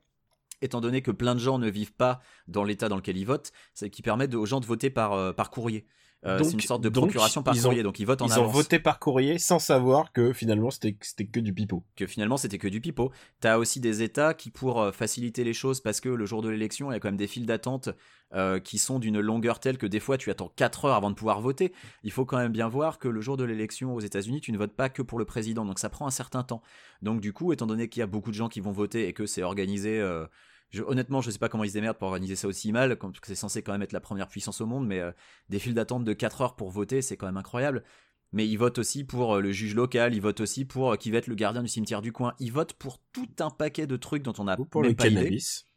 étant 0.61 0.81
donné 0.81 1.01
que 1.01 1.11
plein 1.11 1.35
de 1.35 1.39
gens 1.39 1.57
ne 1.57 1.69
vivent 1.69 1.93
pas 1.93 2.19
dans 2.47 2.63
l'état 2.63 2.89
dans 2.89 2.97
lequel 2.97 3.17
ils 3.17 3.25
votent, 3.25 3.51
c'est 3.73 3.89
qui 3.89 4.01
permet 4.01 4.33
aux 4.35 4.45
gens 4.45 4.59
de 4.59 4.65
voter 4.65 4.89
par, 4.89 5.13
euh, 5.13 5.31
par 5.31 5.49
courrier. 5.49 5.85
Euh, 6.25 6.43
c'est 6.43 6.51
une 6.51 6.59
sorte 6.59 6.81
de 6.81 6.89
procuration 6.89 7.43
par 7.43 7.55
courrier, 7.55 7.81
donc 7.81 7.99
ils 7.99 8.05
votent 8.05 8.21
en 8.21 8.27
ils 8.27 8.39
ont 8.39 8.47
voté 8.47 8.77
par 8.77 8.99
courrier 8.99 9.39
sans 9.39 9.57
savoir 9.57 10.11
que 10.11 10.33
finalement 10.33 10.69
c'était 10.69 10.93
que 10.93 11.39
du 11.39 11.53
pipeau. 11.53 11.83
Que 11.95 12.07
finalement 12.07 12.35
c'était 12.35 12.57
que 12.57 12.67
du 12.67 12.81
pipeau. 12.81 13.11
T'as 13.39 13.57
aussi 13.57 13.79
des 13.79 14.03
États 14.03 14.33
qui, 14.33 14.49
pour 14.49 14.81
euh, 14.81 14.91
faciliter 14.91 15.45
les 15.45 15.53
choses, 15.53 15.79
parce 15.79 16.01
que 16.01 16.09
le 16.09 16.25
jour 16.25 16.41
de 16.41 16.49
l'élection, 16.49 16.91
il 16.91 16.95
y 16.95 16.97
a 16.97 16.99
quand 16.99 17.07
même 17.07 17.15
des 17.15 17.27
files 17.27 17.45
d'attente 17.45 17.89
euh, 18.33 18.59
qui 18.59 18.79
sont 18.79 18.99
d'une 18.99 19.21
longueur 19.21 19.61
telle 19.61 19.77
que 19.77 19.87
des 19.87 20.01
fois 20.01 20.17
tu 20.17 20.29
attends 20.29 20.51
4 20.57 20.85
heures 20.85 20.95
avant 20.95 21.09
de 21.09 21.15
pouvoir 21.15 21.39
voter. 21.39 21.71
Il 22.03 22.11
faut 22.11 22.25
quand 22.25 22.37
même 22.37 22.51
bien 22.51 22.67
voir 22.67 22.99
que 22.99 23.07
le 23.07 23.21
jour 23.21 23.37
de 23.37 23.45
l'élection 23.45 23.95
aux 23.95 24.01
États-Unis, 24.01 24.41
tu 24.41 24.51
ne 24.51 24.57
votes 24.57 24.75
pas 24.75 24.89
que 24.89 25.01
pour 25.01 25.19
le 25.19 25.25
président, 25.25 25.63
donc 25.63 25.79
ça 25.79 25.89
prend 25.89 26.05
un 26.05 26.11
certain 26.11 26.43
temps. 26.43 26.61
Donc 27.01 27.21
du 27.21 27.31
coup, 27.31 27.53
étant 27.53 27.65
donné 27.65 27.87
qu'il 27.87 28.01
y 28.01 28.03
a 28.03 28.07
beaucoup 28.07 28.31
de 28.31 28.35
gens 28.35 28.49
qui 28.49 28.59
vont 28.59 28.71
voter 28.71 29.07
et 29.07 29.13
que 29.13 29.25
c'est 29.25 29.43
organisé 29.43 30.01
honnêtement, 30.85 31.21
je 31.21 31.31
sais 31.31 31.39
pas 31.39 31.49
comment 31.49 31.63
ils 31.63 31.69
se 31.69 31.73
démerdent 31.73 31.97
pour 31.97 32.07
organiser 32.07 32.35
ça 32.35 32.47
aussi 32.47 32.71
mal, 32.71 32.97
parce 32.97 33.19
que 33.19 33.27
c'est 33.27 33.35
censé 33.35 33.63
quand 33.63 33.71
même 33.71 33.81
être 33.81 33.93
la 33.93 33.99
première 33.99 34.27
puissance 34.27 34.61
au 34.61 34.65
monde, 34.65 34.87
mais 34.87 34.99
euh, 34.99 35.11
des 35.49 35.59
files 35.59 35.73
d'attente 35.73 36.03
de 36.03 36.13
4 36.13 36.41
heures 36.41 36.55
pour 36.55 36.69
voter, 36.69 37.01
c'est 37.01 37.17
quand 37.17 37.25
même 37.25 37.37
incroyable. 37.37 37.83
Mais 38.31 38.47
ils 38.47 38.57
votent 38.57 38.77
aussi 38.77 39.03
pour 39.03 39.35
euh, 39.35 39.41
le 39.41 39.51
juge 39.51 39.73
local, 39.73 40.13
ils 40.13 40.21
votent 40.21 40.41
aussi 40.41 40.65
pour 40.65 40.93
euh, 40.93 40.95
qui 40.95 41.09
va 41.09 41.17
être 41.17 41.27
le 41.27 41.35
gardien 41.35 41.63
du 41.63 41.67
cimetière 41.67 42.01
du 42.01 42.11
coin, 42.11 42.33
ils 42.39 42.51
votent 42.51 42.73
pour 42.73 42.99
tout 43.11 43.29
un 43.39 43.49
paquet 43.49 43.87
de 43.87 43.97
trucs 43.97 44.21
dont 44.21 44.33
on 44.37 44.47
a 44.47 44.55
pour 44.57 44.83
le 44.83 44.93
cannabis. 44.93 45.67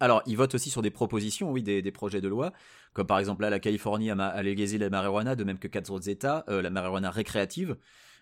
Alors, 0.00 0.22
ils 0.26 0.36
votent 0.36 0.54
aussi 0.54 0.70
sur 0.70 0.80
des 0.80 0.90
propositions, 0.90 1.50
oui, 1.50 1.62
des, 1.62 1.82
projets 1.92 2.22
de 2.22 2.28
loi, 2.28 2.52
comme 2.94 3.06
par 3.06 3.18
exemple 3.18 3.42
là, 3.42 3.50
la 3.50 3.60
Californie 3.60 4.10
a, 4.10 4.16
a 4.16 4.42
légalisé 4.42 4.78
la 4.78 4.88
marijuana, 4.88 5.36
de 5.36 5.44
même 5.44 5.58
que 5.58 5.68
quatre 5.68 5.90
autres 5.90 6.08
États, 6.08 6.44
la 6.48 6.70
marijuana 6.70 7.10
récréative. 7.10 7.76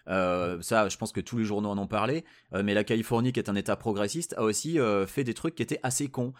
Euh, 0.08 0.60
ça, 0.60 0.88
je 0.88 0.96
pense 0.96 1.12
que 1.12 1.20
tous 1.20 1.38
les 1.38 1.44
journaux 1.44 1.68
en 1.68 1.78
ont 1.78 1.86
parlé. 1.86 2.24
Euh, 2.54 2.62
mais 2.62 2.74
la 2.74 2.84
Californie, 2.84 3.32
qui 3.32 3.40
est 3.40 3.48
un 3.48 3.54
État 3.54 3.76
progressiste, 3.76 4.34
a 4.36 4.42
aussi 4.42 4.78
euh, 4.78 5.06
fait 5.06 5.24
des 5.24 5.34
trucs 5.34 5.54
qui 5.54 5.62
étaient 5.62 5.80
assez 5.82 6.08
cons. 6.08 6.32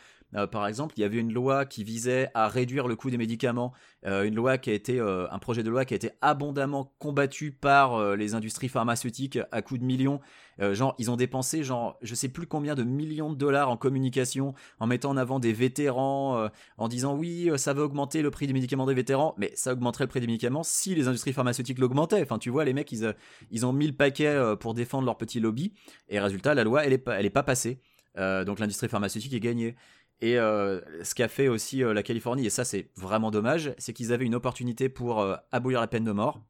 Par 0.50 0.66
exemple, 0.66 0.94
il 0.96 1.00
y 1.00 1.04
avait 1.04 1.18
une 1.18 1.32
loi 1.32 1.64
qui 1.64 1.84
visait 1.84 2.30
à 2.34 2.48
réduire 2.48 2.88
le 2.88 2.96
coût 2.96 3.10
des 3.10 3.18
médicaments, 3.18 3.72
une 4.04 4.34
loi 4.34 4.58
qui 4.58 4.70
a 4.70 4.74
été 4.74 5.00
un 5.00 5.38
projet 5.38 5.62
de 5.62 5.70
loi 5.70 5.84
qui 5.84 5.94
a 5.94 5.96
été 5.96 6.10
abondamment 6.20 6.94
combattu 6.98 7.50
par 7.52 8.16
les 8.16 8.34
industries 8.34 8.68
pharmaceutiques 8.68 9.38
à 9.50 9.62
coups 9.62 9.80
de 9.80 9.84
millions. 9.84 10.20
genre, 10.58 10.94
ils 10.98 11.10
ont 11.10 11.16
dépensé 11.16 11.64
genre, 11.64 11.98
je 12.02 12.14
sais 12.14 12.28
plus 12.28 12.46
combien 12.46 12.74
de 12.74 12.82
millions 12.82 13.30
de 13.30 13.36
dollars 13.36 13.70
en 13.70 13.76
communication, 13.76 14.54
en 14.78 14.86
mettant 14.86 15.10
en 15.10 15.16
avant 15.16 15.40
des 15.40 15.52
vétérans, 15.52 16.48
en 16.78 16.88
disant 16.88 17.16
oui, 17.16 17.50
ça 17.56 17.72
va 17.72 17.82
augmenter 17.82 18.22
le 18.22 18.30
prix 18.30 18.46
des 18.46 18.52
médicaments 18.52 18.86
des 18.86 18.94
vétérans, 18.94 19.34
mais 19.36 19.52
ça 19.54 19.72
augmenterait 19.72 20.04
le 20.04 20.08
prix 20.08 20.20
des 20.20 20.26
médicaments 20.26 20.62
si 20.62 20.94
les 20.94 21.08
industries 21.08 21.32
pharmaceutiques 21.32 21.78
l'augmentaient. 21.78 22.22
Enfin, 22.22 22.38
tu 22.38 22.50
vois, 22.50 22.64
les 22.64 22.72
mecs, 22.72 22.90
ils, 22.92 23.14
ils 23.50 23.66
ont 23.66 23.72
mis 23.72 23.86
le 23.86 23.92
paquet 23.92 24.26
euh, 24.26 24.56
pour 24.56 24.74
défendre 24.74 25.04
leur 25.06 25.16
petit 25.16 25.40
lobby, 25.40 25.72
et 26.08 26.20
résultat, 26.20 26.54
la 26.54 26.64
loi, 26.64 26.84
elle 26.84 26.92
est 26.92 26.98
pas, 26.98 27.22
pas 27.30 27.42
passée. 27.42 27.80
Euh, 28.18 28.44
donc 28.44 28.58
l'industrie 28.58 28.88
pharmaceutique 28.88 29.32
est 29.32 29.40
gagnée. 29.40 29.76
Et 30.20 30.38
euh, 30.38 30.80
ce 31.02 31.14
qu'a 31.14 31.28
fait 31.28 31.48
aussi 31.48 31.78
la 31.78 32.02
Californie, 32.02 32.46
et 32.46 32.50
ça 32.50 32.64
c'est 32.64 32.90
vraiment 32.96 33.30
dommage, 33.30 33.74
c'est 33.78 33.92
qu'ils 33.92 34.12
avaient 34.12 34.26
une 34.26 34.34
opportunité 34.34 34.88
pour 34.88 35.26
abolir 35.50 35.80
la 35.80 35.86
peine 35.86 36.04
de 36.04 36.12
mort. 36.12 36.42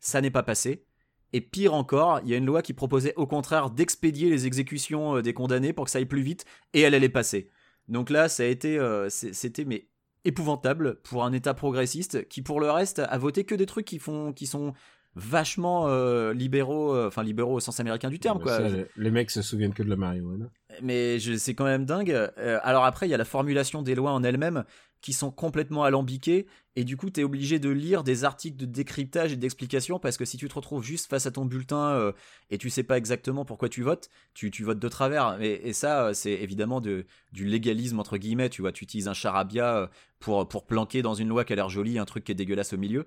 Ça 0.00 0.20
n'est 0.20 0.30
pas 0.30 0.42
passé. 0.42 0.84
Et 1.32 1.40
pire 1.40 1.74
encore, 1.74 2.20
il 2.22 2.30
y 2.30 2.34
a 2.34 2.36
une 2.36 2.46
loi 2.46 2.62
qui 2.62 2.72
proposait 2.72 3.14
au 3.16 3.26
contraire 3.26 3.70
d'expédier 3.70 4.30
les 4.30 4.46
exécutions 4.46 5.20
des 5.20 5.32
condamnés 5.32 5.72
pour 5.72 5.86
que 5.86 5.90
ça 5.90 5.98
aille 5.98 6.06
plus 6.06 6.22
vite, 6.22 6.44
et 6.74 6.82
elle 6.82 6.94
allait 6.94 7.08
passer. 7.08 7.50
Donc 7.88 8.10
là, 8.10 8.28
ça 8.28 8.42
a 8.42 8.46
été, 8.46 8.78
c'était 9.08 9.64
mais 9.64 9.88
épouvantable 10.26 10.96
pour 11.02 11.24
un 11.24 11.32
État 11.32 11.54
progressiste 11.54 12.28
qui, 12.28 12.42
pour 12.42 12.60
le 12.60 12.70
reste, 12.70 12.98
a 12.98 13.18
voté 13.18 13.44
que 13.44 13.54
des 13.54 13.66
trucs 13.66 13.86
qui 13.86 13.98
font, 13.98 14.32
qui 14.32 14.46
sont 14.46 14.74
vachement 15.14 15.88
euh, 15.88 16.34
libéraux, 16.34 16.94
euh, 16.94 17.08
enfin 17.08 17.22
libéraux 17.22 17.54
au 17.54 17.60
sens 17.60 17.80
américain 17.80 18.10
du 18.10 18.18
terme. 18.18 18.40
quoi. 18.40 18.58
les, 18.96 19.10
mecs 19.10 19.30
se 19.30 19.40
souviennent 19.40 19.72
que 19.72 19.82
de 19.82 19.88
la 19.88 19.96
marijuana. 19.96 20.50
Mais 20.82 21.18
c'est 21.18 21.54
quand 21.54 21.64
même 21.64 21.84
dingue. 21.84 22.10
Euh, 22.10 22.58
alors 22.62 22.84
après, 22.84 23.06
il 23.06 23.10
y 23.10 23.14
a 23.14 23.18
la 23.18 23.24
formulation 23.24 23.82
des 23.82 23.94
lois 23.94 24.12
en 24.12 24.22
elles-mêmes 24.22 24.64
qui 25.02 25.12
sont 25.12 25.30
complètement 25.30 25.84
alambiquées 25.84 26.46
et 26.74 26.84
du 26.84 26.96
coup, 26.96 27.10
tu 27.10 27.20
es 27.20 27.24
obligé 27.24 27.58
de 27.58 27.68
lire 27.68 28.02
des 28.02 28.24
articles 28.24 28.56
de 28.56 28.66
décryptage 28.66 29.32
et 29.32 29.36
d'explication 29.36 29.98
parce 29.98 30.16
que 30.16 30.24
si 30.24 30.36
tu 30.36 30.48
te 30.48 30.54
retrouves 30.54 30.82
juste 30.82 31.08
face 31.08 31.26
à 31.26 31.30
ton 31.30 31.44
bulletin 31.44 32.12
et 32.50 32.58
tu 32.58 32.70
sais 32.70 32.82
pas 32.82 32.98
exactement 32.98 33.44
pourquoi 33.44 33.68
tu 33.68 33.82
votes, 33.82 34.08
tu, 34.34 34.50
votes 34.64 34.78
de 34.78 34.88
travers. 34.88 35.40
Et, 35.40 35.68
et 35.68 35.72
ça, 35.72 36.12
c'est 36.12 36.32
évidemment 36.32 36.80
de, 36.80 37.06
du 37.32 37.44
légalisme 37.46 38.00
entre 38.00 38.16
guillemets. 38.16 38.48
Tu 38.48 38.62
vois, 38.62 38.72
tu 38.72 38.84
utilises 38.84 39.06
un 39.06 39.14
charabia 39.14 39.90
pour, 40.18 40.48
pour 40.48 40.66
planquer 40.66 41.02
dans 41.02 41.14
une 41.14 41.28
loi 41.28 41.44
qui 41.44 41.52
a 41.52 41.56
l'air 41.56 41.68
jolie 41.68 41.98
un 41.98 42.04
truc 42.04 42.24
qui 42.24 42.32
est 42.32 42.36
dégueulasse 42.36 42.72
au 42.72 42.78
milieu. 42.78 43.06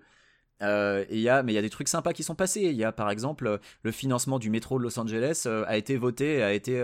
Euh, 0.61 1.05
et 1.09 1.19
y 1.19 1.29
a, 1.29 1.41
mais 1.41 1.53
il 1.53 1.55
y 1.55 1.59
a 1.59 1.61
des 1.61 1.69
trucs 1.69 1.87
sympas 1.87 2.13
qui 2.13 2.23
sont 2.23 2.35
passés. 2.35 2.61
Il 2.61 2.75
y 2.75 2.83
a 2.83 2.91
par 2.91 3.09
exemple 3.09 3.47
euh, 3.47 3.57
le 3.83 3.91
financement 3.91 4.39
du 4.39 4.49
métro 4.49 4.77
de 4.77 4.83
Los 4.83 4.99
Angeles 4.99 5.43
euh, 5.45 5.63
a 5.67 5.77
été 5.77 5.97
voté, 5.97 6.43
a 6.43 6.53
été 6.53 6.81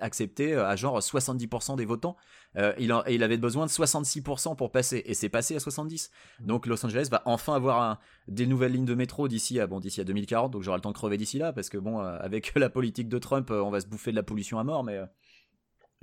accepté 0.00 0.54
à 0.54 0.74
genre 0.76 0.98
70% 0.98 1.76
des 1.76 1.84
votants. 1.84 2.16
il, 2.56 2.94
il 3.08 3.22
avait 3.22 3.36
besoin 3.36 3.66
de 3.66 3.70
66% 3.70 4.56
pour 4.56 4.70
passer 4.70 5.02
et 5.06 5.14
c'est 5.14 5.28
passé 5.28 5.56
à 5.56 5.60
70. 5.60 6.10
Donc 6.40 6.66
Los 6.66 6.84
Angeles 6.84 7.08
va 7.10 7.22
enfin 7.24 7.54
avoir 7.54 8.00
des 8.28 8.46
nouvelles 8.46 8.72
lignes 8.72 8.84
de 8.84 8.94
métro 8.94 9.28
d'ici 9.28 9.60
à 9.60 9.66
bon 9.66 9.78
à 9.78 10.04
2040. 10.04 10.52
Donc 10.52 10.62
j'aurai 10.62 10.78
le 10.78 10.82
temps 10.82 10.90
de 10.90 10.96
crever 10.96 11.16
d'ici 11.16 11.38
là 11.38 11.52
parce 11.52 11.68
que 11.68 11.78
bon 11.78 11.98
avec 11.98 12.52
la 12.58 12.70
politique 12.70 13.08
de 13.08 13.18
Trump 13.18 13.50
on 13.50 13.70
va 13.70 13.80
se 13.80 13.86
bouffer 13.86 14.10
de 14.10 14.16
la 14.16 14.22
pollution 14.22 14.58
à 14.58 14.64
mort 14.64 14.84
mais 14.84 15.00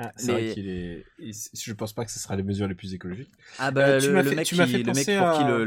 ah, 0.01 0.13
c'est 0.15 0.31
vrai 0.31 0.53
qu'il 0.53 0.69
est. 0.69 1.05
Je 1.19 1.73
pense 1.73 1.91
pas 1.91 2.05
que 2.05 2.11
ce 2.11 2.19
sera 2.19 2.37
les 2.37 2.43
mesures 2.43 2.69
les 2.69 2.75
plus 2.75 2.93
écologiques. 2.93 3.31
Ah 3.57 3.69
bah 3.71 3.81
euh, 3.85 3.99
le, 3.99 4.33
mec, 4.33 4.45
qui, 4.45 4.55
le, 4.55 4.65
mec 4.65 4.85
pour 4.85 4.93
qui 5.33 5.43
le, 5.43 5.65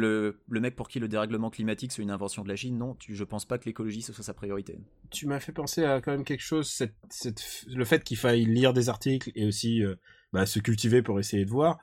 le, 0.49 0.61
mec 0.61 0.75
pour 0.75 0.88
qui 0.88 1.01
le 1.01 1.09
dérèglement 1.09 1.51
climatique 1.51 1.92
c'est 1.92 2.01
une 2.01 2.11
invention 2.11 2.42
de 2.42 2.49
la 2.49 2.57
Chine, 2.57 2.79
non, 2.79 2.95
tu, 2.95 3.14
je 3.14 3.25
pense 3.25 3.45
pas 3.45 3.59
que 3.59 3.66
l'écologie 3.66 4.01
ce 4.01 4.14
soit 4.14 4.25
sa 4.25 4.33
priorité. 4.33 4.79
Tu 5.11 5.27
m'as 5.27 5.38
fait 5.38 5.53
penser 5.53 5.85
à 5.85 6.01
quand 6.01 6.12
même 6.12 6.25
quelque 6.25 6.42
chose, 6.42 6.71
cette, 6.71 6.95
cette, 7.11 7.66
le 7.68 7.85
fait 7.85 8.03
qu'il 8.03 8.16
faille 8.16 8.47
lire 8.47 8.73
des 8.73 8.88
articles 8.88 9.31
et 9.35 9.45
aussi 9.45 9.85
euh, 9.85 9.97
bah, 10.33 10.47
se 10.47 10.61
cultiver 10.61 11.03
pour 11.03 11.21
essayer 11.21 11.45
de 11.45 11.51
voir. 11.51 11.79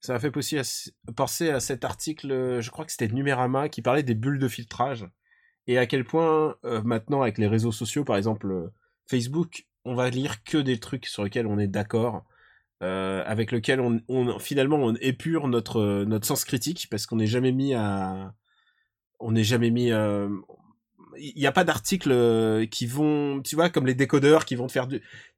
Ça 0.00 0.12
m'a 0.12 0.20
fait 0.20 0.36
aussi 0.36 0.58
penser 1.16 1.48
à 1.48 1.60
cet 1.60 1.86
article, 1.86 2.60
je 2.60 2.70
crois 2.70 2.84
que 2.84 2.92
c'était 2.92 3.08
Numérama, 3.08 3.70
qui 3.70 3.80
parlait 3.80 4.02
des 4.02 4.14
bulles 4.14 4.38
de 4.38 4.48
filtrage 4.48 5.08
et 5.66 5.78
à 5.78 5.86
quel 5.86 6.04
point 6.04 6.56
euh, 6.64 6.82
maintenant 6.82 7.22
avec 7.22 7.38
les 7.38 7.46
réseaux 7.46 7.72
sociaux, 7.72 8.04
par 8.04 8.16
exemple 8.16 8.70
Facebook, 9.06 9.66
on 9.84 9.94
va 9.94 10.10
lire 10.10 10.42
que 10.44 10.58
des 10.58 10.78
trucs 10.78 11.06
sur 11.06 11.24
lesquels 11.24 11.46
on 11.46 11.58
est 11.58 11.66
d'accord, 11.66 12.24
euh, 12.82 13.22
avec 13.26 13.52
lesquels 13.52 13.80
on, 13.80 14.38
finalement 14.38 14.76
on 14.76 14.94
épure 14.96 15.48
notre 15.48 16.04
notre 16.04 16.26
sens 16.26 16.44
critique 16.44 16.88
parce 16.90 17.06
qu'on 17.06 17.16
n'est 17.16 17.26
jamais 17.26 17.52
mis 17.52 17.74
à, 17.74 18.34
on 19.20 19.32
n'est 19.32 19.44
jamais 19.44 19.70
mis. 19.70 19.92
Euh, 19.92 20.28
il 21.16 21.34
n'y 21.36 21.46
a 21.46 21.52
pas 21.52 21.62
d'articles 21.62 22.10
euh, 22.10 22.66
qui 22.66 22.86
vont, 22.86 23.40
tu 23.40 23.54
vois, 23.54 23.70
comme 23.70 23.86
les 23.86 23.94
décodeurs 23.94 24.44
qui 24.44 24.56
vont 24.56 24.66
te 24.66 24.72
faire 24.72 24.88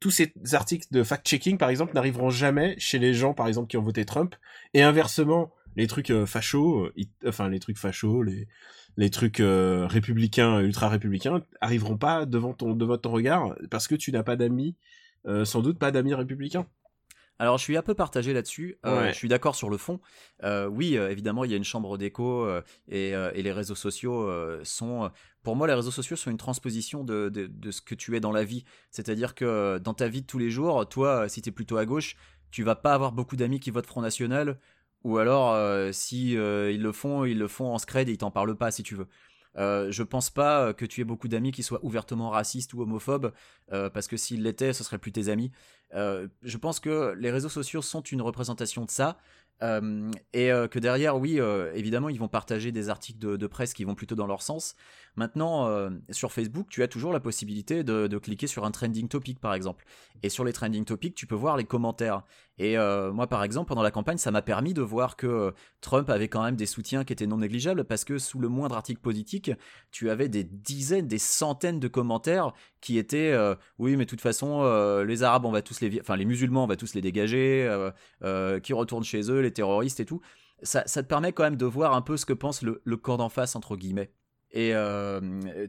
tous 0.00 0.10
ces 0.10 0.32
articles 0.54 0.86
de 0.90 1.02
fact-checking, 1.02 1.58
par 1.58 1.68
exemple, 1.68 1.92
n'arriveront 1.94 2.30
jamais 2.30 2.74
chez 2.78 2.98
les 2.98 3.12
gens, 3.12 3.34
par 3.34 3.46
exemple, 3.46 3.68
qui 3.68 3.76
ont 3.76 3.82
voté 3.82 4.06
Trump, 4.06 4.34
et 4.72 4.82
inversement, 4.82 5.52
les 5.76 5.86
trucs 5.86 6.10
fachos, 6.24 6.90
enfin 7.26 7.50
les 7.50 7.60
trucs 7.60 7.76
fachos, 7.76 8.22
les 8.22 8.48
les 8.96 9.10
trucs 9.10 9.40
euh, 9.40 9.86
républicains, 9.88 10.60
ultra 10.60 10.88
républicains, 10.88 11.42
arriveront 11.60 11.96
pas 11.96 12.26
devant 12.26 12.54
ton, 12.54 12.74
devant 12.74 12.98
ton 12.98 13.10
regard 13.10 13.54
parce 13.70 13.88
que 13.88 13.94
tu 13.94 14.12
n'as 14.12 14.22
pas 14.22 14.36
d'amis, 14.36 14.76
euh, 15.26 15.44
sans 15.44 15.60
doute 15.60 15.78
pas 15.78 15.90
d'amis 15.90 16.14
républicains. 16.14 16.66
Alors 17.38 17.58
je 17.58 17.64
suis 17.64 17.76
un 17.76 17.82
peu 17.82 17.92
partagé 17.92 18.32
là-dessus. 18.32 18.78
Euh, 18.86 19.08
je 19.08 19.14
suis 19.14 19.28
d'accord 19.28 19.56
sur 19.56 19.68
le 19.68 19.76
fond. 19.76 20.00
oui, 20.42 20.94
évidemment, 20.94 21.44
il 21.44 21.50
y 21.50 21.54
a 21.54 21.58
une 21.58 21.64
chambre 21.64 21.98
d'écho 21.98 22.48
et, 22.88 23.12
les 23.34 23.52
réseaux 23.52 23.74
sociaux 23.74 24.30
sont, 24.64 25.10
pour 25.42 25.54
moi, 25.54 25.66
les 25.66 25.74
réseaux 25.74 25.90
sociaux 25.90 26.16
sont 26.16 26.30
une 26.30 26.38
transposition 26.38 27.04
de, 27.04 27.28
de, 27.28 27.70
ce 27.70 27.82
que 27.82 27.94
tu 27.94 28.16
es 28.16 28.20
dans 28.20 28.32
la 28.32 28.44
vie. 28.44 28.64
C'est-à-dire 28.90 29.34
que 29.34 29.76
dans 29.84 29.92
ta 29.92 30.08
vie 30.08 30.22
de 30.22 30.26
tous 30.26 30.38
les 30.38 30.48
jours, 30.48 30.88
toi, 30.88 31.28
si 31.28 31.42
tu 31.42 31.50
es 31.50 31.52
plutôt 31.52 31.76
à 31.76 31.84
gauche, 31.84 32.16
tu 32.50 32.62
vas 32.62 32.74
pas 32.74 32.94
avoir 32.94 33.12
beaucoup 33.12 33.36
d'amis 33.36 33.60
qui 33.60 33.70
votent 33.70 33.86
Front 33.86 34.00
National 34.00 34.58
ou 35.06 35.18
alors, 35.18 35.52
euh, 35.52 35.92
si 35.92 36.36
euh, 36.36 36.72
ils 36.72 36.82
le 36.82 36.90
font, 36.90 37.24
ils 37.24 37.38
le 37.38 37.46
font 37.46 37.72
en 37.72 37.78
scred 37.78 38.08
et 38.08 38.12
ils 38.12 38.18
t'en 38.18 38.32
parlent 38.32 38.56
pas 38.56 38.72
si 38.72 38.82
tu 38.82 38.96
veux. 38.96 39.06
Euh, 39.56 39.92
je 39.92 40.02
pense 40.02 40.30
pas 40.30 40.74
que 40.74 40.84
tu 40.84 41.00
aies 41.00 41.04
beaucoup 41.04 41.28
d'amis 41.28 41.52
qui 41.52 41.62
soient 41.62 41.78
ouvertement 41.84 42.28
racistes 42.28 42.74
ou 42.74 42.82
homophobes, 42.82 43.32
parce 43.70 44.08
que 44.08 44.16
s'ils 44.16 44.42
l'étaient, 44.42 44.72
ce 44.72 44.82
seraient 44.82 44.98
plus 44.98 45.12
tes 45.12 45.28
amis. 45.28 45.52
je 45.92 46.56
pense 46.56 46.80
que 46.80 47.14
les 47.16 47.30
réseaux 47.30 47.48
sociaux 47.48 47.82
sont 47.82 48.02
une 48.02 48.20
représentation 48.20 48.84
de 48.84 48.90
ça. 48.90 49.16
et 49.62 50.48
que 50.48 50.78
derrière, 50.80 51.16
oui, 51.16 51.38
évidemment, 51.74 52.08
ils 52.08 52.18
vont 52.18 52.28
partager 52.28 52.72
des 52.72 52.88
articles 52.88 53.20
de, 53.20 53.36
de, 53.36 53.46
presse 53.46 53.74
qui 53.74 53.84
vont 53.84 53.94
plutôt 53.94 54.16
dans 54.16 54.26
leur 54.26 54.42
sens. 54.42 54.74
Maintenant, 55.14 55.88
sur 56.10 56.32
Facebook, 56.32 56.66
tu 56.68 56.82
as 56.82 56.88
toujours 56.88 57.12
la 57.12 57.20
possibilité 57.20 57.84
de, 57.84 58.08
de, 58.08 58.18
cliquer 58.18 58.48
sur 58.48 58.64
un 58.64 58.72
trending 58.72 59.08
topic, 59.08 59.38
par 59.40 59.54
exemple. 59.54 59.86
Et 60.24 60.30
sur 60.30 60.44
les 60.44 60.52
trending 60.52 60.84
topics, 60.84 61.14
tu 61.14 61.26
peux 61.26 61.36
voir 61.36 61.56
les 61.56 61.64
commentaires. 61.64 62.24
Et 62.58 62.76
moi, 62.76 63.26
par 63.26 63.44
exemple, 63.44 63.68
pendant 63.68 63.82
la 63.82 63.90
campagne, 63.90 64.16
ça 64.16 64.30
m'a 64.30 64.42
permis 64.42 64.72
de 64.72 64.80
voir 64.80 65.16
que 65.16 65.52
Trump 65.80 66.08
avait 66.08 66.28
quand 66.28 66.42
même 66.42 66.56
des 66.56 66.66
soutiens 66.66 67.04
qui 67.04 67.12
étaient 67.12 67.26
non 67.26 67.38
négligeables, 67.38 67.84
parce 67.84 68.04
que 68.04 68.18
sous 68.18 68.38
le 68.38 68.48
moindre 68.48 68.76
article 68.76 69.00
politique, 69.00 69.50
tu 69.90 70.08
avais 70.08 70.28
des 70.28 70.44
dizaines, 70.44 71.06
des 71.06 71.18
centaines 71.18 71.80
de 71.80 71.88
commentaires 71.88 72.52
qui 72.80 72.96
étaient 72.96 73.36
oui, 73.78 73.96
mais 73.96 74.04
de 74.04 74.10
toute 74.10 74.22
façon, 74.22 74.62
les 75.02 75.22
Arabes, 75.22 75.44
on 75.44 75.52
va 75.52 75.60
tous 75.60 75.80
les, 75.80 76.00
enfin 76.00 76.16
les 76.16 76.24
musulmans, 76.24 76.64
on 76.64 76.66
va 76.66 76.76
tous 76.76 76.94
les 76.94 77.02
dégager, 77.02 77.68
qui 78.62 78.72
retournent 78.72 79.04
chez 79.04 79.30
eux, 79.30 79.40
les 79.40 79.52
terroristes 79.52 80.00
et 80.00 80.06
tout. 80.06 80.22
Ça, 80.62 80.82
ça, 80.86 81.02
te 81.02 81.08
permet 81.08 81.32
quand 81.32 81.42
même 81.44 81.56
de 81.56 81.66
voir 81.66 81.94
un 81.94 82.00
peu 82.00 82.16
ce 82.16 82.24
que 82.24 82.32
pense 82.32 82.62
le, 82.62 82.80
le 82.84 82.96
camp 82.96 83.18
d'en 83.18 83.28
face 83.28 83.54
entre 83.56 83.76
guillemets. 83.76 84.10
Et 84.52 84.72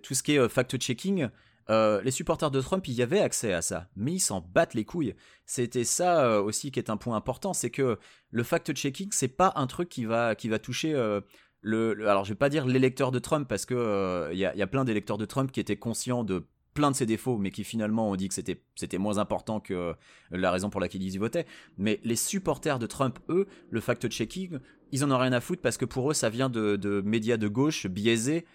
tout 0.03 0.13
ce 0.13 0.23
qui 0.23 0.35
est 0.35 0.47
fact-checking, 0.47 1.27
euh, 1.69 2.01
les 2.01 2.11
supporters 2.11 2.51
de 2.51 2.61
Trump, 2.61 2.87
il 2.87 2.93
y 2.93 3.01
avait 3.01 3.19
accès 3.19 3.53
à 3.53 3.61
ça, 3.61 3.89
mais 3.95 4.13
ils 4.13 4.19
s'en 4.19 4.41
battent 4.41 4.73
les 4.73 4.85
couilles. 4.85 5.15
C'était 5.45 5.83
ça 5.83 6.23
euh, 6.23 6.41
aussi 6.41 6.71
qui 6.71 6.79
est 6.79 6.89
un 6.89 6.97
point 6.97 7.15
important, 7.15 7.53
c'est 7.53 7.69
que 7.69 7.99
le 8.31 8.43
fact-checking, 8.43 9.09
c'est 9.11 9.27
pas 9.27 9.53
un 9.55 9.67
truc 9.67 9.89
qui 9.89 10.05
va, 10.05 10.35
qui 10.35 10.49
va 10.49 10.59
toucher 10.59 10.93
euh, 10.93 11.21
le, 11.61 12.07
Alors, 12.07 12.23
je 12.23 12.29
vais 12.29 12.37
pas 12.37 12.49
dire 12.49 12.65
l'électeur 12.65 13.11
de 13.11 13.19
Trump, 13.19 13.47
parce 13.47 13.65
que 13.65 14.29
il 14.31 14.39
y, 14.39 14.45
a 14.45 14.67
plein 14.67 14.85
d'électeurs 14.85 15.17
de 15.17 15.25
Trump 15.25 15.51
qui 15.51 15.59
étaient 15.59 15.77
conscients 15.77 16.23
de 16.23 16.45
plein 16.73 16.91
de 16.91 16.95
ses 16.95 17.07
défauts, 17.07 17.37
mais 17.37 17.49
qui 17.49 17.63
finalement 17.63 18.11
ont 18.11 18.15
dit 18.15 18.27
que 18.27 18.35
c'était, 18.35 18.61
c'était 18.75 18.99
moins 18.99 19.17
important 19.17 19.59
que 19.59 19.95
la 20.29 20.51
raison 20.51 20.69
pour 20.69 20.79
laquelle 20.79 21.01
ils 21.01 21.15
y 21.15 21.17
votaient. 21.17 21.47
Mais 21.77 21.99
les 22.03 22.15
supporters 22.15 22.77
de 22.77 22.85
Trump, 22.85 23.17
eux, 23.29 23.47
le 23.71 23.81
fact-checking, 23.81 24.59
ils 24.91 25.03
en 25.03 25.11
ont 25.11 25.17
rien 25.17 25.33
à 25.33 25.41
foutre 25.41 25.63
parce 25.63 25.77
que 25.77 25.85
pour 25.85 26.11
eux, 26.11 26.13
ça 26.13 26.29
vient 26.29 26.49
de, 26.49 26.75
de 26.75 27.01
médias 27.01 27.37
de 27.37 27.47
gauche 27.47 27.87
biaisés 27.87 28.45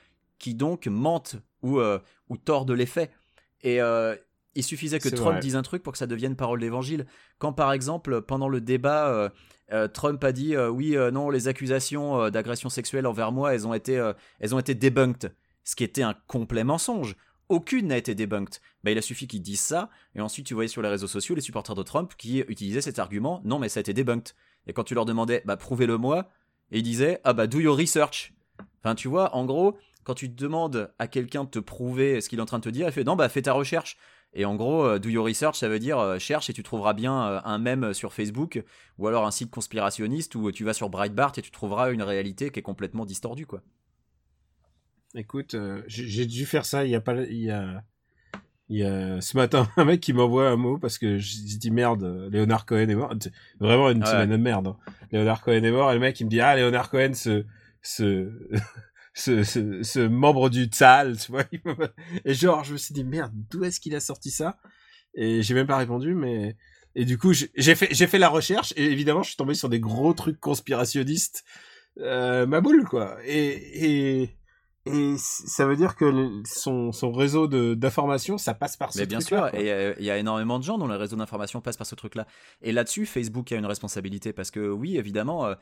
qui 0.42 0.54
donc 0.54 0.88
mentent 0.88 1.36
ou, 1.62 1.78
euh, 1.78 1.98
ou 2.28 2.36
tordent 2.36 2.72
les 2.72 2.84
faits. 2.84 3.10
Et 3.62 3.80
euh, 3.80 4.14
il 4.54 4.64
suffisait 4.64 4.98
que 4.98 5.08
Trump 5.08 5.40
dise 5.40 5.56
un 5.56 5.62
truc 5.62 5.82
pour 5.82 5.92
que 5.92 5.98
ça 5.98 6.06
devienne 6.06 6.36
parole 6.36 6.60
d'évangile. 6.60 7.06
Quand 7.38 7.54
par 7.54 7.72
exemple, 7.72 8.20
pendant 8.20 8.48
le 8.48 8.60
débat, 8.60 9.30
euh, 9.72 9.88
Trump 9.88 10.22
a 10.24 10.32
dit 10.32 10.54
oui, 10.56 10.96
non, 11.12 11.30
les 11.30 11.48
accusations 11.48 12.28
d'agression 12.28 12.68
sexuelle 12.68 13.06
envers 13.06 13.32
moi, 13.32 13.54
elles 13.54 13.66
ont 13.66 13.72
été, 13.72 14.12
elles 14.40 14.54
ont 14.54 14.58
été 14.58 14.74
debunked, 14.74 15.32
ce 15.64 15.76
qui 15.76 15.84
était 15.84 16.02
un 16.02 16.14
complet 16.26 16.64
mensonge. 16.64 17.16
Aucune 17.48 17.86
n'a 17.86 17.96
été 17.96 18.14
debunked. 18.14 18.60
Bah, 18.82 18.90
il 18.90 18.98
a 18.98 19.02
suffi 19.02 19.26
qu'ils 19.26 19.42
disent 19.42 19.60
ça, 19.60 19.90
et 20.14 20.20
ensuite 20.20 20.46
tu 20.46 20.54
voyais 20.54 20.68
sur 20.68 20.82
les 20.82 20.88
réseaux 20.88 21.06
sociaux 21.06 21.34
les 21.34 21.40
supporters 21.40 21.74
de 21.74 21.82
Trump 21.82 22.12
qui 22.18 22.40
utilisaient 22.40 22.82
cet 22.82 22.98
argument 22.98 23.40
non, 23.44 23.58
mais 23.58 23.68
ça 23.68 23.78
a 23.78 23.82
été 23.82 23.94
debunked. 23.94 24.34
Et 24.66 24.72
quand 24.72 24.84
tu 24.84 24.94
leur 24.94 25.06
demandais 25.06 25.42
bah, 25.46 25.56
prouvez-le 25.56 25.96
moi, 25.96 26.28
et 26.72 26.78
ils 26.78 26.82
disaient 26.82 27.20
ah 27.24 27.32
bah 27.32 27.46
do 27.46 27.60
your 27.60 27.78
research. 27.78 28.34
Enfin, 28.82 28.94
tu 28.94 29.08
vois, 29.08 29.34
en 29.34 29.44
gros, 29.44 29.78
quand 30.04 30.14
tu 30.14 30.28
demandes 30.28 30.92
à 30.98 31.06
quelqu'un 31.06 31.44
de 31.44 31.50
te 31.50 31.58
prouver 31.58 32.20
ce 32.20 32.28
qu'il 32.28 32.38
est 32.38 32.42
en 32.42 32.46
train 32.46 32.58
de 32.58 32.64
te 32.64 32.68
dire, 32.68 32.86
il 32.86 32.92
fait 32.92 33.04
non, 33.04 33.16
bah 33.16 33.28
fais 33.28 33.42
ta 33.42 33.52
recherche. 33.52 33.96
Et 34.34 34.44
en 34.44 34.56
gros, 34.56 34.84
euh, 34.84 34.98
do 34.98 35.08
your 35.08 35.26
research, 35.26 35.56
ça 35.56 35.68
veut 35.68 35.78
dire 35.78 35.98
euh, 35.98 36.18
cherche 36.18 36.48
et 36.48 36.52
tu 36.52 36.62
trouveras 36.62 36.94
bien 36.94 37.26
euh, 37.26 37.40
un 37.44 37.58
mème 37.58 37.92
sur 37.92 38.12
Facebook 38.12 38.62
ou 38.98 39.06
alors 39.06 39.26
un 39.26 39.30
site 39.30 39.50
conspirationniste 39.50 40.34
où 40.34 40.50
tu 40.52 40.64
vas 40.64 40.72
sur 40.72 40.88
Breitbart 40.88 41.32
et 41.36 41.42
tu 41.42 41.50
trouveras 41.50 41.92
une 41.92 42.02
réalité 42.02 42.50
qui 42.50 42.58
est 42.58 42.62
complètement 42.62 43.04
distordue, 43.04 43.46
quoi. 43.46 43.62
Écoute, 45.14 45.54
j'ai 45.88 46.24
dû 46.24 46.46
faire 46.46 46.64
ça 46.64 46.86
il 46.86 46.90
y 46.90 46.94
a 46.94 47.00
pas 47.02 47.14
il 47.24 47.42
y 47.42 47.50
a 47.50 47.84
il 48.70 48.78
y 48.78 48.84
a 48.84 49.20
ce 49.20 49.36
matin 49.36 49.68
un 49.76 49.84
mec 49.84 50.00
qui 50.00 50.14
m'envoie 50.14 50.48
un 50.48 50.56
mot 50.56 50.78
parce 50.78 50.96
que 50.96 51.18
j'ai 51.18 51.58
dit 51.58 51.70
merde, 51.70 52.30
Léonard 52.32 52.64
Cohen 52.64 52.88
est 52.88 52.94
mort. 52.94 53.14
Vraiment 53.60 53.90
une 53.90 54.06
semaine 54.06 54.30
de 54.30 54.38
merde. 54.38 54.68
Hein. 54.68 54.76
Léonard 55.10 55.42
Cohen 55.42 55.62
est 55.62 55.70
mort 55.70 55.90
et 55.90 55.94
le 55.94 56.00
mec 56.00 56.18
il 56.20 56.24
me 56.24 56.30
dit 56.30 56.40
ah 56.40 56.56
Léonard 56.56 56.88
Cohen 56.88 57.12
se 57.12 57.44
se 57.82 58.32
ce, 59.14 59.42
ce, 59.44 60.06
membre 60.06 60.50
du 60.50 60.64
TSAL, 60.64 61.18
tu 61.18 61.32
vois. 61.32 61.44
Et 62.24 62.34
genre, 62.34 62.64
je 62.64 62.72
me 62.72 62.78
suis 62.78 62.94
dit, 62.94 63.04
merde, 63.04 63.32
d'où 63.50 63.64
est-ce 63.64 63.80
qu'il 63.80 63.94
a 63.94 64.00
sorti 64.00 64.30
ça? 64.30 64.58
Et 65.14 65.42
j'ai 65.42 65.54
même 65.54 65.66
pas 65.66 65.76
répondu, 65.76 66.14
mais... 66.14 66.56
Et 66.94 67.06
du 67.06 67.16
coup, 67.16 67.32
j'ai 67.32 67.74
fait, 67.74 67.88
j'ai 67.90 68.06
fait 68.06 68.18
la 68.18 68.28
recherche, 68.28 68.74
et 68.76 68.84
évidemment, 68.84 69.22
je 69.22 69.28
suis 69.28 69.36
tombé 69.36 69.54
sur 69.54 69.70
des 69.70 69.80
gros 69.80 70.12
trucs 70.12 70.38
conspirationnistes, 70.38 71.42
euh, 72.00 72.44
ma 72.46 72.60
boule, 72.60 72.84
quoi. 72.84 73.16
Et, 73.24 74.20
et, 74.20 74.36
et 74.84 75.14
ça 75.16 75.64
veut 75.64 75.76
dire 75.76 75.96
que 75.96 76.42
son, 76.44 76.92
son 76.92 77.12
réseau 77.12 77.46
d'information, 77.46 78.36
ça 78.36 78.52
passe 78.52 78.76
par 78.76 78.92
ce 78.92 78.98
Mais 78.98 79.06
bien 79.06 79.20
sûr, 79.20 79.54
et 79.54 79.94
il 79.98 80.04
y 80.04 80.10
a 80.10 80.18
énormément 80.18 80.58
de 80.58 80.64
gens 80.64 80.76
dont 80.76 80.88
le 80.88 80.96
réseau 80.96 81.16
d'information 81.16 81.60
passe 81.60 81.76
par 81.76 81.86
ce 81.86 81.94
truc-là. 81.94 82.26
Et 82.60 82.72
là-dessus, 82.72 83.06
Facebook 83.06 83.52
a 83.52 83.56
une 83.56 83.66
responsabilité, 83.66 84.32
parce 84.32 84.50
que 84.50 84.68
oui, 84.68 84.98
évidemment, 84.98 85.46
euh, 85.46 85.54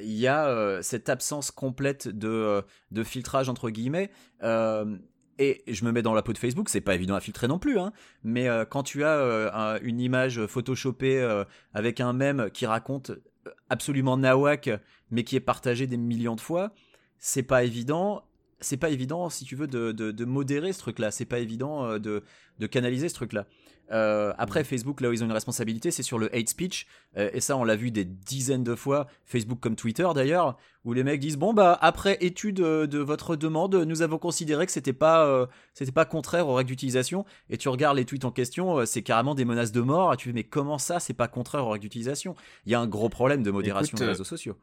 il 0.00 0.12
y 0.12 0.26
a 0.26 0.46
euh, 0.46 0.82
cette 0.82 1.08
absence 1.08 1.50
complète 1.50 2.08
de, 2.08 2.28
euh, 2.28 3.04
filtrage 3.04 3.48
entre 3.48 3.70
guillemets. 3.70 4.10
Euh, 4.42 4.96
et 5.38 5.62
je 5.66 5.84
me 5.84 5.92
mets 5.92 6.02
dans 6.02 6.14
la 6.14 6.22
peau 6.22 6.32
de 6.32 6.38
Facebook, 6.38 6.68
c'est 6.70 6.80
pas 6.80 6.94
évident 6.94 7.14
à 7.14 7.20
filtrer 7.20 7.46
non 7.46 7.58
plus, 7.58 7.78
hein, 7.78 7.92
mais 8.24 8.48
quand 8.70 8.82
tu 8.82 9.04
as 9.04 9.78
une 9.82 10.00
image 10.00 10.46
photoshopée 10.46 11.44
avec 11.74 12.00
un 12.00 12.14
mème 12.14 12.48
qui 12.54 12.64
raconte 12.64 13.12
absolument 13.68 14.16
nawak, 14.16 14.70
mais 15.10 15.24
qui 15.24 15.36
est 15.36 15.40
partagé 15.40 15.86
des 15.86 15.98
millions 15.98 16.36
de 16.36 16.40
fois, 16.40 16.72
c'est 17.18 17.42
pas 17.42 17.64
évident. 17.64 18.24
C'est 18.60 18.76
pas 18.76 18.90
évident, 18.90 19.28
si 19.30 19.44
tu 19.44 19.56
veux, 19.56 19.66
de, 19.66 19.92
de, 19.92 20.10
de 20.10 20.24
modérer 20.24 20.72
ce 20.72 20.78
truc-là. 20.78 21.10
C'est 21.10 21.24
pas 21.24 21.38
évident 21.38 21.98
de, 21.98 22.22
de 22.58 22.66
canaliser 22.66 23.08
ce 23.08 23.14
truc-là. 23.14 23.46
Euh, 23.92 24.32
après, 24.38 24.62
mm. 24.62 24.64
Facebook, 24.64 25.00
là 25.00 25.08
où 25.08 25.12
ils 25.12 25.22
ont 25.22 25.26
une 25.26 25.32
responsabilité, 25.32 25.90
c'est 25.90 26.02
sur 26.02 26.18
le 26.18 26.34
hate 26.34 26.48
speech. 26.48 26.86
Euh, 27.16 27.30
et 27.32 27.40
ça, 27.40 27.56
on 27.56 27.64
l'a 27.64 27.76
vu 27.76 27.90
des 27.90 28.04
dizaines 28.04 28.64
de 28.64 28.74
fois, 28.74 29.06
Facebook 29.24 29.60
comme 29.60 29.76
Twitter 29.76 30.08
d'ailleurs, 30.14 30.56
où 30.84 30.92
les 30.92 31.04
mecs 31.04 31.20
disent 31.20 31.36
Bon, 31.36 31.54
bah, 31.54 31.78
après 31.80 32.18
étude 32.20 32.60
euh, 32.60 32.86
de 32.86 32.98
votre 32.98 33.36
demande, 33.36 33.74
nous 33.74 34.02
avons 34.02 34.18
considéré 34.18 34.66
que 34.66 34.72
c'était 34.72 34.92
pas, 34.92 35.48
c'était 35.74 35.92
pas 35.92 36.04
contraire 36.04 36.48
aux 36.48 36.54
règles 36.54 36.70
d'utilisation. 36.70 37.24
Et 37.50 37.56
tu 37.56 37.68
regardes 37.68 37.96
les 37.96 38.04
tweets 38.04 38.24
en 38.24 38.30
question, 38.30 38.84
c'est 38.86 39.02
carrément 39.02 39.34
des 39.34 39.44
menaces 39.44 39.72
de 39.72 39.80
mort. 39.80 40.12
Et 40.12 40.16
tu 40.16 40.28
fais 40.28 40.34
Mais 40.34 40.44
comment 40.44 40.78
ça, 40.78 41.00
c'est 41.00 41.14
pas 41.14 41.28
contraire 41.28 41.66
aux 41.66 41.70
règles 41.70 41.82
d'utilisation? 41.82 42.34
Il 42.64 42.72
y 42.72 42.74
a 42.74 42.80
un 42.80 42.86
gros 42.86 43.08
problème 43.08 43.42
de 43.42 43.50
modération 43.50 43.96
des 43.96 44.06
réseaux 44.06 44.24
sociaux. 44.24 44.56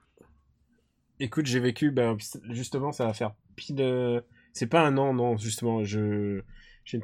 Écoute, 1.24 1.46
j'ai 1.46 1.60
vécu, 1.60 1.90
ben, 1.92 2.18
justement, 2.50 2.92
ça 2.92 3.06
va 3.06 3.14
faire 3.14 3.34
pile. 3.56 4.22
C'est 4.52 4.68
pas 4.68 4.82
un 4.82 4.98
an, 4.98 5.14
non, 5.14 5.38
justement. 5.38 5.84
Je. 5.84 6.42
Je 6.86 6.98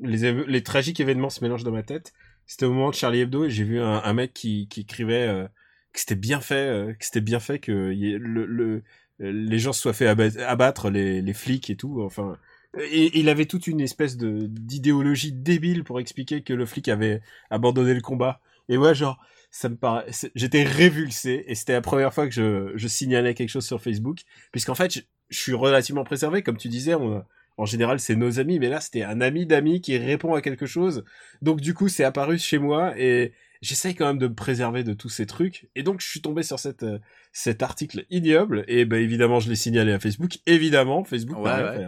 les, 0.00 0.44
les 0.46 0.62
tragiques 0.62 1.00
événements 1.00 1.28
se 1.28 1.42
mélangent 1.44 1.64
dans 1.64 1.72
ma 1.72 1.82
tête. 1.82 2.14
C'était 2.46 2.64
au 2.64 2.72
moment 2.72 2.90
de 2.90 2.94
Charlie 2.94 3.20
Hebdo 3.20 3.44
et 3.44 3.50
j'ai 3.50 3.64
vu 3.64 3.80
un, 3.80 4.12
mec 4.14 4.32
qui, 4.32 4.68
qui 4.68 4.80
écrivait 4.80 5.26
euh, 5.26 5.46
que 5.92 6.00
c'était 6.00 6.14
bien 6.14 6.40
fait, 6.40 6.54
euh, 6.54 6.92
que 6.94 7.04
c'était 7.04 7.20
bien 7.20 7.40
fait 7.40 7.58
que 7.58 7.72
le, 7.72 8.46
le, 8.46 8.82
les 9.18 9.58
gens 9.58 9.72
se 9.72 9.82
soient 9.82 9.92
fait 9.92 10.06
abattre, 10.06 10.90
les, 10.90 11.20
les 11.20 11.32
flics 11.34 11.68
et 11.68 11.76
tout. 11.76 12.02
Enfin, 12.02 12.38
et 12.78 13.18
il 13.18 13.28
avait 13.28 13.46
toute 13.46 13.66
une 13.66 13.80
espèce 13.80 14.16
d'idéologie 14.16 15.32
débile 15.32 15.82
pour 15.84 15.98
expliquer 15.98 16.42
que 16.42 16.52
le 16.52 16.66
flic 16.66 16.88
avait 16.88 17.20
abandonné 17.50 17.94
le 17.94 18.00
combat. 18.00 18.40
Et 18.68 18.76
ouais, 18.76 18.94
genre, 18.94 19.18
ça 19.56 19.70
me 19.70 19.76
paraît, 19.76 20.04
j'étais 20.34 20.64
révulsé 20.64 21.44
et 21.46 21.54
c'était 21.54 21.72
la 21.72 21.80
première 21.80 22.12
fois 22.12 22.28
que 22.28 22.34
je, 22.34 22.72
je 22.74 22.88
signalais 22.88 23.32
quelque 23.32 23.48
chose 23.48 23.64
sur 23.64 23.80
Facebook, 23.80 24.18
puisqu'en 24.52 24.74
fait, 24.74 24.92
je, 24.92 25.00
je, 25.30 25.38
suis 25.38 25.54
relativement 25.54 26.04
préservé, 26.04 26.42
comme 26.42 26.58
tu 26.58 26.68
disais, 26.68 26.94
on, 26.94 27.24
en 27.56 27.64
général, 27.64 27.98
c'est 27.98 28.16
nos 28.16 28.38
amis, 28.38 28.58
mais 28.58 28.68
là, 28.68 28.80
c'était 28.80 29.02
un 29.02 29.22
ami 29.22 29.46
d'amis 29.46 29.80
qui 29.80 29.96
répond 29.96 30.34
à 30.34 30.42
quelque 30.42 30.66
chose. 30.66 31.04
Donc, 31.40 31.62
du 31.62 31.72
coup, 31.72 31.88
c'est 31.88 32.04
apparu 32.04 32.38
chez 32.38 32.58
moi 32.58 32.98
et 32.98 33.32
j'essaye 33.62 33.94
quand 33.94 34.06
même 34.06 34.18
de 34.18 34.28
me 34.28 34.34
préserver 34.34 34.84
de 34.84 34.92
tous 34.92 35.08
ces 35.08 35.24
trucs. 35.24 35.70
Et 35.74 35.82
donc, 35.82 36.02
je 36.02 36.06
suis 36.06 36.20
tombé 36.20 36.42
sur 36.42 36.58
cette, 36.58 36.82
euh, 36.82 36.98
cet 37.32 37.62
article 37.62 38.04
ignoble 38.10 38.62
et 38.68 38.84
ben 38.84 39.02
évidemment, 39.02 39.40
je 39.40 39.48
l'ai 39.48 39.56
signalé 39.56 39.92
à 39.92 39.98
Facebook. 39.98 40.32
Évidemment, 40.44 41.02
Facebook 41.02 41.38
n'a 41.42 41.56
rien 41.56 41.72
fait. 41.72 41.86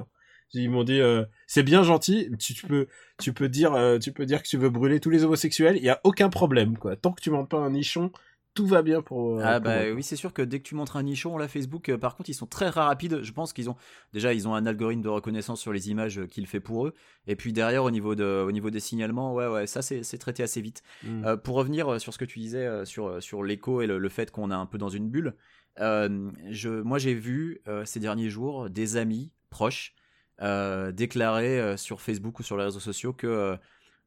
Ils 0.54 0.70
m'ont 0.70 0.84
dit 0.84 1.00
euh, 1.00 1.24
c'est 1.46 1.62
bien 1.62 1.82
gentil, 1.82 2.30
tu, 2.38 2.54
peux 2.66 2.86
tu 3.20 3.32
peux 3.32 3.48
dire 3.48 3.74
euh, 3.74 3.98
tu 3.98 4.12
peux 4.12 4.24
dire 4.24 4.42
que 4.42 4.48
tu 4.48 4.56
veux 4.56 4.70
brûler 4.70 5.00
tous 5.00 5.10
les 5.10 5.24
homosexuels, 5.24 5.76
il 5.76 5.82
y 5.82 5.90
a 5.90 6.00
aucun 6.04 6.30
problème 6.30 6.78
quoi. 6.78 6.96
Tant 6.96 7.12
que 7.12 7.20
tu 7.20 7.30
montes 7.30 7.50
pas 7.50 7.58
un 7.58 7.70
nichon, 7.70 8.10
tout 8.54 8.66
va 8.66 8.80
bien 8.80 9.02
pour. 9.02 9.38
Euh, 9.38 9.42
ah 9.44 9.60
bah 9.60 9.82
oui, 9.94 10.02
c'est 10.02 10.16
sûr 10.16 10.32
que 10.32 10.40
dès 10.40 10.58
que 10.58 10.66
tu 10.66 10.74
montres 10.74 10.96
un 10.96 11.02
nichon, 11.02 11.36
là, 11.36 11.48
Facebook, 11.48 11.94
par 11.96 12.16
contre, 12.16 12.30
ils 12.30 12.34
sont 12.34 12.46
très 12.46 12.70
rapides. 12.70 13.22
Je 13.22 13.32
pense 13.32 13.52
qu'ils 13.52 13.68
ont 13.68 13.76
déjà, 14.14 14.32
ils 14.32 14.48
ont 14.48 14.54
un 14.54 14.64
algorithme 14.64 15.02
de 15.02 15.08
reconnaissance 15.08 15.60
sur 15.60 15.72
les 15.72 15.90
images 15.90 16.26
qu'il 16.30 16.46
fait 16.46 16.60
pour 16.60 16.86
eux. 16.86 16.94
Et 17.26 17.36
puis 17.36 17.52
derrière, 17.52 17.84
au 17.84 17.90
niveau 17.90 18.14
de, 18.14 18.44
au 18.46 18.50
niveau 18.50 18.70
des 18.70 18.80
signalements, 18.80 19.34
ouais, 19.34 19.48
ouais, 19.48 19.66
ça 19.66 19.82
c'est 19.82 20.18
traité 20.18 20.42
assez 20.42 20.62
vite. 20.62 20.82
Mm. 21.04 21.36
pour 21.44 21.56
revenir 21.56 22.00
sur 22.00 22.14
ce 22.14 22.18
que 22.18 22.24
tu 22.24 22.38
disais 22.38 22.86
sur 22.86 23.22
sur 23.22 23.44
l'écho 23.44 23.82
et 23.82 23.86
le, 23.86 24.08
fait 24.08 24.30
qu'on 24.30 24.50
est 24.50 24.54
un 24.54 24.66
peu 24.66 24.78
dans 24.78 24.88
une 24.88 25.10
bulle, 25.10 25.34
je, 25.78 26.80
moi 26.80 26.98
j'ai 26.98 27.14
vu 27.14 27.60
ces 27.84 28.00
derniers 28.00 28.30
jours 28.30 28.70
des 28.70 28.96
amis 28.96 29.30
proches 29.50 29.94
déclarer 30.40 31.76
sur 31.76 32.00
Facebook 32.00 32.38
ou 32.38 32.42
sur 32.42 32.56
les 32.56 32.64
réseaux 32.64 32.80
sociaux 32.80 33.12
que 33.12 33.56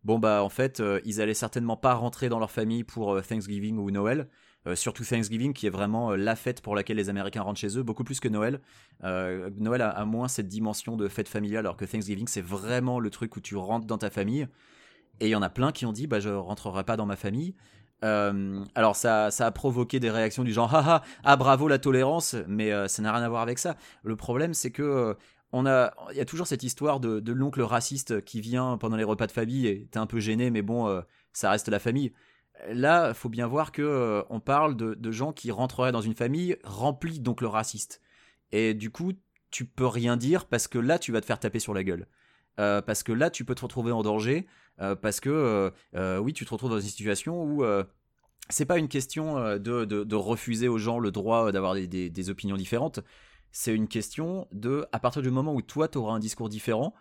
bon 0.04 0.18
bah 0.18 0.44
en 0.44 0.50
fait 0.50 0.82
ils 1.06 1.22
allaient 1.22 1.34
certainement 1.34 1.78
pas 1.78 1.94
rentrer 1.94 2.30
dans 2.30 2.40
leur 2.40 2.52
famille 2.52 2.84
pour 2.84 3.22
Thanksgiving 3.22 3.78
ou 3.78 3.92
Noël 3.92 4.28
euh, 4.68 4.76
surtout 4.76 5.04
Thanksgiving, 5.04 5.54
qui 5.54 5.66
est 5.66 5.72
vraiment 5.72 6.12
euh, 6.12 6.16
la 6.16 6.36
fête 6.36 6.62
pour 6.62 6.76
laquelle 6.76 6.98
les 6.98 7.10
Américains 7.10 7.42
rentrent 7.42 7.60
chez 7.60 7.80
eux, 7.80 7.84
beaucoup 7.84 8.04
plus 8.04 8.20
que 8.20 8.28
Noël. 8.28 8.62
Euh, 9.04 9.50
Noël 9.58 9.82
a, 9.82 10.06
moins 10.06 10.28
cette 10.28 10.48
dimension 10.48 10.98
de 10.98 11.08
fête 11.08 11.28
familiale, 11.28 11.66
alors 11.66 11.78
que 11.78 11.86
Thanksgiving, 11.86 12.28
c'est 12.28 12.42
vraiment 12.42 13.00
le 13.00 13.10
truc 13.10 13.36
où 13.36 13.40
tu 13.40 13.56
rentres 13.56 13.88
dans 13.88 13.98
ta 13.98 14.12
famille. 14.12 14.48
Et 15.20 15.28
il 15.28 15.30
y 15.30 15.36
en 15.36 15.42
a 15.42 15.50
plein 15.50 15.72
qui 15.72 15.86
ont 15.86 15.92
dit, 15.92 16.06
bah, 16.06 16.20
je 16.20 16.30
rentrerai 16.30 16.84
pas 16.84 16.96
dans 16.96 17.08
ma 17.08 17.16
famille. 17.16 17.56
Euh, 18.04 18.64
alors 18.74 18.96
ça, 18.96 19.30
ça 19.30 19.46
a 19.46 19.52
provoqué 19.52 20.00
des 20.00 20.10
réactions 20.10 20.44
du 20.44 20.54
genre, 20.54 20.74
ah, 20.74 20.84
ah, 20.88 21.04
ah 21.24 21.36
bravo 21.36 21.68
la 21.68 21.78
tolérance, 21.78 22.36
mais 22.48 22.72
euh, 22.72 22.88
ça 22.88 23.02
n'a 23.02 23.14
rien 23.14 23.24
à 23.24 23.30
voir 23.30 23.42
avec 23.42 23.60
ça. 23.60 23.76
Le 24.04 24.16
problème, 24.16 24.54
c'est 24.54 24.72
que 24.72 24.82
euh, 24.82 25.14
on 25.54 25.66
a, 25.66 25.94
il 26.12 26.18
y 26.18 26.22
a 26.22 26.26
toujours 26.26 26.48
cette 26.48 26.64
histoire 26.64 27.00
de, 27.00 27.32
l'oncle 27.32 27.62
raciste 27.62 28.24
qui 28.24 28.42
vient 28.42 28.78
pendant 28.78 28.96
les 28.96 29.04
repas 29.04 29.28
de 29.28 29.32
famille 29.32 29.68
et 29.68 29.88
t'es 29.92 30.00
un 30.00 30.06
peu 30.06 30.20
gêné, 30.20 30.50
mais 30.50 30.62
bon, 30.62 30.88
euh, 30.88 31.02
ça 31.34 31.52
reste 31.52 31.68
la 31.68 31.80
famille. 31.80 32.14
Là, 32.70 33.14
faut 33.14 33.30
bien 33.30 33.48
voir 33.48 33.72
que 33.72 33.82
euh, 33.82 34.24
on 34.30 34.40
parle 34.40 34.76
de, 34.78 35.12
gens 35.12 35.34
qui 35.34 35.52
rentreraient 35.52 35.92
dans 35.92 36.02
une 36.02 36.14
famille 36.14 36.58
remplie 36.64 37.20
d'oncles 37.20 37.46
racistes. 37.46 38.02
Et 38.52 38.74
du 38.74 38.92
coup, 38.92 39.14
tu 39.50 39.66
peux 39.66 39.88
rien 39.88 40.16
dire 40.16 40.46
parce 40.46 40.68
que 40.68 40.78
là, 40.78 41.00
tu 41.00 41.12
vas 41.12 41.22
te 41.22 41.26
faire 41.26 41.40
taper 41.40 41.60
sur 41.60 41.74
la 41.74 41.84
gueule. 41.84 42.08
Euh, 42.60 42.82
parce 42.82 43.04
que 43.04 43.12
là, 43.12 43.30
tu 43.30 43.44
peux 43.46 43.56
te 43.56 43.62
retrouver 43.62 43.92
en 43.92 44.04
danger. 44.04 44.48
parce 45.02 45.20
que, 45.20 45.72
oui, 46.20 46.34
tu 46.34 46.46
te 46.46 46.52
retrouves 46.52 46.72
dans 46.72 46.80
une 46.80 46.88
situation 46.88 47.44
où 47.44 47.64
c'est 48.50 48.66
pas 48.66 48.78
une 48.78 48.88
question 48.88 49.58
de, 49.58 50.16
refuser 50.16 50.68
aux 50.68 50.78
gens 50.78 51.00
le 51.00 51.12
droit 51.12 51.52
d'avoir 51.52 51.76
des 51.76 52.30
opinions 52.30 52.56
différentes. 52.56 53.02
C'est 53.52 53.74
une 53.74 53.88
question 53.88 54.48
de, 54.52 54.86
à 54.92 55.00
partir 55.00 55.22
du 55.22 55.30
moment 55.32 55.54
où 55.54 55.62
toi, 55.62 55.88
tu 55.88 55.98
auras 55.98 56.14
un 56.14 56.20
discours 56.20 56.50
différent, 56.50 56.94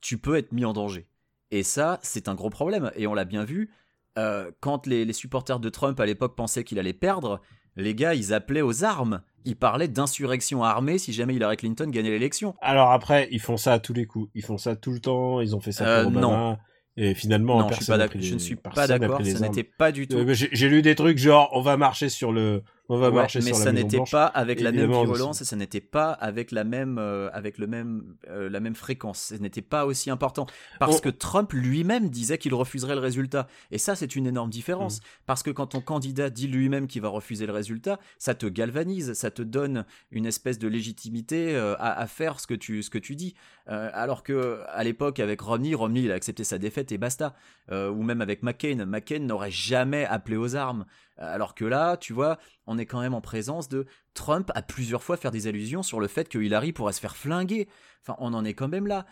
tu 0.00 0.18
peux 0.18 0.36
être 0.36 0.52
mis 0.52 0.64
en 0.64 0.72
danger. 0.72 1.06
Et 1.50 1.62
ça, 1.62 1.98
c'est 2.02 2.28
un 2.28 2.34
gros 2.34 2.50
problème. 2.50 2.90
Et 2.96 3.06
on 3.06 3.14
l'a 3.14 3.24
bien 3.24 3.44
vu, 3.44 3.70
euh, 4.18 4.50
quand 4.60 4.86
les, 4.86 5.04
les 5.04 5.12
supporters 5.12 5.60
de 5.60 5.68
Trump 5.68 5.98
à 6.00 6.06
l'époque 6.06 6.36
pensaient 6.36 6.64
qu'il 6.64 6.78
allait 6.78 6.92
perdre, 6.92 7.40
les 7.76 7.94
gars, 7.94 8.14
ils 8.14 8.32
appelaient 8.34 8.62
aux 8.62 8.84
armes. 8.84 9.22
Ils 9.44 9.56
parlaient 9.56 9.88
d'insurrection 9.88 10.64
armée 10.64 10.98
si 10.98 11.12
jamais 11.12 11.34
Hillary 11.34 11.56
Clinton 11.56 11.88
gagnait 11.88 12.10
l'élection. 12.10 12.54
Alors 12.60 12.90
après, 12.92 13.28
ils 13.30 13.40
font 13.40 13.56
ça 13.56 13.72
à 13.74 13.78
tous 13.78 13.92
les 13.94 14.06
coups. 14.06 14.30
Ils 14.34 14.44
font 14.44 14.58
ça 14.58 14.76
tout 14.76 14.90
le 14.92 15.00
temps. 15.00 15.40
Ils 15.40 15.56
ont 15.56 15.60
fait 15.60 15.72
ça 15.72 15.86
Euh, 15.86 16.02
pour 16.02 16.12
Obama. 16.12 16.58
Et 16.96 17.14
finalement, 17.14 17.60
non, 17.60 17.68
je, 17.68 17.74
suis 17.74 17.86
personne 17.86 17.98
pas 17.98 18.08
pris 18.08 18.22
je 18.22 18.28
ne 18.28 18.32
les- 18.34 18.38
suis 18.44 18.56
pas 18.56 18.70
personne 18.70 18.98
d'accord. 18.98 19.20
les 19.20 19.34
Ça 19.34 19.48
n'était 19.48 19.62
pas 19.62 19.92
du 19.92 20.06
tout. 20.08 20.16
Euh, 20.18 20.34
j'ai 20.34 20.68
lu 20.68 20.82
des 20.82 20.94
trucs 20.94 21.16
genre 21.18 21.48
on 21.52 21.62
va 21.62 21.76
marcher 21.76 22.08
sur 22.08 22.32
le, 22.32 22.62
on 22.90 22.98
va 22.98 23.08
Ouais, 23.08 23.14
marcher 23.16 23.38
mais 23.38 23.46
sur 23.54 23.56
ça 23.56 23.72
n'était 23.72 24.00
pas 24.10 24.26
avec 24.26 24.60
la 24.60 24.72
même 24.72 24.90
violence 24.90 25.40
et 25.40 25.44
ça 25.44 25.56
n'était 25.56 25.80
pas 25.80 26.10
avec 26.12 26.50
la 26.50 26.64
même 26.64 26.98
euh, 26.98 27.30
avec 27.32 27.56
le 27.56 27.66
même 27.66 28.02
euh, 28.28 28.50
la 28.50 28.60
même 28.60 28.74
fréquence. 28.74 29.28
Ce 29.30 29.34
n'était 29.36 29.62
pas 29.62 29.86
aussi 29.86 30.10
important 30.10 30.46
parce 30.78 30.98
On- 30.98 31.00
que 31.00 31.08
Trump 31.08 31.52
lui-même 31.52 32.10
disait 32.10 32.36
qu'il 32.36 32.52
refuserait 32.54 32.94
le 32.96 33.00
résultat. 33.00 33.46
Et 33.70 33.78
ça, 33.78 33.94
c'est 33.94 34.14
une 34.16 34.26
énorme 34.26 34.50
différence 34.50 34.98
Mm. 34.98 35.02
parce 35.26 35.42
que 35.42 35.50
quand 35.50 35.68
ton 35.68 35.80
candidat 35.80 36.28
dit 36.30 36.48
lui-même 36.48 36.86
qu'il 36.86 37.00
va 37.02 37.08
refuser 37.08 37.46
le 37.46 37.52
résultat, 37.52 37.98
ça 38.18 38.34
te 38.34 38.46
galvanise, 38.46 39.12
ça 39.14 39.30
te 39.30 39.42
donne 39.42 39.84
une 40.10 40.26
espèce 40.26 40.58
de 40.58 40.68
légitimité 40.68 41.54
euh, 41.54 41.74
à, 41.78 41.98
à 42.00 42.06
faire 42.06 42.40
ce 42.40 42.46
que 42.46 42.54
tu 42.54 42.82
ce 42.82 42.90
que 42.90 42.98
tu 42.98 43.14
dis. 43.16 43.34
Euh, 43.68 43.88
alors 43.94 44.22
que 44.24 44.60
à 44.68 44.82
l'époque 44.84 45.20
avec 45.20 45.40
Romney, 45.40 45.74
Romney 45.74 46.02
il 46.02 46.10
a 46.12 46.14
accepté 46.16 46.42
sa 46.44 46.58
défaite 46.58 46.90
et 46.92 46.98
basta. 46.98 47.34
Euh, 47.70 47.88
ou 47.88 48.02
même 48.02 48.20
avec 48.20 48.42
McCain, 48.42 48.84
McCain 48.84 49.20
n'aurait 49.20 49.52
jamais 49.52 50.04
appelé 50.04 50.36
aux 50.36 50.56
armes. 50.56 50.86
Alors 51.20 51.54
que 51.54 51.64
là, 51.64 51.96
tu 51.96 52.12
vois, 52.12 52.38
on 52.66 52.78
est 52.78 52.86
quand 52.86 53.00
même 53.00 53.14
en 53.14 53.20
présence 53.20 53.68
de 53.68 53.86
Trump 54.14 54.50
à 54.54 54.62
plusieurs 54.62 55.02
fois 55.02 55.16
faire 55.16 55.30
des 55.30 55.46
allusions 55.46 55.82
sur 55.82 56.00
le 56.00 56.08
fait 56.08 56.28
que 56.28 56.38
Hillary 56.38 56.72
pourrait 56.72 56.92
se 56.94 57.00
faire 57.00 57.16
flinguer. 57.16 57.68
Enfin, 58.02 58.16
on 58.18 58.34
en 58.34 58.44
est 58.44 58.54
quand 58.54 58.68
même 58.68 58.86
là. 58.86 59.06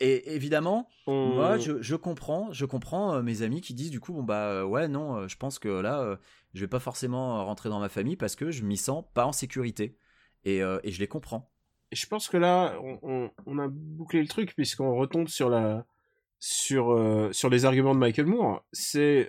Et 0.00 0.34
évidemment, 0.34 0.88
On- 1.06 1.26
moi, 1.34 1.58
je, 1.58 1.80
je 1.80 1.94
comprends, 1.94 2.52
je 2.52 2.64
comprends 2.64 3.14
euh, 3.14 3.22
mes 3.22 3.42
amis 3.42 3.60
qui 3.60 3.74
disent 3.74 3.90
du 3.90 4.00
coup, 4.00 4.12
bon 4.12 4.22
bah 4.24 4.46
euh, 4.46 4.64
ouais, 4.64 4.88
non, 4.88 5.16
euh, 5.16 5.28
je 5.28 5.36
pense 5.36 5.58
que 5.60 5.68
là, 5.68 6.18
je 6.54 6.60
vais 6.60 6.68
pas 6.68 6.80
forcément 6.80 7.44
rentrer 7.44 7.68
dans 7.68 7.78
ma 7.80 7.88
famille 7.88 8.16
parce 8.16 8.34
que 8.34 8.50
je 8.50 8.64
m'y 8.64 8.76
sens 8.76 9.04
pas 9.14 9.26
en 9.26 9.32
sécurité. 9.32 9.96
Et, 10.44 10.58
et 10.58 10.90
je 10.90 10.98
les 10.98 11.06
comprends. 11.06 11.52
je 11.92 12.06
pense 12.06 12.28
que 12.28 12.36
là, 12.36 12.76
on, 12.82 12.98
on, 13.02 13.30
on 13.46 13.58
a 13.58 13.68
bouclé 13.68 14.20
le 14.22 14.26
truc 14.26 14.54
puisqu'on 14.56 14.96
retombe 14.96 15.28
sur 15.28 15.48
la, 15.50 15.86
sur, 16.40 16.98
sur 17.32 17.48
les 17.48 17.64
arguments 17.64 17.94
de 17.94 18.00
Michael 18.00 18.26
Moore. 18.26 18.64
C'est, 18.72 19.28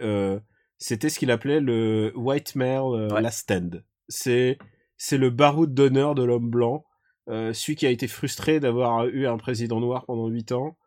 c'était 0.78 1.10
ce 1.10 1.20
qu'il 1.20 1.32
appelait 1.32 1.60
le 1.60 2.12
white 2.16 2.56
male 2.56 2.82
euh, 2.94 3.10
Ouais. 3.10 3.22
last 3.22 3.40
stand. 3.40 3.84
C'est, 4.10 4.58
c'est 4.98 5.18
le 5.18 5.30
baroud 5.30 5.74
d'honneur 5.74 6.16
de 6.16 6.24
l'homme 6.24 6.50
blanc, 6.50 6.86
euh, 7.30 7.54
celui 7.54 7.76
qui 7.76 7.86
a 7.86 7.90
été 7.90 8.08
frustré 8.08 8.60
d'avoir 8.60 9.06
eu 9.08 9.28
un 9.28 9.38
président 9.38 9.80
noir 9.80 10.06
pendant 10.06 10.28
huit 10.28 10.52
ans, 10.52 10.78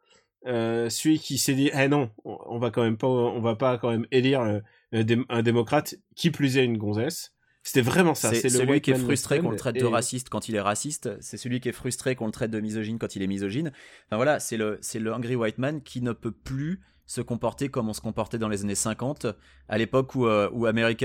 euh, 0.46 0.88
celui 0.90 1.18
qui 1.18 1.38
s'est 1.38 1.54
dit, 1.54 1.70
eh 1.74 1.88
non, 1.88 2.10
on 2.24 2.36
on 2.46 2.58
va 2.58 2.70
quand 2.70 2.82
même 2.82 2.96
pas, 2.98 3.08
on 3.08 3.40
va 3.40 3.56
pas 3.56 3.78
quand 3.78 3.90
même 3.90 4.06
élire 4.12 4.40
un, 4.42 4.60
dé- 5.02 5.24
un 5.28 5.42
démocrate, 5.42 5.94
qui 6.14 6.30
plus 6.30 6.56
est 6.58 6.64
une 6.64 6.78
gonzesse. 6.78 7.32
C'était 7.64 7.80
vraiment 7.80 8.14
ça. 8.14 8.32
C'est 8.32 8.44
le 8.44 8.50
celui 8.50 8.80
qui 8.80 8.92
est 8.92 8.94
frustré 8.94 9.40
qu'on 9.40 9.50
le 9.50 9.56
traite 9.56 9.74
et- 9.76 9.80
de 9.80 9.86
raciste 9.86 10.28
quand 10.28 10.48
il 10.48 10.54
est 10.54 10.60
raciste. 10.60 11.20
C'est 11.20 11.36
celui 11.36 11.58
qui 11.58 11.68
est 11.68 11.72
frustré 11.72 12.14
qu'on 12.14 12.26
le 12.26 12.32
traite 12.32 12.52
de 12.52 12.60
misogyne 12.60 12.96
quand 12.96 13.16
il 13.16 13.22
est 13.22 13.26
misogyne. 13.26 13.72
Enfin 14.06 14.14
voilà, 14.16 14.38
c'est 14.38 14.56
le, 14.56 14.78
c'est 14.82 15.00
le 15.00 15.12
Hungry 15.12 15.34
White 15.34 15.58
Man 15.58 15.82
qui 15.82 16.00
ne 16.00 16.12
peut 16.12 16.30
plus 16.30 16.80
se 17.06 17.20
comporter 17.20 17.68
comme 17.68 17.88
on 17.88 17.92
se 17.92 18.00
comportait 18.00 18.38
dans 18.38 18.48
les 18.48 18.64
années 18.64 18.74
50, 18.74 19.26
à 19.68 19.78
l'époque 19.78 20.14
où, 20.14 20.26
euh, 20.26 20.50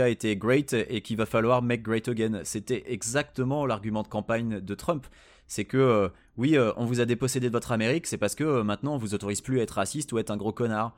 était 0.07 0.35
great 0.35 0.73
et 0.73 1.01
qu'il 1.01 1.17
va 1.17 1.25
falloir 1.25 1.61
make 1.61 1.83
great 1.83 2.07
again. 2.07 2.41
C'était 2.43 2.83
exactement 2.87 3.65
l'argument 3.65 4.03
de 4.03 4.07
campagne 4.07 4.59
de 4.59 4.75
Trump. 4.75 5.05
C'est 5.47 5.65
que, 5.65 5.77
euh, 5.77 6.09
oui, 6.37 6.57
euh, 6.57 6.71
on 6.77 6.85
vous 6.85 7.01
a 7.01 7.05
dépossédé 7.05 7.47
de 7.47 7.51
votre 7.51 7.71
Amérique, 7.71 8.07
c'est 8.07 8.17
parce 8.17 8.35
que 8.35 8.43
euh, 8.43 8.63
maintenant 8.63 8.95
on 8.95 8.97
vous 8.97 9.13
autorise 9.13 9.41
plus 9.41 9.59
à 9.59 9.63
être 9.63 9.71
raciste 9.71 10.11
ou 10.11 10.17
à 10.17 10.21
être 10.21 10.31
un 10.31 10.37
gros 10.37 10.53
connard. 10.53 10.95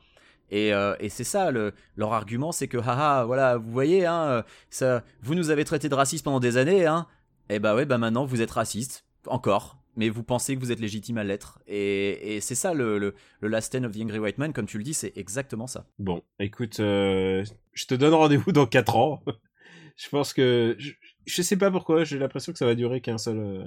Et, 0.51 0.67
et 0.99 1.09
c'est 1.09 1.23
ça, 1.23 1.49
le, 1.49 1.73
leur 1.95 2.13
argument, 2.13 2.51
c'est 2.51 2.67
que, 2.67 2.77
haha, 2.77 3.23
voilà, 3.25 3.57
vous 3.57 3.71
voyez, 3.71 4.05
hein, 4.05 4.43
ça, 4.69 5.01
vous 5.23 5.33
nous 5.33 5.49
avez 5.49 5.65
traité 5.65 5.89
de 5.89 5.95
racistes 5.95 6.23
pendant 6.23 6.39
des 6.39 6.57
années, 6.57 6.85
hein. 6.85 7.07
Et 7.49 7.57
bah 7.57 7.73
ouais, 7.73 7.85
bah 7.85 7.97
maintenant 7.97 8.25
vous 8.25 8.39
êtes 8.41 8.51
raciste, 8.51 9.03
encore. 9.25 9.82
Mais 9.95 10.09
vous 10.09 10.23
pensez 10.23 10.55
que 10.55 10.59
vous 10.59 10.71
êtes 10.71 10.79
légitime 10.79 11.17
à 11.17 11.23
l'être. 11.23 11.59
Et, 11.67 12.35
et 12.35 12.41
c'est 12.41 12.55
ça 12.55 12.73
le, 12.73 12.97
le, 12.97 13.13
le 13.41 13.47
Last 13.47 13.67
Stand 13.67 13.85
of 13.85 13.93
the 13.93 14.01
Angry 14.01 14.19
White 14.19 14.37
Man, 14.37 14.53
comme 14.53 14.65
tu 14.65 14.77
le 14.77 14.83
dis, 14.83 14.93
c'est 14.93 15.13
exactement 15.15 15.67
ça. 15.67 15.85
Bon, 15.99 16.21
écoute, 16.39 16.79
euh, 16.79 17.43
je 17.73 17.85
te 17.85 17.93
donne 17.93 18.13
rendez-vous 18.13 18.51
dans 18.51 18.65
4 18.65 18.95
ans. 18.95 19.23
je 19.97 20.09
pense 20.09 20.33
que 20.33 20.75
je, 20.79 20.91
je 21.25 21.41
sais 21.41 21.57
pas 21.57 21.71
pourquoi, 21.71 22.03
j'ai 22.03 22.17
l'impression 22.17 22.51
que 22.51 22.57
ça 22.57 22.65
va 22.65 22.75
durer 22.75 23.01
qu'un 23.01 23.17
seul 23.17 23.37
euh, 23.39 23.63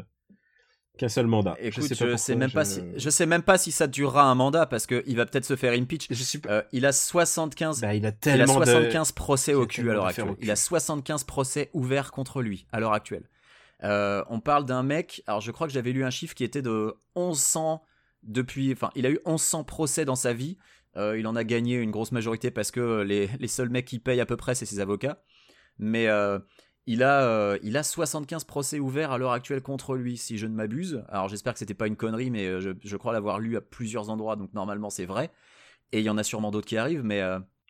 qu'un 0.99 1.09
seul 1.09 1.27
mandat. 1.27 1.57
Écoute, 1.61 1.83
je 1.83 1.89
sais 1.89 1.95
sais, 1.95 2.05
pas 2.07 2.17
pourquoi, 2.17 2.35
même 2.37 2.51
pas 2.51 2.65
si, 2.65 2.81
je 2.97 3.11
sais 3.11 3.27
même 3.27 3.43
pas 3.43 3.59
si 3.59 3.71
ça 3.71 3.87
durera 3.87 4.25
un 4.25 4.35
mandat 4.35 4.67
parce 4.67 4.87
que 4.87 5.03
il 5.07 5.17
va 5.17 5.27
peut-être 5.27 5.45
se 5.45 5.57
faire 5.57 5.73
impeach. 5.73 6.07
je 6.11 6.23
suis 6.23 6.39
pas. 6.39 6.51
Euh, 6.51 6.63
il 6.73 6.87
a 6.87 6.93
75 6.93 7.81
Bah, 7.81 7.95
il 7.95 8.05
a 8.05 8.09
Il 8.09 8.09
a 8.09 8.13
tellement 8.13 8.61
de 8.61 8.65
75 8.65 9.13
procès 9.13 9.55
au 9.55 9.67
cul 9.67 9.83
à 9.83 9.95
l'heure 9.95 10.13
tellement 10.13 10.33
actuelle. 10.33 10.45
Il 10.45 10.51
a 10.51 10.57
75 10.57 11.25
procès 11.25 11.71
ouverts 11.73 12.13
contre 12.13 12.43
lui 12.43 12.67
à 12.73 12.81
l'heure 12.81 12.93
actuelle. 12.93 13.29
Euh, 13.83 14.25
on 14.31 14.41
parle 14.41 14.65
d'un 14.65 14.83
mec, 14.83 15.23
alors 15.27 15.41
je 15.41 15.51
crois 15.51 15.67
que 15.67 15.73
j'avais 15.73 15.93
lu 15.93 16.05
un 16.05 16.11
chiffre 16.11 16.35
qui 16.35 16.45
était 16.45 16.63
de 16.63 16.95
1100 17.15 17.83
depuis, 18.23 18.73
enfin 18.73 18.91
il 18.95 19.07
a 19.07 19.11
eu 19.11 19.19
1100 19.27 19.65
procès 19.65 20.05
dans 20.05 20.17
sa 20.17 20.33
vie. 20.33 20.57
Euh, 20.97 21.19
il 21.19 21.27
en 21.27 21.37
a 21.37 21.45
gagné 21.45 21.77
une 21.77 21.91
grosse 21.91 22.13
majorité 22.13 22.51
parce 22.51 22.71
que 22.71 23.03
les, 23.03 23.29
les 23.39 23.49
seuls 23.49 23.69
mecs 23.69 23.85
qui 23.85 23.99
payent 23.99 24.21
à 24.21 24.27
peu 24.27 24.37
près 24.37 24.55
c'est 24.55 24.67
ses 24.67 24.81
avocats. 24.81 25.23
Mais 25.79 26.09
euh, 26.09 26.39
il, 26.87 27.03
a, 27.03 27.59
il 27.63 27.77
a 27.77 27.83
75 27.83 28.45
procès 28.45 28.79
ouverts 28.79 29.13
à 29.13 29.19
l'heure 29.19 29.33
actuelle 29.33 29.61
contre 29.61 29.95
lui 29.95 30.17
si 30.17 30.39
je 30.39 30.47
ne 30.47 30.55
m'abuse. 30.55 31.05
Alors 31.11 31.29
j'espère 31.29 31.53
que 31.53 31.59
c'était 31.59 31.75
pas 31.75 31.87
une 31.87 31.97
connerie 31.97 32.31
mais 32.31 32.61
je, 32.63 32.71
je 32.83 32.97
crois 32.97 33.13
l'avoir 33.13 33.41
lu 33.41 33.57
à 33.59 33.61
plusieurs 33.61 34.09
endroits 34.09 34.37
donc 34.37 34.55
normalement 34.55 34.89
c'est 34.89 35.05
vrai. 35.05 35.31
Et 35.93 36.01
il 36.01 36.05
y 36.05 36.11
en 36.11 36.17
a 36.17 36.23
sûrement 36.23 36.51
d'autres 36.51 36.67
qui 36.67 36.79
arrivent 36.79 37.05
mais... 37.05 37.23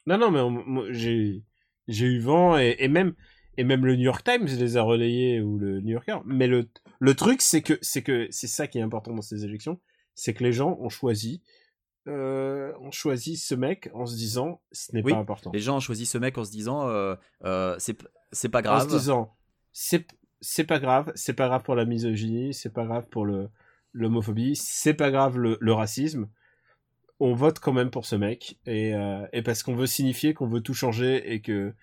Non, 0.08 0.18
non, 0.18 0.30
mais 0.30 0.92
j'ai 0.92 1.42
eu 1.88 2.20
vent 2.20 2.56
et 2.56 2.86
même 2.86 3.14
et 3.56 3.64
même 3.64 3.84
le 3.86 3.96
New 3.96 4.02
York 4.04 4.24
Times 4.24 4.46
les 4.46 4.76
a 4.76 4.82
relayés 4.82 5.40
ou 5.40 5.58
le 5.58 5.80
New 5.80 5.92
Yorker. 5.92 6.18
Mais 6.24 6.46
le 6.46 6.68
le 6.98 7.14
truc 7.14 7.42
c'est 7.42 7.62
que 7.62 7.78
c'est 7.82 8.02
que 8.02 8.26
c'est 8.30 8.46
ça 8.46 8.66
qui 8.66 8.78
est 8.78 8.82
important 8.82 9.14
dans 9.14 9.22
ces 9.22 9.44
élections, 9.44 9.80
c'est 10.14 10.34
que 10.34 10.44
les 10.44 10.52
gens 10.52 10.76
ont 10.80 10.88
choisi 10.88 11.42
euh, 12.08 12.72
ont 12.80 12.90
choisi 12.92 13.36
ce 13.36 13.54
mec 13.54 13.90
en 13.92 14.06
se 14.06 14.14
disant 14.14 14.60
ce 14.72 14.94
n'est 14.94 15.02
Oui, 15.02 15.12
pas 15.12 15.18
important. 15.18 15.50
Les 15.52 15.60
gens 15.60 15.76
ont 15.76 15.80
choisi 15.80 16.06
ce 16.06 16.18
mec 16.18 16.38
en 16.38 16.44
se 16.44 16.52
disant 16.52 16.88
euh, 16.88 17.16
euh, 17.44 17.76
c'est 17.78 18.48
pas 18.48 18.60
en 18.60 18.62
grave. 18.62 18.82
se 18.90 18.96
disant 18.96 19.34
c'est 19.72 20.06
c'est 20.40 20.64
pas 20.64 20.78
grave, 20.78 21.12
c'est 21.14 21.32
pas 21.34 21.48
grave 21.48 21.62
pour 21.62 21.74
la 21.74 21.84
misogynie, 21.84 22.54
c'est 22.54 22.72
pas 22.72 22.84
grave 22.84 23.06
pour 23.10 23.24
le 23.24 23.48
l'homophobie, 23.92 24.54
c'est 24.56 24.94
pas 24.94 25.10
grave 25.10 25.38
le, 25.38 25.56
le 25.60 25.72
racisme. 25.72 26.28
On 27.18 27.32
vote 27.34 27.58
quand 27.60 27.72
même 27.72 27.90
pour 27.90 28.04
ce 28.04 28.14
mec 28.14 28.58
et, 28.66 28.94
euh, 28.94 29.26
et 29.32 29.40
parce 29.42 29.62
qu'on 29.62 29.74
veut 29.74 29.86
signifier 29.86 30.34
qu'on 30.34 30.46
veut 30.46 30.60
tout 30.60 30.74
changer 30.74 31.32
et 31.32 31.40
que 31.40 31.74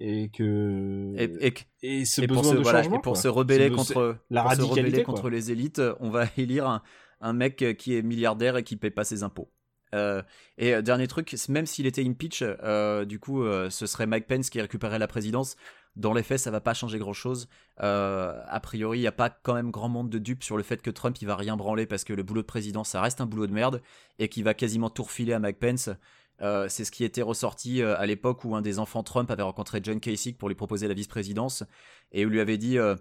et 0.00 0.28
que 0.30 1.14
Et, 1.16 1.46
et, 1.46 1.54
que- 1.54 1.62
et 1.82 2.04
ce 2.04 2.20
et 2.22 2.26
pour, 2.26 2.44
se, 2.44 2.54
de 2.54 2.60
voilà, 2.62 2.82
changement 2.82 2.98
et 2.98 3.02
pour 3.02 3.12
quoi. 3.14 3.22
se 3.22 3.28
rebeller 3.28 3.70
contre, 3.70 4.18
la 4.30 4.42
pour 4.42 4.52
se 4.52 4.62
radicalité, 4.62 4.80
rebeller 4.82 5.02
contre 5.04 5.30
les 5.30 5.50
élites, 5.52 5.80
on 6.00 6.10
va 6.10 6.24
élire 6.36 6.66
un, 6.66 6.82
un 7.20 7.32
mec 7.32 7.64
qui 7.78 7.96
est 7.96 8.02
milliardaire 8.02 8.56
et 8.56 8.62
qui 8.64 8.76
paie 8.76 8.90
pas 8.90 9.04
ses 9.04 9.22
impôts. 9.22 9.50
Euh, 9.94 10.22
et 10.58 10.74
euh, 10.74 10.82
dernier 10.82 11.06
truc, 11.06 11.34
même 11.48 11.64
s'il 11.66 11.86
était 11.86 12.04
impeach, 12.04 12.42
euh, 12.42 13.04
du 13.04 13.18
coup, 13.20 13.42
euh, 13.44 13.70
ce 13.70 13.86
serait 13.86 14.06
Mike 14.06 14.26
Pence 14.26 14.50
qui 14.50 14.60
récupérait 14.60 14.98
la 14.98 15.06
présidence. 15.06 15.56
Dans 15.94 16.12
les 16.12 16.22
faits, 16.22 16.40
ça 16.40 16.50
va 16.50 16.60
pas 16.60 16.74
changer 16.74 16.98
grand 16.98 17.14
chose. 17.14 17.48
a 17.78 18.60
priori, 18.62 18.98
il 18.98 19.02
y 19.02 19.06
a 19.06 19.12
pas 19.12 19.30
quand 19.30 19.54
même 19.54 19.70
grand 19.70 19.88
monde 19.88 20.10
de 20.10 20.18
dupes 20.18 20.44
sur 20.44 20.58
le 20.58 20.62
fait 20.62 20.82
que 20.82 20.90
Trump 20.90 21.16
il 21.22 21.26
va 21.26 21.36
rien 21.36 21.56
branler 21.56 21.86
parce 21.86 22.04
que 22.04 22.12
le 22.12 22.22
boulot 22.22 22.42
de 22.42 22.46
président, 22.46 22.84
ça 22.84 23.00
reste 23.00 23.22
un 23.22 23.26
boulot 23.26 23.46
de 23.46 23.52
merde 23.52 23.80
et 24.18 24.28
qu'il 24.28 24.44
va 24.44 24.52
quasiment 24.52 24.90
tout 24.90 25.04
refiler 25.04 25.32
à 25.32 25.38
Mike 25.38 25.58
Pence. 25.58 25.88
Euh, 26.42 26.66
c'est 26.68 26.84
ce 26.84 26.90
qui 26.90 27.04
était 27.04 27.22
ressorti 27.22 27.82
euh, 27.82 27.96
à 27.98 28.06
l'époque 28.06 28.44
où 28.44 28.54
un 28.54 28.62
des 28.62 28.78
enfants 28.78 29.02
Trump 29.02 29.30
avait 29.30 29.42
rencontré 29.42 29.80
John 29.82 30.00
Kasich 30.00 30.36
pour 30.36 30.48
lui 30.48 30.54
proposer 30.54 30.86
la 30.86 30.94
vice-présidence 30.94 31.64
et 32.12 32.24
lui 32.24 32.40
avait 32.40 32.58
dit 32.58 32.78
euh, 32.78 32.96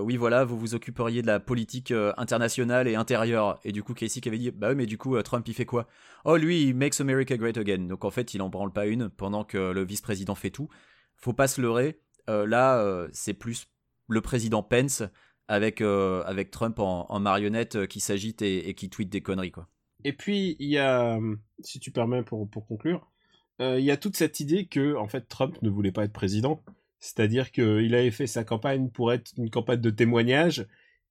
oui 0.00 0.16
voilà 0.16 0.44
vous 0.44 0.58
vous 0.58 0.74
occuperiez 0.74 1.22
de 1.22 1.26
la 1.26 1.40
politique 1.40 1.92
internationale 2.16 2.88
et 2.88 2.94
intérieure. 2.94 3.58
Et 3.64 3.72
du 3.72 3.82
coup 3.82 3.94
Kasich 3.94 4.26
avait 4.26 4.38
dit 4.38 4.50
bah 4.50 4.70
oui 4.70 4.74
mais 4.76 4.86
du 4.86 4.98
coup 4.98 5.20
Trump 5.22 5.46
il 5.48 5.54
fait 5.54 5.66
quoi? 5.66 5.86
Oh 6.24 6.36
lui 6.36 6.62
il 6.62 6.74
makes 6.74 7.00
America 7.00 7.36
great 7.36 7.56
again. 7.56 7.86
Donc 7.86 8.04
en 8.04 8.10
fait 8.10 8.34
il 8.34 8.42
en 8.42 8.48
branle 8.48 8.72
pas 8.72 8.86
une 8.86 9.08
pendant 9.08 9.44
que 9.44 9.72
le 9.72 9.84
vice-président 9.84 10.34
fait 10.34 10.50
tout. 10.50 10.68
Faut 11.16 11.32
pas 11.32 11.48
se 11.48 11.60
leurrer. 11.60 12.00
Là 12.26 13.06
c'est 13.12 13.34
plus 13.34 13.68
le 14.08 14.20
président 14.20 14.62
Pence 14.62 15.02
avec 15.46 15.80
avec 15.80 16.50
Trump 16.50 16.78
en, 16.80 17.20
marionnette 17.20 17.86
qui 17.86 18.00
s'agite 18.00 18.42
et, 18.42 18.68
et 18.68 18.74
qui 18.74 18.90
tweet 18.90 19.10
des 19.10 19.20
conneries 19.20 19.52
quoi 19.52 19.68
et 20.04 20.12
puis, 20.12 20.56
il 20.58 20.68
y 20.68 20.78
a, 20.78 21.18
si 21.60 21.80
tu 21.80 21.90
permets 21.90 22.22
pour, 22.22 22.48
pour 22.48 22.66
conclure, 22.66 23.10
euh, 23.60 23.78
il 23.78 23.84
y 23.84 23.90
a 23.90 23.96
toute 23.96 24.16
cette 24.16 24.40
idée 24.40 24.66
que, 24.66 24.94
en 24.96 25.08
fait, 25.08 25.28
Trump 25.28 25.60
ne 25.62 25.70
voulait 25.70 25.92
pas 25.92 26.04
être 26.04 26.12
président. 26.12 26.62
C'est-à-dire 27.00 27.50
qu'il 27.50 27.94
avait 27.94 28.10
fait 28.10 28.26
sa 28.26 28.44
campagne 28.44 28.90
pour 28.90 29.12
être 29.12 29.32
une 29.36 29.50
campagne 29.50 29.80
de 29.80 29.90
témoignage 29.90 30.66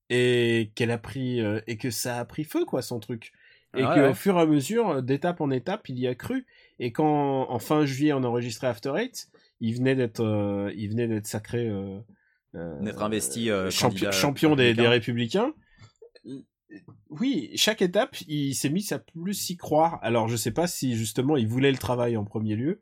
et 0.09 0.71
qu'elle 0.75 0.91
a 0.91 0.97
pris, 0.97 1.41
euh, 1.41 1.59
et 1.67 1.77
que 1.77 1.91
ça 1.91 2.17
a 2.17 2.25
pris 2.25 2.45
feu, 2.45 2.65
quoi, 2.65 2.81
son 2.81 2.99
truc. 2.99 3.33
Et 3.75 3.83
ah 3.83 3.93
qu'au 3.93 4.13
fur 4.13 4.37
et 4.37 4.41
à 4.41 4.45
mesure, 4.45 5.03
d'étape 5.03 5.41
en 5.41 5.51
étape, 5.51 5.89
il 5.89 5.99
y 5.99 6.07
a 6.07 6.15
cru. 6.15 6.45
Et 6.79 6.93
quand, 6.93 7.49
en 7.49 7.59
fin 7.59 7.85
juillet, 7.85 8.13
on 8.13 8.23
enregistrait 8.23 8.67
After 8.67 8.93
Eight, 8.97 9.27
il 9.59 9.75
venait 9.75 9.95
d'être, 9.95 10.23
euh, 10.23 10.71
il 10.75 10.89
venait 10.89 11.07
d'être 11.07 11.27
sacré, 11.27 11.69
d'être 12.53 13.03
investi 13.03 13.49
champion 13.69 14.55
des, 14.55 14.73
des 14.73 14.87
républicains 14.87 15.53
oui, 17.09 17.51
chaque 17.55 17.81
étape, 17.81 18.17
il 18.27 18.53
s'est 18.53 18.69
mis 18.69 18.85
à 18.91 18.99
plus 18.99 19.49
y 19.49 19.57
croire. 19.57 19.99
Alors, 20.01 20.27
je 20.27 20.35
sais 20.35 20.51
pas 20.51 20.67
si 20.67 20.95
justement 20.95 21.37
il 21.37 21.47
voulait 21.47 21.71
le 21.71 21.77
travail 21.77 22.17
en 22.17 22.25
premier 22.25 22.55
lieu, 22.55 22.81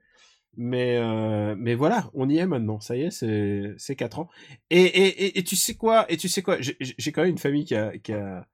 mais 0.58 0.98
euh, 0.98 1.56
mais 1.58 1.76
voilà, 1.76 2.10
on 2.14 2.30
y 2.30 2.38
est 2.38 2.48
maintenant. 2.48 2.80
Ça 2.80 2.96
y 2.96 3.04
est, 3.04 3.12
c'est 3.12 3.74
c'est 3.78 3.96
quatre 3.96 4.20
ans. 4.20 4.30
Et, 4.70 4.82
et, 4.84 5.38
et, 5.40 5.44
tu 5.44 5.56
sais 5.56 5.76
quoi 5.76 6.12
Et 6.12 6.18
tu 6.18 6.30
sais 6.30 6.42
quoi 6.42 6.58
J'ai 6.60 7.12
quand 7.12 7.22
même 7.22 7.32
une 7.32 7.38
famille 7.38 7.66
qui 7.66 7.76
a 7.76 7.98
qui 7.98 8.14
a 8.14 8.48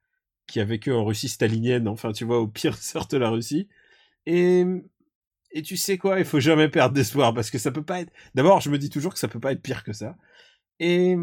qui 0.47 0.59
a 0.59 0.65
vécu 0.65 0.91
en 0.91 1.05
Russie 1.05 1.29
stalinienne. 1.29 1.87
Enfin, 1.87 2.11
tu 2.11 2.25
vois, 2.25 2.39
au 2.39 2.47
pire 2.47 2.77
sort 2.81 3.07
de 3.07 3.17
la 3.17 3.29
Russie. 3.29 3.69
Et 4.25 4.65
et 5.51 5.61
tu 5.63 5.77
sais 5.77 5.97
quoi 5.97 6.19
Il 6.19 6.25
faut 6.25 6.39
jamais 6.39 6.69
perdre 6.69 6.95
d'espoir 6.95 7.33
parce 7.33 7.51
que 7.51 7.57
ça 7.57 7.71
peut 7.71 7.83
pas 7.83 8.01
être. 8.01 8.11
D'abord, 8.35 8.61
je 8.61 8.69
me 8.69 8.77
dis 8.77 8.89
toujours 8.89 9.13
que 9.13 9.19
ça 9.19 9.27
peut 9.27 9.39
pas 9.39 9.51
être 9.53 9.61
pire 9.61 9.83
que 9.83 9.93
ça. 9.93 10.17
Et 10.79 11.17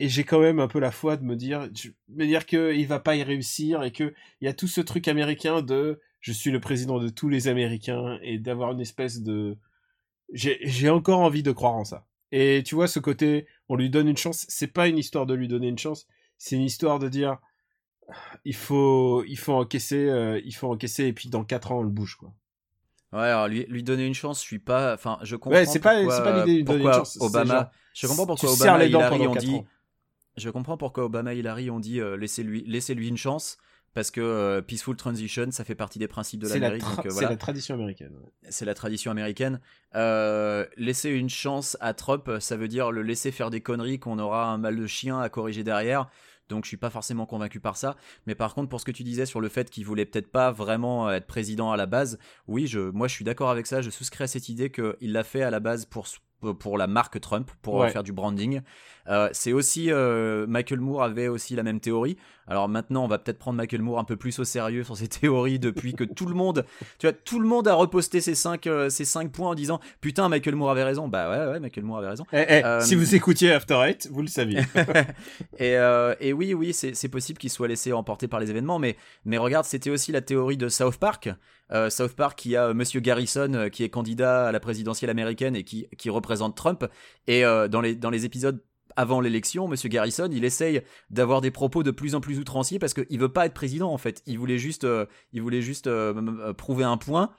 et 0.00 0.08
j'ai 0.08 0.24
quand 0.24 0.40
même 0.40 0.60
un 0.60 0.68
peu 0.68 0.78
la 0.78 0.90
foi 0.90 1.16
de 1.16 1.24
me 1.24 1.34
dire, 1.34 1.68
me 2.08 2.24
dire 2.24 2.46
qu'il 2.46 2.86
va 2.86 3.00
pas 3.00 3.16
y 3.16 3.22
réussir 3.22 3.82
et 3.82 3.90
que 3.90 4.14
il 4.40 4.44
y 4.44 4.48
a 4.48 4.52
tout 4.52 4.68
ce 4.68 4.80
truc 4.80 5.08
américain 5.08 5.62
de 5.62 6.00
je 6.20 6.32
suis 6.32 6.50
le 6.50 6.60
président 6.60 6.98
de 6.98 7.08
tous 7.08 7.28
les 7.28 7.48
Américains 7.48 8.18
et 8.22 8.38
d'avoir 8.38 8.72
une 8.72 8.80
espèce 8.80 9.22
de 9.22 9.56
j'ai 10.32 10.90
encore 10.90 11.20
envie 11.20 11.42
de 11.42 11.52
croire 11.52 11.74
en 11.74 11.84
ça. 11.84 12.06
Et 12.32 12.62
tu 12.64 12.74
vois 12.74 12.86
ce 12.86 12.98
côté, 12.98 13.46
on 13.68 13.76
lui 13.76 13.88
donne 13.88 14.08
une 14.08 14.16
chance. 14.16 14.44
C'est 14.48 14.72
pas 14.72 14.88
une 14.88 14.98
histoire 14.98 15.24
de 15.24 15.34
lui 15.34 15.48
donner 15.48 15.68
une 15.68 15.78
chance, 15.78 16.06
c'est 16.36 16.56
une 16.56 16.62
histoire 16.62 16.98
de 16.98 17.08
dire 17.08 17.38
il 18.44 18.54
faut 18.54 19.24
il 19.24 19.38
faut 19.38 19.54
encaisser 19.54 20.08
euh, 20.08 20.40
il 20.44 20.54
faut 20.54 20.70
encaisser 20.70 21.06
et 21.06 21.12
puis 21.12 21.28
dans 21.28 21.44
quatre 21.44 21.72
ans 21.72 21.80
on 21.80 21.82
le 21.82 21.90
bouge 21.90 22.16
quoi. 22.16 22.32
Ouais, 23.12 23.20
alors 23.20 23.48
lui, 23.48 23.64
lui 23.68 23.82
donner 23.82 24.04
une 24.04 24.14
chance, 24.14 24.42
je 24.42 24.46
suis 24.46 24.58
pas. 24.58 24.92
Enfin, 24.92 25.18
je 25.22 25.34
comprends. 25.34 25.58
Ouais, 25.58 25.64
c'est 25.64 25.78
pas, 25.78 26.02
l'idée 26.02 26.62
de 26.62 26.66
donner 26.66 26.84
une 26.84 26.92
chance. 26.92 27.16
Obama. 27.20 27.70
je 27.94 28.06
comprends 28.06 28.26
pourquoi 28.26 28.52
Obama 28.52 28.84
ont 28.84 29.34
dit. 29.34 29.62
Je 30.38 30.50
comprends 30.50 30.76
pourquoi 30.76 31.04
Obama 31.04 31.34
et 31.34 31.38
Hillary 31.38 31.70
ont 31.70 31.80
dit 31.80 32.00
euh, 32.00 32.16
laissez-lui 32.16 32.64
laissez 32.66 32.94
-lui 32.94 33.08
une 33.08 33.16
chance 33.16 33.58
parce 33.94 34.10
que 34.10 34.20
euh, 34.20 34.60
peaceful 34.60 34.96
transition, 34.96 35.50
ça 35.50 35.64
fait 35.64 35.74
partie 35.74 35.98
des 35.98 36.08
principes 36.08 36.40
de 36.40 36.48
l'Amérique. 36.48 36.84
Euh, 37.04 37.10
c'est 37.10 37.28
la 37.28 37.36
tradition 37.36 37.74
américaine. 37.74 38.12
C'est 38.48 38.64
la 38.64 38.74
tradition 38.74 39.10
américaine. 39.10 39.60
laisser 40.76 41.10
une 41.10 41.30
chance 41.30 41.76
à 41.80 41.94
Trump, 41.94 42.30
ça 42.40 42.56
veut 42.56 42.68
dire 42.68 42.92
le 42.92 43.02
laisser 43.02 43.32
faire 43.32 43.50
des 43.50 43.60
conneries 43.60 43.98
qu'on 43.98 44.18
aura 44.18 44.46
un 44.46 44.58
mal 44.58 44.76
de 44.76 44.86
chien 44.86 45.20
à 45.20 45.28
corriger 45.28 45.64
derrière. 45.64 46.08
Donc 46.48 46.64
je 46.64 46.68
suis 46.68 46.78
pas 46.78 46.90
forcément 46.90 47.26
convaincu 47.26 47.60
par 47.60 47.76
ça. 47.76 47.96
Mais 48.26 48.34
par 48.34 48.54
contre, 48.54 48.70
pour 48.70 48.80
ce 48.80 48.86
que 48.86 48.90
tu 48.92 49.02
disais 49.02 49.26
sur 49.26 49.40
le 49.40 49.50
fait 49.50 49.68
qu'il 49.68 49.84
voulait 49.84 50.06
peut-être 50.06 50.30
pas 50.30 50.50
vraiment 50.50 51.10
être 51.10 51.26
président 51.26 51.72
à 51.72 51.76
la 51.76 51.84
base, 51.84 52.18
oui, 52.46 52.66
je, 52.66 52.80
moi 52.80 53.06
je 53.06 53.14
suis 53.14 53.24
d'accord 53.24 53.50
avec 53.50 53.66
ça. 53.66 53.82
Je 53.82 53.90
souscris 53.90 54.24
à 54.24 54.26
cette 54.26 54.48
idée 54.48 54.70
qu'il 54.70 55.12
l'a 55.12 55.24
fait 55.24 55.42
à 55.42 55.50
la 55.50 55.60
base 55.60 55.84
pour 55.84 56.06
pour 56.58 56.78
la 56.78 56.86
marque 56.86 57.20
Trump, 57.20 57.50
pour 57.62 57.86
faire 57.88 58.02
du 58.02 58.12
branding. 58.12 58.62
Euh, 59.08 59.28
c'est 59.32 59.52
aussi 59.52 59.90
euh, 59.90 60.46
Michael 60.46 60.80
Moore 60.80 61.02
avait 61.02 61.28
aussi 61.28 61.56
la 61.56 61.62
même 61.62 61.80
théorie. 61.80 62.16
Alors 62.46 62.68
maintenant, 62.68 63.04
on 63.04 63.08
va 63.08 63.18
peut-être 63.18 63.38
prendre 63.38 63.56
Michael 63.56 63.82
Moore 63.82 63.98
un 63.98 64.04
peu 64.04 64.16
plus 64.16 64.38
au 64.38 64.44
sérieux 64.44 64.84
sur 64.84 64.96
ses 64.96 65.08
théories 65.08 65.58
depuis 65.58 65.94
que 65.94 66.04
tout 66.04 66.26
le 66.26 66.34
monde, 66.34 66.64
tu 66.98 67.06
vois, 67.06 67.12
tout 67.12 67.40
le 67.40 67.46
monde 67.46 67.68
a 67.68 67.74
reposté 67.74 68.20
ses 68.20 68.34
5 68.34 68.66
euh, 68.66 68.90
cinq 68.90 69.32
points 69.32 69.50
en 69.50 69.54
disant 69.54 69.80
putain 70.00 70.28
Michael 70.28 70.56
Moore 70.56 70.70
avait 70.70 70.84
raison. 70.84 71.08
Bah 71.08 71.30
ouais 71.30 71.52
ouais 71.52 71.60
Michael 71.60 71.84
Moore 71.84 71.98
avait 71.98 72.08
raison. 72.08 72.24
Eh, 72.32 72.44
eh, 72.48 72.80
si 72.80 72.94
vous 72.94 73.14
écoutiez 73.14 73.52
After 73.52 73.80
Eight, 73.86 74.08
vous 74.10 74.22
le 74.22 74.28
saviez. 74.28 74.60
et, 75.58 75.76
et, 76.20 76.32
oui 76.32 76.54
oui 76.54 76.72
c'est 76.72 77.08
possible 77.08 77.38
qu'il 77.38 77.50
soit 77.50 77.68
laissé 77.68 77.92
emporter 77.92 78.28
par 78.28 78.40
les 78.40 78.50
événements, 78.50 78.78
mais 78.78 78.96
mais 79.24 79.38
regarde 79.38 79.64
c'était 79.64 79.90
aussi 79.90 80.12
la 80.12 80.20
théorie 80.20 80.56
de 80.56 80.68
South 80.68 80.96
Park. 80.96 81.30
South 81.90 82.14
Park 82.14 82.38
qui 82.38 82.56
a 82.56 82.72
Monsieur 82.72 83.00
Garrison 83.00 83.68
qui 83.70 83.84
est 83.84 83.90
candidat 83.90 84.48
à 84.48 84.52
la 84.52 84.60
présidentielle 84.60 85.10
américaine 85.10 85.54
et 85.54 85.64
qui, 85.64 85.86
qui 85.98 86.08
représente 86.08 86.27
Trump 86.54 86.86
et 87.26 87.42
dans 87.42 87.80
les 87.80 87.94
dans 87.94 88.10
les 88.10 88.24
épisodes 88.24 88.62
avant 88.98 89.20
l'élection, 89.20 89.68
Monsieur 89.68 89.88
Garrison, 89.88 90.28
il 90.32 90.44
essaye 90.44 90.82
d'avoir 91.08 91.40
des 91.40 91.52
propos 91.52 91.84
de 91.84 91.92
plus 91.92 92.16
en 92.16 92.20
plus 92.20 92.40
outranciers 92.40 92.80
parce 92.80 92.94
qu'il 92.94 93.20
veut 93.20 93.28
pas 93.28 93.46
être 93.46 93.54
président 93.54 93.92
en 93.92 93.96
fait. 93.96 94.24
Il 94.26 94.40
voulait 94.40 94.58
juste, 94.58 94.82
euh, 94.82 95.06
il 95.32 95.40
voulait 95.40 95.62
juste 95.62 95.86
euh, 95.86 96.12
euh, 96.40 96.52
prouver 96.52 96.82
un 96.82 96.96
point. 96.96 97.30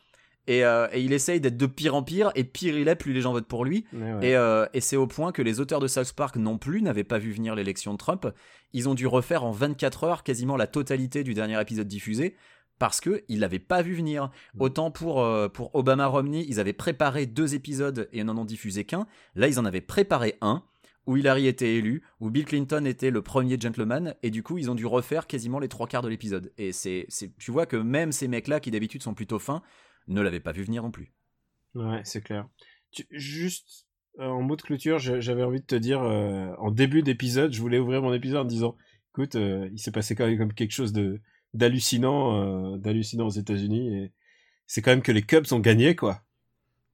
Et, 0.48 0.64
il 0.96 1.14
essaye 1.14 1.40
d'être 1.40 1.58
de 1.58 1.66
pire 1.68 1.94
en 1.94 2.02
pire, 2.02 2.32
et 2.34 2.44
pire 2.44 2.76
il 2.76 2.88
est, 2.88 2.96
plus 2.96 3.14
les 3.14 3.22
gens 3.22 3.34
votent 3.34 3.46
pour 3.46 3.66
lui. 3.66 3.86
Et, 4.24 4.82
c'est 4.82 4.96
au 4.96 5.06
point 5.06 5.32
que 5.32 5.44
les 5.44 5.60
auteurs 5.60 5.80
de 5.80 5.88
South 5.88 6.14
Park 6.14 6.38
non 6.38 6.58
plus 6.58 6.82
n'avaient 6.82 7.04
pas 7.04 7.20
vu 7.20 7.32
venir 7.32 7.54
l'élection 7.54 7.94
de 7.94 8.00
Trump. 8.00 8.26
Ils 8.74 8.90
ont 8.90 8.96
dû 8.96 9.06
refaire 9.06 9.44
en 9.44 9.52
24 9.52 10.06
heures 10.06 10.24
quasiment 10.24 10.58
la 10.58 10.66
totalité 10.66 11.24
du 11.24 11.36
dernier 11.36 11.62
épisode 11.62 11.88
diffusé 11.88 12.36
parce 12.80 13.02
qu'ils 13.02 13.22
ne 13.30 13.40
l'avaient 13.40 13.60
pas 13.60 13.82
vu 13.82 13.94
venir. 13.94 14.32
Autant 14.58 14.90
pour, 14.90 15.26
pour 15.54 15.76
Obama 15.76 16.08
Romney, 16.08 16.46
ils 16.48 16.60
avaient 16.60 16.74
préparé 16.74 17.26
deux 17.26 17.54
épisodes 17.54 18.10
et 18.14 18.24
n'en 18.24 18.38
ont 18.38 18.46
diffusé 18.46 18.86
qu'un. 18.86 19.06
Là, 19.36 19.48
ils 19.48 19.60
en 19.60 19.66
avaient 19.66 19.82
préparé 19.82 20.36
un 20.42 20.64
où 21.10 21.18
Hillary 21.18 21.48
était 21.48 21.74
élu, 21.76 22.04
où 22.20 22.30
Bill 22.30 22.46
Clinton 22.46 22.86
était 22.86 23.10
le 23.10 23.24
premier 23.24 23.60
gentleman, 23.60 24.14
et 24.22 24.30
du 24.30 24.44
coup 24.44 24.60
ils 24.60 24.70
ont 24.70 24.76
dû 24.76 24.86
refaire 24.86 25.26
quasiment 25.26 25.58
les 25.58 25.68
trois 25.68 25.88
quarts 25.88 26.04
de 26.04 26.08
l'épisode. 26.08 26.54
Et 26.60 26.72
c'est, 26.72 27.08
tu 27.40 27.50
vois 27.50 27.66
que 27.66 27.78
même 27.78 28.12
ces 28.12 28.28
mecs-là, 28.28 28.60
qui 28.60 28.70
d'habitude 28.70 29.02
sont 29.02 29.16
plutôt 29.16 29.40
fins, 29.40 29.64
ne 30.08 30.22
l'avaient 30.22 30.40
pas 30.40 30.52
vu 30.52 30.62
venir 30.62 30.84
non 30.84 30.92
plus. 30.92 31.12
Ouais, 31.74 32.02
c'est 32.04 32.22
clair. 32.22 32.48
juste 33.10 33.88
euh, 34.20 34.28
en 34.28 34.44
mot 34.44 34.56
de 34.56 34.62
clôture, 34.62 35.00
j'avais 35.00 35.44
envie 35.44 35.62
de 35.62 35.66
te 35.66 35.76
dire, 35.76 36.04
euh, 36.04 36.54
en 36.60 36.70
début 36.70 37.02
d'épisode, 37.02 37.54
je 37.54 37.62
voulais 37.62 37.80
ouvrir 37.80 38.04
mon 38.04 38.14
épisode 38.14 38.42
en 38.42 38.46
disant, 38.46 38.76
écoute, 39.12 39.36
euh, 39.36 39.68
il 39.72 39.80
s'est 39.80 39.92
passé 39.92 40.14
quand 40.14 40.28
même 40.28 40.38
comme 40.38 40.54
quelque 40.54 40.74
chose 40.74 40.94
de 40.94 41.22
d'hallucinant, 41.54 42.78
d'hallucinant 42.78 43.28
aux 43.28 43.32
États-Unis, 43.32 43.96
et 43.96 44.12
c'est 44.68 44.82
quand 44.82 44.92
même 44.92 45.02
que 45.02 45.12
les 45.12 45.24
Cubs 45.24 45.52
ont 45.52 45.60
gagné, 45.60 45.96
quoi. 45.96 46.22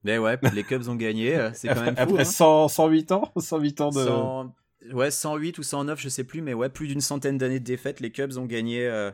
Mais 0.06 0.20
ouais, 0.20 0.38
les 0.54 0.64
Cubs 0.64 0.88
ont 0.88 0.96
gagné, 0.96 1.36
euh, 1.36 1.50
c'est 1.54 1.68
quand 1.68 1.82
même 1.82 1.96
fou. 1.96 2.02
Après 2.02 2.26
108 2.26 3.12
hein. 3.12 3.16
ans 3.16 3.32
108 3.40 3.82
ans 3.82 3.90
de... 3.90 4.94
Ouais, 4.94 5.10
108 5.10 5.58
ou 5.58 5.64
109, 5.64 6.00
je 6.00 6.10
sais 6.10 6.24
plus, 6.24 6.42
mais 6.44 6.54
ouais, 6.54 6.70
plus 6.70 6.88
d'une 6.88 7.02
centaine 7.02 7.40
d'années 7.40 7.60
de 7.60 7.66
défaites, 7.66 8.00
les 8.00 8.12
Cubs 8.12 8.38
ont 8.38 8.46
gagné 8.46 8.86
euh, 8.86 9.10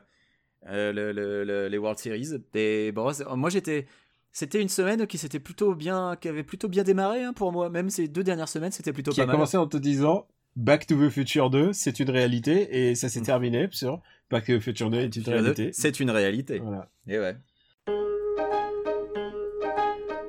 euh, 0.68 0.92
le, 0.92 1.70
les 1.70 1.78
World 1.78 1.98
Series. 1.98 2.42
Et 2.54 2.92
bon, 2.92 3.10
moi 3.36 3.50
j'étais... 3.50 3.88
C'était 4.34 4.62
une 4.62 4.70
semaine 4.70 5.08
qui 5.08 5.18
s'était 5.18 5.42
plutôt 5.42 5.76
bien, 5.76 6.16
qui 6.16 6.30
avait 6.30 6.44
plutôt 6.44 6.70
bien 6.70 6.84
démarré 6.84 7.22
hein, 7.22 7.34
pour 7.34 7.52
moi. 7.52 7.70
Même 7.70 7.90
ces 7.90 8.08
deux 8.08 8.24
dernières 8.24 8.48
semaines, 8.48 8.72
c'était 8.72 8.94
plutôt 8.94 9.12
pas 9.12 9.18
mal. 9.18 9.26
Qui 9.26 9.30
a 9.30 9.34
commencé 9.34 9.58
en 9.58 9.68
te 9.68 9.76
disant 9.76 10.26
Back 10.58 10.86
to 10.88 10.96
the 10.96 11.10
Future 11.10 11.50
2, 11.50 11.72
c'est 11.72 12.00
une 12.00 12.10
réalité, 12.10 12.90
et 12.90 12.96
ça 12.96 13.08
s'est 13.08 13.22
mm. 13.22 13.26
terminé 13.26 13.70
sur 13.72 14.02
Back 14.30 14.46
to 14.46 14.58
the 14.58 14.60
Future 14.60 14.90
2 14.90 14.98
est 15.00 15.16
une 15.16 15.24
réalité. 15.24 15.70
C'est 15.72 16.00
une 16.02 16.12
réalité. 16.12 16.60
Voilà. 16.60 16.90
Et 17.08 17.18
ouais. 17.20 17.38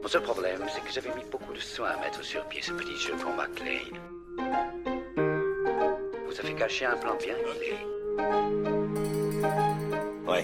Mon 0.00 0.08
seul 0.08 0.22
problème, 0.22 0.60
c'est 0.72 0.80
que 0.80 0.92
j'avais 0.92 1.12
mis 1.16 1.28
beaucoup 1.30 1.52
de 1.52 1.58
soin 1.58 1.88
à 1.88 2.00
mettre 2.00 2.22
sur 2.22 2.44
pied 2.46 2.62
ce 2.62 2.72
petit 2.72 2.96
jeu 2.96 3.14
pour 3.20 3.34
McLean. 3.34 3.98
Vous 6.26 6.40
avez 6.40 6.54
caché 6.54 6.84
un 6.84 6.96
plan 6.96 7.16
bien 7.16 7.34
huilé. 7.38 7.74
Ouais. 10.28 10.42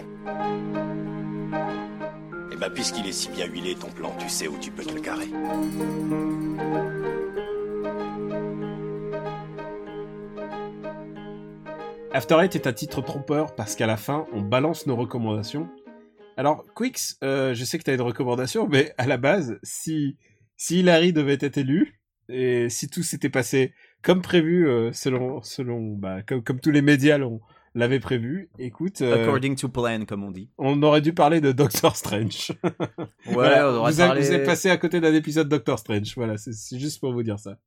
Et 2.50 2.52
eh 2.52 2.56
bah, 2.56 2.68
ben, 2.68 2.70
puisqu'il 2.74 3.06
est 3.06 3.12
si 3.12 3.28
bien 3.28 3.46
huilé, 3.46 3.76
ton 3.76 3.90
plan, 3.90 4.12
tu 4.18 4.28
sais 4.28 4.48
où 4.48 4.58
tu 4.58 4.72
peux 4.72 4.84
te 4.84 4.92
le 4.92 5.00
carrer. 5.00 5.28
After 12.12 12.36
Eight 12.42 12.54
est 12.56 12.66
un 12.66 12.72
titre 12.72 13.00
trompeur 13.02 13.54
parce 13.54 13.74
qu'à 13.76 13.86
la 13.86 13.96
fin, 13.96 14.26
on 14.32 14.40
balance 14.40 14.86
nos 14.86 14.96
recommandations 14.96 15.68
alors, 16.36 16.64
Quix, 16.76 17.16
euh, 17.24 17.52
je 17.52 17.64
sais 17.64 17.78
que 17.78 17.82
tu 17.82 17.90
as 17.90 17.94
une 17.94 18.00
recommandation, 18.00 18.68
mais 18.68 18.94
à 18.96 19.08
la 19.08 19.16
base, 19.16 19.58
si, 19.64 20.16
si 20.56 20.78
Hillary 20.78 21.12
devait 21.12 21.36
être 21.40 21.58
élu, 21.58 21.98
et 22.28 22.68
si 22.68 22.88
tout 22.88 23.02
s'était 23.02 23.28
passé 23.28 23.72
comme 24.04 24.22
prévu, 24.22 24.68
euh, 24.68 24.92
selon, 24.92 25.42
selon 25.42 25.94
bah, 25.96 26.22
comme, 26.22 26.44
comme 26.44 26.60
tous 26.60 26.70
les 26.70 26.80
médias 26.80 27.18
l'avait 27.74 27.98
prévu. 27.98 28.50
Écoute, 28.60 29.02
euh, 29.02 29.24
According 29.24 29.56
to 29.56 29.68
plan, 29.68 30.04
comme 30.04 30.22
on 30.22 30.30
dit. 30.30 30.48
on 30.58 30.80
aurait 30.84 31.00
dû 31.00 31.12
parler 31.12 31.40
de 31.40 31.50
Doctor 31.50 31.96
Strange. 31.96 32.52
Ouais, 33.26 33.32
Voilà, 33.32 33.68
on 33.68 33.74
aurait 33.74 33.90
vous, 33.90 34.00
avez- 34.00 34.08
parlé- 34.10 34.20
vous 34.22 34.32
êtes 34.32 34.46
passé 34.46 34.70
à 34.70 34.76
côté 34.76 35.00
d'un 35.00 35.12
épisode 35.14 35.48
Doctor 35.48 35.76
Strange. 35.80 36.12
Voilà, 36.14 36.36
c'est 36.36 36.78
juste 36.78 37.00
pour 37.00 37.12
vous 37.12 37.24
dire 37.24 37.40
ça. 37.40 37.58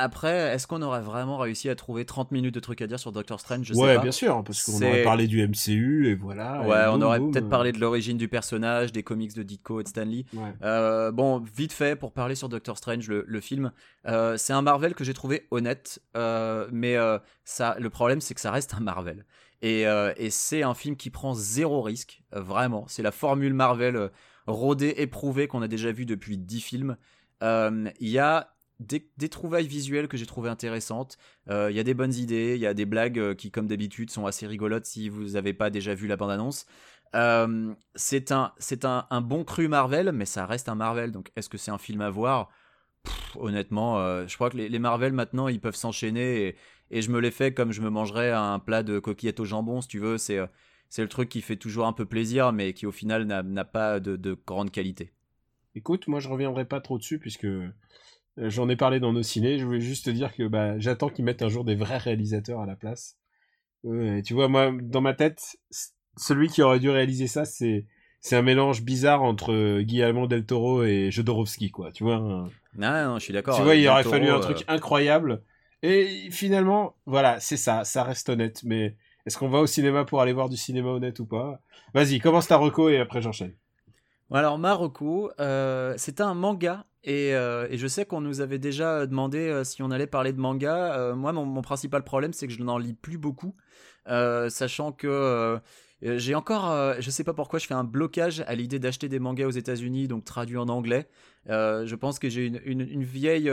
Après, 0.00 0.54
est-ce 0.54 0.66
qu'on 0.68 0.80
aurait 0.82 1.00
vraiment 1.00 1.38
réussi 1.38 1.68
à 1.68 1.74
trouver 1.74 2.04
30 2.04 2.30
minutes 2.30 2.54
de 2.54 2.60
trucs 2.60 2.80
à 2.82 2.86
dire 2.86 3.00
sur 3.00 3.10
Doctor 3.10 3.40
Strange? 3.40 3.66
Je 3.66 3.74
sais 3.74 3.80
ouais, 3.80 3.96
pas. 3.96 4.02
bien 4.02 4.12
sûr, 4.12 4.44
parce 4.44 4.62
qu'on 4.62 4.76
aurait 4.76 5.02
parlé 5.02 5.26
du 5.26 5.46
MCU 5.46 6.08
et 6.08 6.14
voilà. 6.14 6.62
Ouais, 6.62 6.84
et 6.84 6.88
on 6.88 6.92
boum, 6.92 7.02
aurait 7.02 7.18
peut-être 7.18 7.46
euh, 7.46 7.48
parlé 7.48 7.72
de 7.72 7.80
l'origine 7.80 8.16
du 8.16 8.28
personnage, 8.28 8.92
des 8.92 9.02
comics 9.02 9.34
de 9.34 9.42
Ditko 9.42 9.80
et 9.80 9.82
de 9.82 9.88
Stanley. 9.88 10.24
ouais. 10.34 10.54
Euh, 10.62 11.10
bon, 11.10 11.40
vite 11.40 11.72
fait 11.72 11.96
pour 11.96 12.12
parler 12.12 12.36
sur 12.36 12.48
Doctor 12.48 12.78
Strange, 12.78 13.08
le, 13.08 13.24
le 13.26 13.40
film, 13.40 13.72
euh, 14.06 14.36
c'est 14.36 14.52
un 14.52 14.62
Marvel 14.62 14.94
que 14.94 15.02
j'ai 15.02 15.14
trouvé 15.14 15.48
honnête, 15.50 16.00
mais 16.14 16.96
ça, 17.44 17.76
le 17.78 17.90
problème 17.90 18.20
c'est 18.20 18.34
que 18.34 18.40
ça 18.40 18.52
reste 18.52 18.74
un 18.74 18.80
Marvel. 18.80 19.24
Et, 19.62 19.82
et 19.82 20.30
c'est 20.30 20.62
un 20.62 20.74
film 20.74 20.94
qui 20.96 21.10
prend 21.10 21.34
zéro 21.34 21.82
risque, 21.82 22.22
vraiment. 22.30 22.84
C'est 22.86 23.02
la 23.02 23.10
formule 23.12 23.54
Marvel 23.54 24.10
rodée, 24.46 24.94
éprouvée 24.98 25.48
qu'on 25.48 25.62
a 25.62 25.68
déjà 25.68 25.90
vue 25.90 26.06
depuis 26.06 26.38
10 26.38 26.60
films. 26.60 26.96
Il 27.42 27.90
y 28.00 28.18
a 28.18 28.54
des, 28.80 29.28
trouvailles 29.28 29.66
visuelles 29.66 30.08
que 30.08 30.16
j'ai 30.16 30.26
trouvées 30.26 30.50
intéressantes. 30.50 31.18
Euh, 31.50 31.70
Il 31.70 31.76
y 31.76 31.80
a 31.80 31.84
des 31.84 31.94
bonnes 31.94 32.14
idées, 32.14 32.54
il 32.54 32.60
y 32.60 32.66
a 32.66 32.74
des 32.74 32.86
blagues 32.86 33.18
euh, 33.18 33.34
qui, 33.34 33.50
comme 33.50 33.66
d'habitude, 33.66 34.10
sont 34.10 34.26
assez 34.26 34.46
rigolotes 34.46 34.86
si 34.86 35.08
vous 35.08 35.30
n'avez 35.30 35.52
pas 35.52 35.70
déjà 35.70 35.94
vu 35.94 36.06
la 36.06 36.16
bande-annonce. 36.16 36.66
Euh, 37.14 37.74
c'est 37.94 38.32
un, 38.32 38.52
un, 38.82 39.20
bon 39.20 39.44
cru 39.44 39.68
Marvel, 39.68 40.12
mais 40.12 40.26
ça 40.26 40.46
reste 40.46 40.68
un 40.68 40.74
Marvel. 40.74 41.12
Donc, 41.12 41.30
est-ce 41.36 41.48
que 41.48 41.58
c'est 41.58 41.70
un 41.70 41.78
film 41.78 42.00
à 42.00 42.10
voir? 42.10 42.50
Honnêtement, 43.36 43.98
euh, 43.98 44.26
je 44.26 44.34
crois 44.34 44.50
que 44.50 44.56
les, 44.56 44.78
Marvel 44.78 45.12
maintenant, 45.12 45.48
ils 45.48 45.60
peuvent 45.60 45.76
s'enchaîner 45.76 46.56
et, 46.90 47.02
je 47.02 47.10
me 47.10 47.20
les 47.20 47.30
fais 47.30 47.52
comme 47.52 47.72
je 47.72 47.82
me 47.82 47.90
mangerais 47.90 48.32
un 48.32 48.58
plat 48.58 48.82
de 48.82 48.98
coquillettes 48.98 49.40
au 49.40 49.44
jambon, 49.44 49.80
si 49.80 49.88
tu 49.88 49.98
veux. 49.98 50.18
C'est, 50.18 50.38
euh, 50.38 50.46
le 50.96 51.08
truc 51.08 51.28
qui 51.28 51.42
fait 51.42 51.56
toujours 51.56 51.86
un 51.86 51.92
peu 51.92 52.06
plaisir, 52.06 52.52
mais 52.52 52.72
qui 52.72 52.86
au 52.86 52.92
final 52.92 53.24
n'a, 53.24 53.64
pas 53.64 54.00
de, 54.00 54.16
de 54.16 54.36
grande 54.46 54.70
qualité. 54.70 55.12
Écoute, 55.74 56.08
moi 56.08 56.18
je 56.18 56.28
reviendrai 56.28 56.64
pas 56.64 56.80
trop 56.80 56.98
dessus 56.98 57.18
puisque 57.18 57.44
euh, 57.44 57.68
j'en 58.40 58.68
ai 58.68 58.76
parlé 58.76 59.00
dans 59.00 59.12
nos 59.12 59.22
ciné. 59.22 59.58
Je 59.58 59.64
voulais 59.64 59.80
juste 59.80 60.06
te 60.06 60.10
dire 60.10 60.34
que 60.34 60.46
bah, 60.46 60.78
j'attends 60.78 61.08
qu'ils 61.08 61.24
mettent 61.24 61.42
un 61.42 61.48
jour 61.48 61.64
des 61.64 61.74
vrais 61.74 61.98
réalisateurs 61.98 62.60
à 62.60 62.66
la 62.66 62.76
place. 62.76 63.16
Ouais, 63.84 64.22
tu 64.22 64.34
vois, 64.34 64.48
moi, 64.48 64.72
dans 64.82 65.00
ma 65.00 65.14
tête, 65.14 65.56
celui 66.16 66.48
qui 66.48 66.62
aurait 66.62 66.80
dû 66.80 66.90
réaliser 66.90 67.26
ça, 67.26 67.44
c'est 67.44 67.86
c'est 68.20 68.36
un 68.36 68.42
mélange 68.42 68.82
bizarre 68.82 69.22
entre 69.22 69.52
euh, 69.52 69.82
Guillermo 69.82 70.26
del 70.26 70.44
Toro 70.44 70.82
et 70.82 71.10
Jodorowsky, 71.12 71.70
quoi. 71.70 71.92
Tu 71.92 72.02
vois, 72.04 72.16
un- 72.16 72.50
Non, 72.76 72.90
non, 73.04 73.18
je 73.18 73.24
suis 73.24 73.32
d'accord. 73.32 73.56
tu 73.56 73.62
vois, 73.62 73.72
euh, 73.72 73.76
il 73.76 73.82
Del 73.82 73.90
aurait 73.90 74.02
Toro, 74.02 74.14
fallu 74.14 74.28
un 74.28 74.36
euh, 74.36 74.40
truc 74.40 74.64
incroyable. 74.68 75.42
Et 75.82 76.28
finalement, 76.32 76.96
voilà, 77.06 77.38
c'est 77.40 77.56
ça, 77.56 77.84
ça 77.84 78.02
reste 78.02 78.28
honnête. 78.28 78.62
Mais 78.64 78.96
est-ce 79.26 79.38
qu'on 79.38 79.48
va 79.48 79.60
au 79.60 79.66
cinéma 79.66 80.04
pour 80.04 80.20
aller 80.20 80.32
voir 80.32 80.48
du 80.48 80.56
cinéma 80.56 80.88
honnête 80.90 81.20
ou 81.20 81.26
pas? 81.26 81.60
Vas-y, 81.94 82.18
commence 82.18 82.48
ta 82.48 82.56
reco 82.56 82.88
et 82.88 82.98
après 82.98 83.22
j'enchaîne. 83.22 83.54
Alors 84.30 84.58
Marocco, 84.58 85.30
euh, 85.40 85.94
c'est 85.96 86.20
un 86.20 86.34
manga 86.34 86.84
et, 87.04 87.34
euh, 87.34 87.66
et 87.70 87.78
je 87.78 87.86
sais 87.86 88.04
qu'on 88.04 88.20
nous 88.20 88.42
avait 88.42 88.58
déjà 88.58 89.06
demandé 89.06 89.38
euh, 89.38 89.64
si 89.64 89.82
on 89.82 89.90
allait 89.90 90.06
parler 90.06 90.34
de 90.34 90.40
manga. 90.40 90.94
Euh, 90.94 91.14
moi, 91.14 91.32
mon, 91.32 91.62
principal 91.62 92.04
problème, 92.04 92.34
c'est 92.34 92.46
que 92.46 92.52
je 92.52 92.62
n'en 92.62 92.76
lis 92.76 92.92
plus 92.92 93.16
beaucoup, 93.16 93.54
sachant 94.06 94.92
que 94.92 95.58
j'ai 96.02 96.34
encore, 96.34 97.00
je 97.00 97.10
sais 97.10 97.24
pas 97.24 97.34
pourquoi, 97.34 97.58
je 97.58 97.66
fais 97.66 97.74
un 97.74 97.84
blocage 97.84 98.44
à 98.46 98.54
l'idée 98.54 98.78
d'acheter 98.78 99.08
des 99.08 99.18
mangas 99.18 99.46
aux 99.46 99.50
États-Unis, 99.50 100.08
donc 100.08 100.24
traduits 100.24 100.58
en 100.58 100.68
anglais. 100.68 101.08
Je 101.46 101.94
pense 101.94 102.18
que 102.18 102.28
j'ai 102.28 102.46
une, 102.64 103.04
vieille 103.04 103.50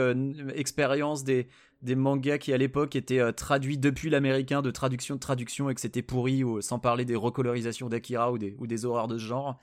expérience 0.54 1.24
des 1.24 1.46
mangas 1.82 2.38
qui 2.38 2.52
à 2.52 2.58
l'époque 2.58 2.96
étaient 2.96 3.32
traduits 3.32 3.78
depuis 3.78 4.10
l'américain 4.10 4.62
de 4.62 4.70
traduction 4.70 5.14
de 5.14 5.20
traduction 5.20 5.68
et 5.70 5.74
que 5.74 5.80
c'était 5.80 6.02
pourri, 6.02 6.44
ou, 6.44 6.60
sans 6.62 6.78
parler 6.78 7.04
des 7.04 7.16
recolorisations 7.16 7.88
d'Akira 7.88 8.32
ou 8.32 8.38
des, 8.38 8.54
ou 8.58 8.66
des 8.66 8.84
horreurs 8.84 9.08
de 9.08 9.18
ce 9.18 9.24
genre. 9.24 9.58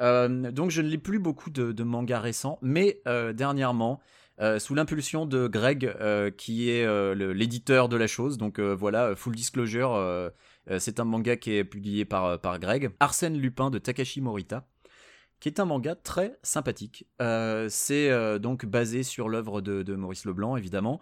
Euh, 0.00 0.50
donc 0.50 0.70
je 0.70 0.82
ne 0.82 0.88
lis 0.88 0.98
plus 0.98 1.18
beaucoup 1.18 1.50
de, 1.50 1.82
mangas 1.82 2.20
récents, 2.20 2.58
mais 2.62 3.00
euh, 3.06 3.32
dernièrement, 3.32 4.00
euh, 4.40 4.58
sous 4.58 4.74
l'impulsion 4.74 5.26
de 5.26 5.46
Greg, 5.46 5.94
qui 6.36 6.70
est 6.70 7.14
l'éditeur 7.14 7.88
de 7.88 7.96
la 7.96 8.06
chose, 8.06 8.38
donc 8.38 8.60
voilà, 8.60 9.14
full 9.16 9.34
disclosure, 9.34 10.30
c'est 10.78 11.00
un 11.00 11.04
manga 11.04 11.36
qui 11.36 11.52
est 11.56 11.64
publié 11.64 12.04
par, 12.04 12.40
par 12.40 12.58
Greg, 12.58 12.90
Arsène 13.00 13.36
Lupin 13.36 13.70
de 13.70 13.78
Takashi 13.78 14.20
Morita, 14.20 14.66
qui 15.40 15.48
est 15.48 15.60
un 15.60 15.64
manga 15.64 15.94
très 15.94 16.38
sympathique. 16.42 17.06
C'est 17.68 18.38
donc 18.38 18.64
basé 18.64 19.02
sur 19.02 19.28
l'œuvre 19.28 19.60
de 19.60 19.94
Maurice 19.94 20.24
Leblanc, 20.24 20.56
évidemment. 20.56 21.00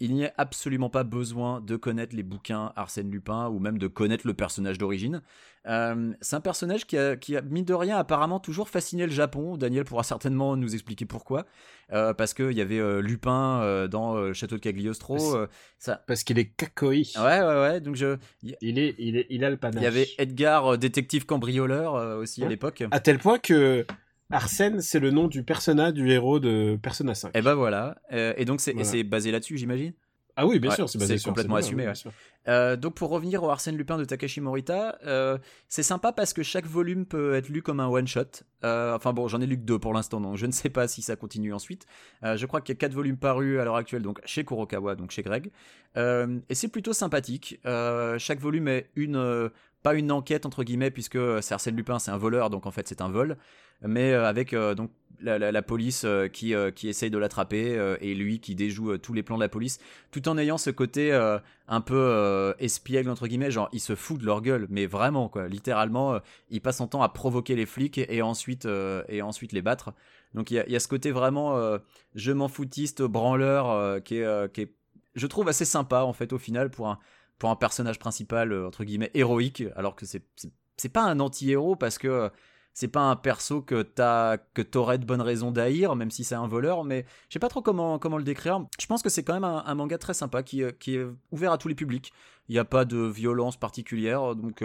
Il 0.00 0.14
n'y 0.14 0.24
a 0.26 0.32
absolument 0.36 0.90
pas 0.90 1.02
besoin 1.02 1.60
de 1.60 1.76
connaître 1.76 2.14
les 2.14 2.22
bouquins 2.22 2.72
Arsène 2.76 3.10
Lupin 3.10 3.48
ou 3.48 3.58
même 3.58 3.78
de 3.78 3.88
connaître 3.88 4.26
le 4.26 4.34
personnage 4.34 4.78
d'origine. 4.78 5.22
Euh, 5.66 6.12
c'est 6.20 6.36
un 6.36 6.40
personnage 6.40 6.86
qui 6.86 6.96
a, 6.96 7.16
qui 7.16 7.36
a, 7.36 7.42
mine 7.42 7.64
de 7.64 7.74
rien, 7.74 7.98
apparemment 7.98 8.38
toujours 8.38 8.68
fasciné 8.68 9.06
le 9.06 9.12
Japon. 9.12 9.56
Daniel 9.56 9.84
pourra 9.84 10.04
certainement 10.04 10.56
nous 10.56 10.72
expliquer 10.74 11.04
pourquoi. 11.04 11.46
Euh, 11.92 12.14
parce 12.14 12.32
qu'il 12.32 12.52
y 12.52 12.60
avait 12.60 12.78
euh, 12.78 13.00
Lupin 13.00 13.88
dans 13.88 14.14
le 14.14 14.32
château 14.34 14.56
de 14.56 14.60
Cagliostro. 14.60 15.16
Parce- 15.16 15.50
ça... 15.78 16.02
Parce 16.06 16.22
qu'il 16.22 16.38
est 16.38 16.46
kakoi. 16.46 16.90
Ouais, 16.90 17.02
ouais, 17.16 17.40
ouais. 17.40 17.80
Donc 17.80 17.96
je... 17.96 18.16
Il 18.42 18.78
est, 18.78 18.94
il 18.98 19.16
est, 19.16 19.26
il 19.30 19.44
a 19.44 19.50
le 19.50 19.56
panache. 19.56 19.80
Il 19.80 19.84
y 19.84 19.88
avait 19.88 20.06
Edgar, 20.18 20.78
détective 20.78 21.26
cambrioleur, 21.26 22.18
aussi 22.18 22.44
à 22.44 22.48
l'époque. 22.48 22.84
À 22.92 23.00
tel 23.00 23.18
point 23.18 23.38
que 23.38 23.84
Arsène, 24.30 24.80
c'est 24.82 25.00
le 25.00 25.10
nom 25.10 25.26
du 25.26 25.42
persona 25.42 25.90
du 25.92 26.10
héros 26.10 26.38
de 26.38 26.78
Persona 26.82 27.14
5. 27.14 27.30
Et 27.34 27.40
ben 27.42 27.54
voilà. 27.54 27.96
Euh, 28.12 28.34
et 28.36 28.44
donc 28.44 28.60
c'est 28.60 28.72
Voilà. 28.74 29.02
basé 29.04 29.30
là-dessus, 29.32 29.56
j'imagine? 29.56 29.94
Ah 30.40 30.46
oui, 30.46 30.60
bien 30.60 30.70
Ouais, 30.70 30.76
sûr, 30.76 30.88
c'est 30.88 30.98
basé 30.98 31.14
c'est 31.14 31.18
sur 31.18 31.30
complètement 31.30 31.56
assumé, 31.56 31.82
bien 31.82 31.92
ouais. 31.92 32.12
Euh, 32.46 32.76
donc 32.76 32.94
pour 32.94 33.10
revenir 33.10 33.42
au 33.42 33.50
Arsène 33.50 33.76
Lupin 33.76 33.98
de 33.98 34.04
Takashi 34.04 34.40
Morita, 34.40 34.96
euh, 35.04 35.36
c'est 35.68 35.82
sympa 35.82 36.12
parce 36.12 36.32
que 36.32 36.44
chaque 36.44 36.64
volume 36.66 37.06
peut 37.06 37.34
être 37.34 37.48
lu 37.48 37.60
comme 37.60 37.80
un 37.80 37.88
one 37.88 38.06
shot. 38.06 38.44
Euh, 38.64 38.94
enfin 38.94 39.12
bon, 39.12 39.26
j'en 39.26 39.40
ai 39.40 39.46
lu 39.46 39.56
que 39.56 39.64
deux 39.64 39.80
pour 39.80 39.92
l'instant, 39.92 40.20
donc 40.20 40.36
je 40.36 40.46
ne 40.46 40.52
sais 40.52 40.68
pas 40.70 40.86
si 40.86 41.02
ça 41.02 41.16
continue 41.16 41.52
ensuite. 41.52 41.86
Je 42.22 42.46
crois 42.46 42.60
qu'il 42.60 42.72
y 42.72 42.76
a 42.76 42.78
quatre 42.78 42.94
volumes 42.94 43.16
parus 43.16 43.58
à 43.58 43.64
l'heure 43.64 43.74
actuelle, 43.74 44.02
donc 44.02 44.20
chez 44.26 44.44
Kurokawa, 44.44 44.94
donc 44.94 45.10
chez 45.10 45.22
Greg. 45.22 45.50
Et 45.96 46.54
c'est 46.54 46.68
plutôt 46.68 46.92
sympathique. 46.92 47.58
Chaque 47.64 48.38
volume 48.38 48.68
est 48.68 48.90
une 48.94 49.50
pas 49.82 49.94
une 49.94 50.10
enquête 50.12 50.46
entre 50.46 50.64
guillemets 50.64 50.90
puisque 50.90 51.18
c'est 51.42 51.54
Arsène 51.54 51.76
Lupin, 51.76 51.98
c'est 51.98 52.10
un 52.10 52.18
voleur, 52.18 52.50
donc 52.50 52.66
en 52.66 52.70
fait 52.70 52.88
c'est 52.88 53.00
un 53.00 53.08
vol, 53.08 53.36
mais 53.82 54.12
euh, 54.12 54.26
avec 54.26 54.52
euh, 54.54 54.74
donc 54.74 54.90
la, 55.20 55.62
police 55.62 56.02
euh, 56.04 56.28
qui, 56.28 56.54
euh, 56.54 56.70
qui 56.70 56.88
essaye 56.88 57.10
de 57.10 57.18
l'attraper 57.18 57.76
euh, 57.76 57.96
et 58.00 58.14
lui 58.14 58.40
qui 58.40 58.54
déjoue 58.54 58.92
euh, 58.92 58.98
tous 58.98 59.12
les 59.12 59.22
plans 59.22 59.36
de 59.36 59.42
la 59.42 59.48
police, 59.48 59.78
tout 60.10 60.28
en 60.28 60.38
ayant 60.38 60.58
ce 60.58 60.70
côté 60.70 61.12
euh, 61.12 61.38
un 61.66 61.80
peu 61.80 61.96
euh, 61.96 62.54
espiègle 62.58 63.10
entre 63.10 63.26
guillemets, 63.26 63.50
genre 63.50 63.68
il 63.72 63.80
se 63.80 63.94
fout 63.94 64.20
de 64.20 64.26
leur 64.26 64.42
gueule, 64.42 64.66
mais 64.70 64.86
vraiment 64.86 65.28
quoi, 65.28 65.48
littéralement, 65.48 66.14
euh, 66.14 66.18
il 66.50 66.60
passe 66.60 66.78
son 66.78 66.86
temps 66.86 67.02
à 67.02 67.08
provoquer 67.08 67.56
les 67.56 67.66
flics 67.66 67.98
et, 67.98 68.22
ensuite 68.22 68.66
euh, 68.66 69.02
et 69.08 69.22
ensuite 69.22 69.52
les 69.52 69.62
battre. 69.62 69.92
Donc 70.34 70.50
il 70.50 70.62
y 70.66 70.76
a, 70.76 70.80
ce 70.80 70.88
côté 70.88 71.10
vraiment 71.10 71.56
euh, 71.56 71.78
je 72.14 72.32
m'en 72.32 72.48
foutiste 72.48 73.02
branleur 73.02 73.70
euh, 73.70 73.98
qui 74.00 74.18
est 74.18 74.24
euh, 74.24 74.46
qui 74.46 74.62
est 74.62 74.74
je 75.14 75.26
trouve 75.26 75.48
assez 75.48 75.64
sympa 75.64 76.02
en 76.02 76.12
fait 76.12 76.32
au 76.32 76.38
final 76.38 76.70
pour 76.70 76.88
un 76.88 76.98
pour 77.38 77.50
un 77.50 77.56
personnage 77.56 77.98
principal 77.98 78.52
euh, 78.52 78.66
entre 78.66 78.84
guillemets 78.84 79.10
héroïque 79.14 79.64
alors 79.76 79.94
que 79.94 80.06
c'est 80.06 80.22
c'est- 80.36 80.92
pas 80.92 81.02
un 81.02 81.18
anti-héros 81.18 81.76
parce 81.76 81.98
que 81.98 82.08
euh, 82.08 82.28
c'est 82.72 82.88
pas 82.88 83.00
un 83.00 83.16
perso 83.16 83.62
que 83.62 83.82
t'as 83.82 84.36
que 84.38 84.62
t'aurais 84.62 84.98
de 84.98 85.04
bonnes 85.04 85.20
raisons 85.20 85.50
d'haïr 85.50 85.96
même 85.96 86.10
si 86.12 86.22
c'est 86.22 86.36
un 86.36 86.46
voleur 86.46 86.84
mais 86.84 87.04
je 87.28 87.34
sais 87.34 87.38
pas 87.40 87.48
trop 87.48 87.62
comment 87.62 87.98
comment 87.98 88.16
le 88.18 88.22
décrire. 88.22 88.64
Je 88.80 88.86
pense 88.86 89.02
que 89.02 89.08
c'est 89.08 89.24
quand 89.24 89.34
même 89.34 89.44
un, 89.44 89.74
manga 89.74 89.98
très 89.98 90.14
sympa 90.14 90.44
qui, 90.44 90.62
euh, 90.62 90.70
qui 90.78 90.96
est 90.96 91.06
ouvert 91.32 91.50
à 91.50 91.58
tous 91.58 91.66
les 91.66 91.74
publics. 91.74 92.12
Il 92.48 92.52
n'y 92.52 92.60
a 92.60 92.64
pas 92.64 92.84
de 92.84 92.98
violence 92.98 93.56
particulière 93.56 94.36
donc 94.36 94.64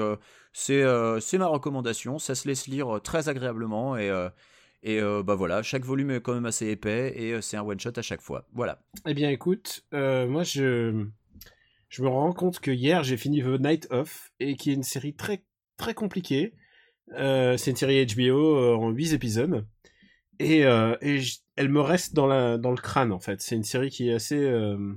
c'est 0.53 0.83
c'est 1.19 1.37
ma 1.37 1.47
recommandation. 1.47 2.19
Ça 2.19 2.35
se 2.35 2.47
laisse 2.47 2.67
lire 2.67 3.01
très 3.03 3.27
agréablement 3.27 3.97
et 3.97 4.09
et 4.83 5.01
bah 5.01 5.35
voilà 5.35 5.63
chaque 5.63 5.83
volume 5.83 6.11
est 6.11 6.21
quand 6.21 6.33
même 6.33 6.45
assez 6.45 6.67
épais 6.67 7.13
et 7.17 7.41
c'est 7.41 7.57
un 7.57 7.63
one 7.63 7.79
shot 7.79 7.91
à 7.97 8.01
chaque 8.01 8.21
fois. 8.21 8.45
Voilà. 8.53 8.79
Eh 9.05 9.13
bien, 9.13 9.29
écoute, 9.31 9.83
moi, 9.91 10.43
je, 10.43 11.07
je 11.93 12.01
me 12.01 12.07
rends 12.07 12.33
compte 12.33 12.59
que 12.59 12.71
hier, 12.71 13.03
j'ai 13.03 13.17
fini 13.17 13.43
The 13.43 13.59
Night 13.59 13.87
Of, 13.91 14.31
et 14.39 14.55
qui 14.55 14.71
est 14.71 14.73
une 14.73 14.81
série 14.81 15.13
très, 15.13 15.43
très 15.77 15.93
compliquée. 15.93 16.55
Euh, 17.13 17.55
c'est 17.55 17.69
une 17.69 17.77
série 17.77 18.03
HBO 18.03 18.57
euh, 18.57 18.75
en 18.75 18.89
8 18.89 19.13
épisodes. 19.13 19.67
Et, 20.39 20.65
euh, 20.65 20.95
et 21.01 21.19
elle 21.55 21.69
me 21.69 21.81
reste 21.81 22.15
dans, 22.15 22.25
la, 22.25 22.57
dans 22.57 22.71
le 22.71 22.77
crâne, 22.77 23.11
en 23.11 23.19
fait. 23.19 23.41
C'est 23.41 23.55
une 23.55 23.63
série 23.63 23.91
qui 23.91 24.09
est 24.09 24.13
assez... 24.13 24.39
euh, 24.39 24.95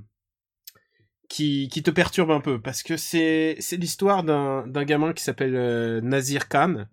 qui, 1.29 1.67
qui 1.67 1.83
te 1.83 1.91
perturbe 1.91 2.31
un 2.31 2.41
peu, 2.41 2.59
parce 2.59 2.81
que 2.81 2.97
c'est 2.97 3.57
l'histoire 3.73 4.23
d'un 4.23 4.83
gamin 4.83 5.13
qui 5.13 5.23
s'appelle 5.23 5.99
Nazir 5.99 6.49
Khan. 6.49 6.85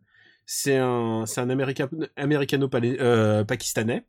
C'est 0.45 0.77
un, 0.77 1.25
un 1.25 1.49
América- 1.49 1.89
américano-pakistanais 2.17 4.05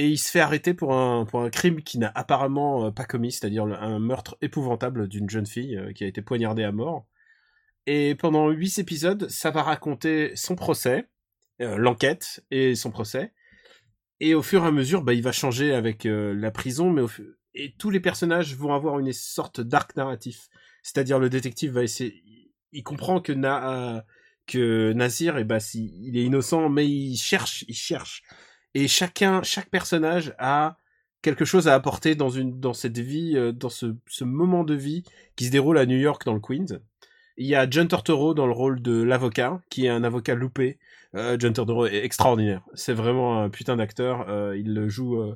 et 0.00 0.08
il 0.08 0.16
se 0.16 0.30
fait 0.30 0.40
arrêter 0.40 0.72
pour 0.72 0.94
un, 0.94 1.26
pour 1.26 1.42
un 1.42 1.50
crime 1.50 1.82
qu'il 1.82 2.00
n'a 2.00 2.10
apparemment 2.14 2.86
euh, 2.86 2.90
pas 2.90 3.04
commis, 3.04 3.32
c'est-à-dire 3.32 3.64
un 3.64 3.98
meurtre 3.98 4.38
épouvantable 4.40 5.08
d'une 5.08 5.28
jeune 5.28 5.44
fille 5.44 5.76
euh, 5.76 5.92
qui 5.92 6.04
a 6.04 6.06
été 6.06 6.22
poignardée 6.22 6.64
à 6.64 6.72
mort. 6.72 7.06
Et 7.84 8.14
pendant 8.14 8.48
huit 8.48 8.78
épisodes, 8.78 9.28
ça 9.28 9.50
va 9.50 9.62
raconter 9.62 10.34
son 10.36 10.56
procès, 10.56 11.06
euh, 11.60 11.76
l'enquête 11.76 12.42
et 12.50 12.74
son 12.76 12.90
procès. 12.90 13.34
Et 14.20 14.32
au 14.32 14.40
fur 14.40 14.64
et 14.64 14.68
à 14.68 14.70
mesure, 14.70 15.02
bah, 15.02 15.12
il 15.12 15.22
va 15.22 15.32
changer 15.32 15.74
avec 15.74 16.04
la 16.04 16.50
prison, 16.50 16.88
mais 16.90 17.02
au 17.02 17.10
et 17.52 17.74
tous 17.76 17.90
les 17.90 18.00
personnages 18.00 18.56
vont 18.56 18.72
avoir 18.72 19.00
une 19.00 19.12
sorte 19.12 19.60
d'arc 19.60 19.96
narratif. 19.96 20.48
C'est-à-dire 20.82 21.18
le 21.18 21.28
détective 21.28 21.72
va 21.72 21.82
essayer, 21.82 22.22
il 22.72 22.82
comprend 22.84 23.20
que 23.20 23.32
Na, 23.32 24.06
que 24.46 24.92
Nasir, 24.94 25.36
et 25.36 25.40
eh 25.42 25.44
bah, 25.44 25.56
ben, 25.56 25.60
si, 25.60 25.94
il 26.00 26.16
est 26.16 26.24
innocent, 26.24 26.70
mais 26.70 26.88
il 26.88 27.16
cherche, 27.16 27.66
il 27.68 27.74
cherche. 27.74 28.22
Et 28.74 28.88
chacun, 28.88 29.42
chaque 29.42 29.68
personnage 29.68 30.34
a 30.38 30.76
quelque 31.22 31.44
chose 31.44 31.68
à 31.68 31.74
apporter 31.74 32.14
dans 32.14 32.30
une, 32.30 32.60
dans 32.60 32.72
cette 32.72 32.98
vie, 32.98 33.36
euh, 33.36 33.52
dans 33.52 33.68
ce, 33.68 33.94
ce 34.06 34.24
moment 34.24 34.64
de 34.64 34.74
vie 34.74 35.02
qui 35.36 35.46
se 35.46 35.50
déroule 35.50 35.78
à 35.78 35.86
New 35.86 35.98
York 35.98 36.24
dans 36.24 36.34
le 36.34 36.40
Queens. 36.40 36.80
Il 37.36 37.46
y 37.46 37.54
a 37.54 37.68
John 37.68 37.88
Turturro 37.88 38.34
dans 38.34 38.46
le 38.46 38.52
rôle 38.52 38.82
de 38.82 39.02
l'avocat, 39.02 39.60
qui 39.70 39.86
est 39.86 39.88
un 39.88 40.04
avocat 40.04 40.34
loupé. 40.34 40.78
Euh, 41.14 41.36
John 41.38 41.52
Turturro 41.52 41.86
est 41.86 42.04
extraordinaire. 42.04 42.62
C'est 42.74 42.92
vraiment 42.92 43.42
un 43.42 43.50
putain 43.50 43.76
d'acteur. 43.76 44.28
Euh, 44.28 44.56
il 44.56 44.74
le 44.74 44.88
joue, 44.88 45.34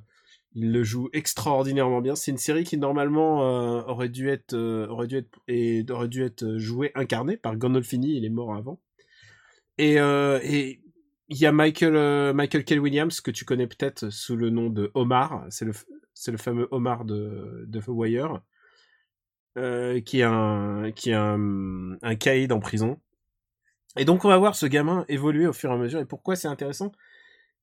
il 0.54 0.70
le 0.70 0.84
joue 0.84 1.08
extraordinairement 1.12 2.02
bien. 2.02 2.14
C'est 2.14 2.30
une 2.30 2.38
série 2.38 2.64
qui 2.64 2.76
normalement 2.76 3.40
aurait 3.88 4.10
dû 4.10 4.28
être, 4.28 4.54
aurait 4.88 5.06
dû 5.06 5.16
être 5.16 5.38
et 5.48 5.84
aurait 5.90 6.08
dû 6.08 6.22
être 6.22 6.58
jouée 6.58 6.92
incarnée 6.94 7.38
par 7.38 7.56
Gandolfini. 7.56 8.16
Il 8.16 8.24
est 8.24 8.30
mort 8.30 8.54
avant. 8.54 8.80
Et, 9.78 9.94
et 9.94 10.83
il 11.28 11.38
y 11.38 11.46
a 11.46 11.52
Michael 11.52 12.34
Michael 12.34 12.64
K. 12.64 12.72
Williams 12.80 13.20
que 13.20 13.30
tu 13.30 13.44
connais 13.44 13.66
peut-être 13.66 14.10
sous 14.10 14.36
le 14.36 14.50
nom 14.50 14.70
de 14.70 14.90
Omar. 14.94 15.46
C'est 15.50 15.64
le 15.64 15.72
le 16.28 16.36
fameux 16.38 16.68
Omar 16.70 17.04
de 17.04 17.64
de 17.66 17.80
The 17.80 17.88
Wire. 17.88 18.40
qui 20.04 20.20
est 20.20 20.22
un 20.22 20.90
qui 20.94 21.10
est 21.10 21.14
un, 21.14 21.96
un 22.02 22.14
caïd 22.16 22.52
en 22.52 22.60
prison 22.60 23.00
et 23.96 24.04
donc 24.04 24.24
on 24.24 24.28
va 24.28 24.38
voir 24.38 24.56
ce 24.56 24.66
gamin 24.66 25.04
évoluer 25.08 25.46
au 25.46 25.52
fur 25.52 25.70
et 25.70 25.74
à 25.74 25.76
mesure. 25.76 26.00
Et 26.00 26.04
pourquoi 26.04 26.36
c'est 26.36 26.48
intéressant? 26.48 26.92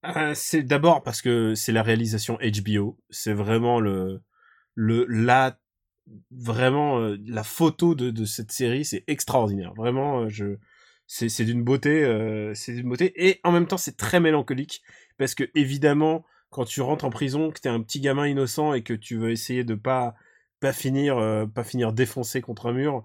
Euh, 0.06 0.34
C'est 0.36 0.64
d'abord 0.64 1.04
parce 1.04 1.22
que 1.22 1.56
c'est 1.56 1.72
la 1.72 1.84
réalisation 1.84 2.38
HBO. 2.42 2.98
C'est 3.10 3.34
vraiment 3.34 3.80
le 3.80 4.22
le 4.76 5.06
la 5.08 5.60
vraiment 6.32 7.00
euh, 7.02 7.18
la 7.26 7.44
photo 7.44 7.96
de, 7.96 8.12
de 8.12 8.26
cette 8.26 8.52
série. 8.52 8.86
C'est 8.86 9.04
extraordinaire. 9.08 9.74
Vraiment, 9.76 10.22
euh, 10.24 10.30
je 10.30 10.58
c'est 11.28 11.46
d'une 11.46 11.64
beauté. 11.64 12.04
Euh, 12.04 12.54
c'est 12.54 12.74
d'une 12.74 12.90
beauté. 12.90 13.14
Et 13.16 13.40
en 13.44 13.52
même 13.52 13.68
temps, 13.68 13.78
c'est 13.78 13.98
très 13.98 14.20
mélancolique 14.20 14.82
parce 15.18 15.36
que 15.36 15.50
évidemment, 15.56 16.26
quand 16.50 16.66
tu 16.66 16.82
rentres 16.82 17.06
en 17.06 17.10
prison, 17.10 17.52
que 17.52 17.60
t'es 17.60 17.70
un 17.70 17.82
petit 17.82 18.02
gamin 18.02 18.28
innocent 18.28 18.74
et 18.74 18.84
que 18.84 18.94
tu 18.94 19.18
veux 19.18 19.32
essayer 19.32 19.64
de 19.64 19.76
pas 19.76 20.16
pas 20.60 20.74
finir 20.74 21.16
pas 21.56 21.64
finir 21.64 21.92
défoncé 21.92 22.42
contre 22.42 22.68
un 22.68 22.74
mur 22.74 23.04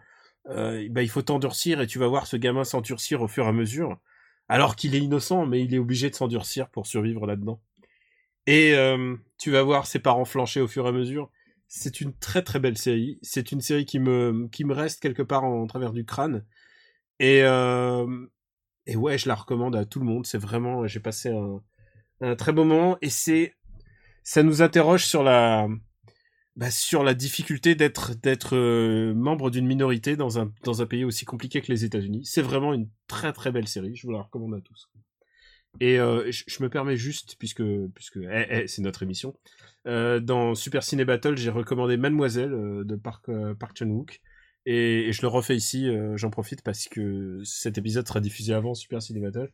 euh, 0.48 0.86
bah, 0.90 1.02
il 1.02 1.08
faut 1.08 1.22
t'endurcir 1.22 1.80
et 1.80 1.86
tu 1.86 1.98
vas 1.98 2.06
voir 2.06 2.26
ce 2.26 2.36
gamin 2.36 2.64
s'endurcir 2.64 3.22
au 3.22 3.28
fur 3.28 3.44
et 3.44 3.48
à 3.48 3.52
mesure, 3.52 3.98
alors 4.48 4.76
qu'il 4.76 4.94
est 4.94 5.00
innocent, 5.00 5.46
mais 5.46 5.62
il 5.62 5.74
est 5.74 5.78
obligé 5.78 6.10
de 6.10 6.14
s'endurcir 6.14 6.68
pour 6.68 6.86
survivre 6.86 7.26
là-dedans. 7.26 7.60
Et 8.46 8.74
euh, 8.74 9.16
tu 9.38 9.50
vas 9.50 9.62
voir 9.62 9.86
ses 9.86 9.98
parents 9.98 10.24
flancher 10.24 10.60
au 10.60 10.68
fur 10.68 10.86
et 10.86 10.88
à 10.88 10.92
mesure. 10.92 11.30
C'est 11.68 12.00
une 12.00 12.14
très 12.14 12.42
très 12.42 12.60
belle 12.60 12.78
série. 12.78 13.18
C'est 13.22 13.50
une 13.50 13.60
série 13.60 13.86
qui 13.86 13.98
me 13.98 14.48
qui 14.52 14.64
me 14.64 14.72
reste 14.72 15.02
quelque 15.02 15.22
part 15.22 15.44
en, 15.44 15.66
travers 15.66 15.92
du 15.92 16.04
crâne. 16.04 16.44
Et 17.18 17.42
euh, 17.42 18.26
et 18.86 18.96
ouais, 18.96 19.18
je 19.18 19.28
la 19.28 19.34
recommande 19.34 19.74
à 19.76 19.84
tout 19.84 20.00
le 20.00 20.06
monde. 20.06 20.26
C'est 20.26 20.38
vraiment, 20.38 20.86
j'ai 20.86 21.00
passé 21.00 21.30
un, 22.20 22.34
très 22.36 22.52
beau 22.52 22.64
moment 22.64 22.96
et 23.02 23.10
c'est 23.10 23.54
ça 24.22 24.42
nous 24.42 24.62
interroge 24.62 25.04
sur 25.04 25.22
la 25.22 25.68
bah, 26.56 26.70
sur 26.70 27.04
la 27.04 27.14
difficulté 27.14 27.74
d'être 27.74 28.14
d'être 28.14 28.56
euh, 28.56 29.12
membre 29.14 29.50
d'une 29.50 29.66
minorité 29.66 30.16
dans 30.16 30.38
un 30.38 30.52
dans 30.64 30.82
un 30.82 30.86
pays 30.86 31.04
aussi 31.04 31.24
compliqué 31.24 31.60
que 31.60 31.72
les 31.72 31.84
États-Unis. 31.84 32.24
C'est 32.24 32.42
vraiment 32.42 32.72
une 32.72 32.88
très 33.06 33.32
très 33.32 33.52
belle 33.52 33.68
série. 33.68 33.96
Je 33.96 34.06
vous 34.06 34.12
la 34.12 34.22
recommande 34.22 34.54
à 34.54 34.60
tous. 34.60 34.88
Et 35.80 35.98
euh, 35.98 36.30
je, 36.30 36.62
me 36.62 36.70
permets 36.70 36.96
juste 36.96 37.36
puisque 37.38 37.62
puisque 37.94 38.16
eh, 38.16 38.46
eh, 38.50 38.66
c'est 38.68 38.82
notre 38.82 39.02
émission. 39.02 39.34
Dans 39.84 40.56
Super 40.56 40.82
Ciné 40.82 41.04
Battle, 41.04 41.36
j'ai 41.36 41.50
recommandé 41.50 41.96
Mademoiselle 41.96 42.50
de 42.84 42.96
Park 42.96 43.30
Park 43.56 43.76
Chan 43.78 43.86
Et, 44.68 45.12
je 45.12 45.22
le 45.22 45.28
refais 45.28 45.56
ici, 45.56 45.88
j'en 46.16 46.30
profite 46.30 46.62
parce 46.62 46.88
que 46.88 47.40
cet 47.44 47.78
épisode 47.78 48.06
sera 48.06 48.20
diffusé 48.20 48.52
avant 48.52 48.74
Super 48.74 49.00
Ciné 49.00 49.20
Battle. 49.20 49.50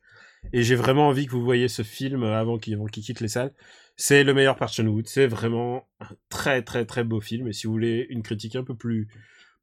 Et 0.55 0.63
j'ai 0.63 0.75
vraiment 0.75 1.07
envie 1.09 1.27
que 1.27 1.33
vous 1.33 1.45
voyez 1.45 1.69
ce 1.69 1.83
film 1.83 2.23
avant 2.25 2.59
qu'il 2.59 2.79
qu 2.79 3.01
quitte 3.01 3.21
les 3.21 3.29
salles. 3.29 3.53
C'est 3.97 4.25
le 4.25 4.33
meilleur 4.33 4.57
Wood. 4.59 5.07
C'est 5.07 5.27
vraiment 5.27 5.87
un 6.01 6.09
très 6.31 6.63
très 6.63 6.87
très 6.87 7.05
beau 7.05 7.21
film. 7.21 7.47
Et 7.47 7.53
si 7.53 7.67
vous 7.67 7.75
voulez 7.75 8.07
une 8.09 8.23
critique 8.23 8.57
un 8.57 8.65
peu 8.65 8.75
plus, 8.75 9.07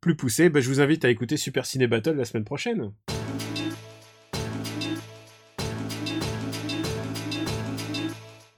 plus 0.02 0.16
poussée, 0.16 0.50
bah, 0.50 0.62
je 0.62 0.70
vous 0.70 0.82
invite 0.82 1.04
à 1.04 1.10
écouter 1.10 1.36
Super 1.36 1.66
Ciné 1.66 1.88
Battle 1.88 2.16
la 2.16 2.26
semaine 2.26 2.46
prochaine. 2.46 2.94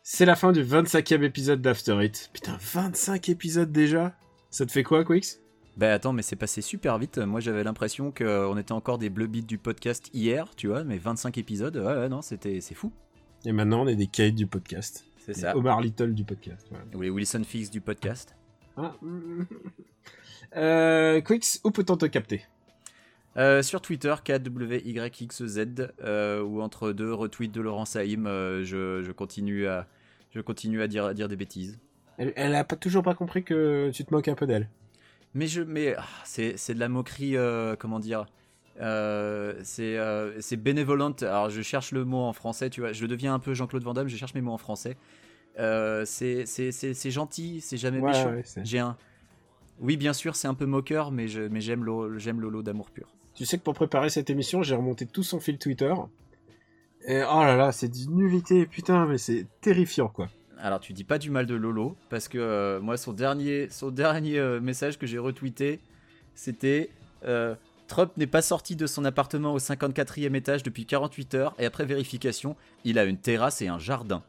C'est 0.04 0.26
la 0.26 0.36
fin 0.36 0.52
du 0.52 0.64
25e 0.64 1.24
épisode 1.24 1.62
d'After 1.62 1.98
It. 2.04 2.30
Putain, 2.34 2.58
25 2.60 3.30
épisodes 3.30 3.72
déjà? 3.72 4.16
Ça 4.50 4.66
te 4.66 4.72
fait 4.72 4.84
quoi, 4.84 5.06
Quix? 5.06 5.40
Bah 5.78 5.94
attends, 5.94 6.14
mais 6.14 6.22
c'est 6.22 6.36
passé 6.36 6.62
super 6.62 6.98
vite. 6.98 7.18
Moi 7.18 7.40
j'avais 7.40 7.64
l'impression 7.64 8.12
qu'on 8.12 8.58
était 8.58 8.72
encore 8.72 8.98
des 8.98 9.10
bleu 9.10 9.28
du 9.28 9.58
podcast 9.58 10.10
hier, 10.14 10.54
tu 10.56 10.68
vois, 10.68 10.84
mais 10.84 10.98
25 10.98 11.38
épisodes, 11.38 11.78
ouais, 11.78 11.84
ouais 11.84 12.10
non, 12.10 12.22
c'était, 12.22 12.62
c'est 12.62 12.76
fou. 12.76 12.92
Et 13.46 13.52
maintenant 13.52 13.84
on 13.84 13.88
est 13.88 13.96
des 13.96 14.08
kites 14.08 14.36
du 14.36 14.48
podcast. 14.48 15.06
C'est 15.18 15.34
ça. 15.34 15.56
Omar 15.56 15.82
Little 15.82 16.14
du 16.14 16.24
podcast. 16.24 16.68
Ou 16.96 17.02
les 17.02 17.10
Wilson 17.10 17.44
Fix 17.46 17.70
du 17.70 17.80
podcast. 17.80 18.36
Ah. 18.76 18.96
euh, 20.56 21.22
Quix, 21.22 21.62
où 21.64 21.72
peut-on 21.72 21.96
te 21.96 22.06
capter? 22.06 22.42
Euh, 23.38 23.62
sur 23.62 23.82
Twitter, 23.82 24.14
KWYXZ, 24.26 25.60
euh, 26.04 26.42
ou 26.42 26.62
entre 26.62 26.92
deux 26.92 27.14
retweets 27.14 27.52
de 27.52 27.62
Laurent 27.62 27.86
Saïm, 27.86 28.28
euh, 28.28 28.64
je, 28.64 29.04
je, 29.04 29.12
continue 29.12 29.68
à, 29.68 29.88
je 30.32 30.42
continue 30.42 30.82
à 30.82 30.88
dire, 30.88 31.06
à 31.06 31.14
dire 31.14 31.30
des 31.30 31.38
bêtises. 31.38 31.80
Elle, 32.18 32.34
elle 32.36 32.56
a 32.56 32.64
pas, 32.64 32.76
toujours 32.76 33.04
pas 33.04 33.14
compris 33.14 33.44
que 33.44 33.90
tu 33.94 34.04
te 34.04 34.14
moques 34.14 34.28
un 34.28 34.36
peu 34.36 34.48
d'elle. 34.48 34.70
Mais 35.34 35.48
je, 35.48 35.62
mais 35.62 35.96
ah, 35.98 36.04
c'est, 36.26 36.58
c'est 36.58 36.74
de 36.74 36.80
la 36.80 36.90
moquerie, 36.90 37.38
euh, 37.38 37.76
comment 37.78 38.00
dire 38.00 38.26
euh, 38.80 39.54
c'est 39.64 39.98
euh, 39.98 40.40
c'est 40.40 40.58
bénévolente. 40.58 41.24
Alors 41.24 41.50
je 41.50 41.62
cherche 41.62 41.92
le 41.92 42.06
mot 42.06 42.22
en 42.22 42.34
français, 42.34 42.70
tu 42.70 42.82
vois. 42.82 42.94
Je 42.94 43.06
deviens 43.06 43.34
un 43.34 43.40
peu 43.40 43.54
Jean-Claude 43.54 43.84
Van 43.84 43.94
Damme, 43.94 44.08
je 44.08 44.18
cherche 44.18 44.34
mes 44.34 44.42
mots 44.42 44.54
en 44.54 44.58
français. 44.58 44.98
Euh, 45.60 46.04
c'est 46.06 46.46
gentil, 47.12 47.62
c'est 47.62 47.78
jamais 47.78 48.02
méchant. 48.02 48.34
J'ai 48.64 48.80
un. 48.80 48.98
Oui, 49.80 49.98
bien 49.98 50.14
sûr, 50.14 50.36
c'est 50.36 50.48
un 50.48 50.54
peu 50.54 50.66
moqueur, 50.66 51.12
mais 51.12 51.28
j'aime 51.28 51.52
mais 51.52 51.62
Lolo 51.62 52.62
d'amour 52.62 52.90
pur. 52.92 53.14
Tu 53.34 53.46
sais 53.46 53.58
que 53.58 53.64
pour 53.64 53.74
préparer 53.74 54.10
cette 54.10 54.30
émission, 54.30 54.62
j'ai 54.62 54.76
remonté 54.76 55.06
tout 55.06 55.24
son 55.24 55.40
fil 55.40 55.58
Twitter. 55.58 55.94
Et 57.08 57.24
oh 57.24 57.42
là 57.44 57.56
là, 57.56 57.72
c'est 57.72 57.88
d'une 57.88 58.16
nullité, 58.16 58.68
putain, 58.68 59.08
mais 59.08 59.18
c'est 59.18 59.48
terrifiant 59.62 60.08
quoi. 60.08 60.28
Alors 60.62 60.80
tu 60.80 60.94
dis 60.94 61.04
pas 61.04 61.18
du 61.18 61.32
mal 61.32 61.46
de 61.46 61.56
Lolo, 61.56 61.98
parce 62.10 62.28
que 62.28 62.80
moi 62.82 62.96
son 62.96 63.14
dernier, 63.14 63.68
son 63.70 63.90
dernier 63.90 64.40
message 64.62 64.98
que 65.00 65.08
j'ai 65.08 65.18
retweeté, 65.18 65.80
c'était 66.36 66.90
Trump 67.92 68.16
n'est 68.16 68.26
pas 68.26 68.42
sorti 68.42 68.78
de 68.78 68.88
son 68.88 69.04
appartement 69.04 69.54
au 69.54 69.60
54e 69.60 70.34
étage 70.34 70.64
depuis 70.64 70.86
48 70.86 71.36
heures 71.36 71.54
et 71.60 71.66
après 71.66 71.84
vérification, 71.84 72.56
il 72.86 72.98
a 72.98 73.04
une 73.04 73.18
terrasse 73.18 73.62
et 73.62 73.68
un 73.68 73.80
jardin. 73.80 74.24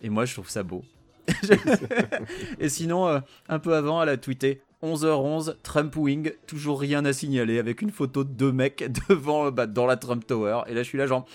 Et 0.00 0.10
moi, 0.10 0.26
je 0.26 0.34
trouve 0.34 0.48
ça 0.48 0.62
beau. 0.62 0.84
et 2.60 2.68
sinon, 2.68 3.08
euh, 3.08 3.18
un 3.48 3.58
peu 3.58 3.74
avant, 3.74 4.00
elle 4.00 4.10
a 4.10 4.16
tweeté 4.16 4.62
11h11, 4.84 5.56
Trump 5.64 5.96
Wing, 5.96 6.32
toujours 6.46 6.80
rien 6.80 7.04
à 7.04 7.12
signaler, 7.12 7.58
avec 7.58 7.82
une 7.82 7.90
photo 7.90 8.22
de 8.22 8.30
deux 8.30 8.52
mecs 8.52 8.84
devant, 9.08 9.50
bah, 9.50 9.66
dans 9.66 9.86
la 9.86 9.96
Trump 9.96 10.24
Tower. 10.24 10.62
Et 10.68 10.74
là, 10.74 10.84
je 10.84 10.88
suis 10.88 10.98
là, 10.98 11.08
genre, 11.08 11.26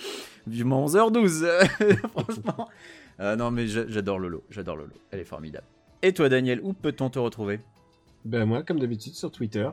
vivement 0.48 0.86
11h12. 0.88 1.68
Franchement. 2.12 2.70
Euh, 3.20 3.36
non, 3.36 3.52
mais 3.52 3.68
j'adore 3.68 4.20
Lolo, 4.20 4.44
j'adore 4.50 4.76
Lolo. 4.76 4.94
Elle 5.12 5.20
est 5.20 5.26
formidable. 5.26 5.66
Et 6.02 6.14
toi, 6.14 6.30
Daniel, 6.30 6.62
où 6.62 6.74
peut-on 6.74 7.10
te 7.10 7.20
retrouver? 7.20 7.60
Ben, 8.26 8.46
moi, 8.46 8.64
comme 8.64 8.80
d'habitude, 8.80 9.14
sur 9.16 9.32
Twitter, 9.32 9.70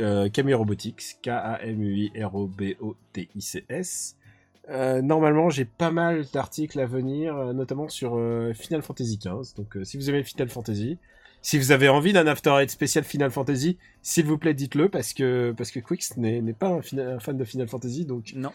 euh, 0.00 0.28
Camille 0.28 0.54
Robotics, 0.54 1.18
K-A-M-U-I-R-O-B-O-T-I-C-S. 1.22 4.16
Euh, 4.68 5.00
normalement, 5.00 5.48
j'ai 5.48 5.64
pas 5.64 5.92
mal 5.92 6.26
d'articles 6.32 6.80
à 6.80 6.86
venir, 6.86 7.36
euh, 7.36 7.52
notamment 7.52 7.88
sur 7.88 8.20
Final 8.54 8.82
Fantasy 8.82 9.18
XV. 9.18 9.54
Donc, 9.56 9.78
si 9.84 9.96
vous 9.96 10.10
aimez 10.10 10.24
Final 10.24 10.48
Fantasy, 10.48 10.98
si 11.40 11.56
vous 11.58 11.70
avez 11.70 11.88
envie 11.88 12.12
d'un 12.12 12.26
After 12.26 12.50
Eight 12.60 12.70
spécial 12.70 13.04
Final 13.04 13.30
Fantasy, 13.30 13.78
s'il 14.02 14.26
vous 14.26 14.36
plaît, 14.36 14.52
dites-le 14.52 14.88
parce 14.88 15.14
que 15.14 15.54
parce 15.56 15.70
que 15.70 15.78
Quix 15.78 16.16
n'est 16.16 16.52
pas 16.52 16.68
un, 16.68 16.82
fan 17.20 17.36
de 17.36 17.44
Final 17.44 17.68
Fantasy, 17.68 18.04
donc 18.04 18.32
non. 18.34 18.50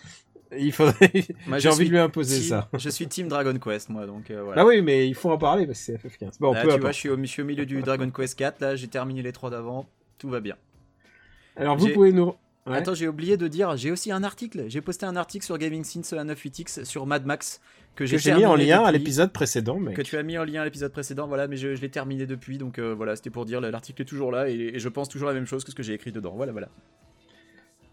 Il 0.58 0.72
faudrait. 0.72 1.12
J'ai 1.58 1.70
envie 1.70 1.86
de 1.86 1.92
lui 1.92 2.00
imposer 2.00 2.42
ça. 2.42 2.70
Je 2.78 2.90
suis 2.90 3.08
Team 3.08 3.28
Dragon 3.28 3.58
Quest, 3.58 3.90
moi, 3.90 4.06
donc 4.06 4.32
voilà. 4.32 4.62
Ah 4.62 4.66
oui, 4.66 4.82
mais 4.82 5.08
il 5.08 5.16
faut 5.16 5.32
en 5.32 5.38
parler 5.38 5.66
parce 5.66 5.80
que 5.80 5.86
c'est 5.86 5.96
FF15. 5.96 6.40
Bon, 6.40 6.54
là, 6.54 6.62
tu 6.62 6.80
vois, 6.80 6.92
je 6.92 6.98
suis, 6.98 7.10
au, 7.10 7.18
je 7.18 7.26
suis 7.26 7.42
au 7.42 7.46
milieu 7.46 7.66
du 7.66 7.82
Dragon 7.82 8.10
Quest 8.10 8.38
4. 8.38 8.62
Là, 8.62 8.76
j'ai 8.76 8.88
terminé 8.88 9.22
les 9.22 9.32
trois 9.32 9.50
d'avant. 9.50 9.88
Tout 10.18 10.30
va 10.30 10.40
bien. 10.40 10.56
Alors 11.56 11.78
vous 11.78 11.90
pouvez 11.90 12.12
nous. 12.12 12.34
Attends, 12.66 12.94
j'ai 12.94 13.08
oublié 13.08 13.38
de 13.38 13.48
dire, 13.48 13.76
j'ai 13.76 13.92
aussi 13.92 14.12
un 14.12 14.24
article. 14.24 14.66
J'ai 14.68 14.82
posté 14.82 15.06
un 15.06 15.16
article 15.16 15.46
sur 15.46 15.58
Gaming 15.58 15.84
Since 15.84 16.14
98X 16.14 16.86
sur 16.86 17.06
Mad 17.06 17.26
Max 17.26 17.60
que 17.96 18.06
j'ai 18.06 18.34
mis 18.34 18.46
en 18.46 18.56
lien 18.56 18.84
à 18.84 18.92
l'épisode 18.92 19.32
précédent. 19.32 19.80
Mais... 19.80 19.94
Que 19.94 20.02
tu 20.02 20.18
as 20.18 20.24
mis 20.24 20.38
en 20.38 20.44
lien 20.44 20.62
à 20.62 20.66
l'épisode 20.66 20.92
précédent, 20.92 21.28
voilà, 21.28 21.48
mais 21.48 21.58
je, 21.58 21.70
l'ai 21.70 21.90
terminé 21.90 22.26
depuis, 22.26 22.58
donc 22.58 22.80
euh, 22.80 22.94
voilà, 22.94 23.16
c'était 23.16 23.30
pour 23.30 23.46
dire, 23.46 23.62
l'article 23.62 24.02
est 24.02 24.06
toujours 24.06 24.32
là 24.32 24.50
et, 24.50 24.80
je 24.80 24.90
pense 24.90 25.10
toujours 25.10 25.28
la 25.28 25.34
même 25.34 25.46
chose 25.46 25.64
que 25.64 25.72
ce 25.72 25.76
que 25.76 25.84
j'ai 25.84 25.94
écrit 25.94 26.12
dedans. 26.12 26.34
Voilà, 26.36 26.52
voilà. 26.52 26.70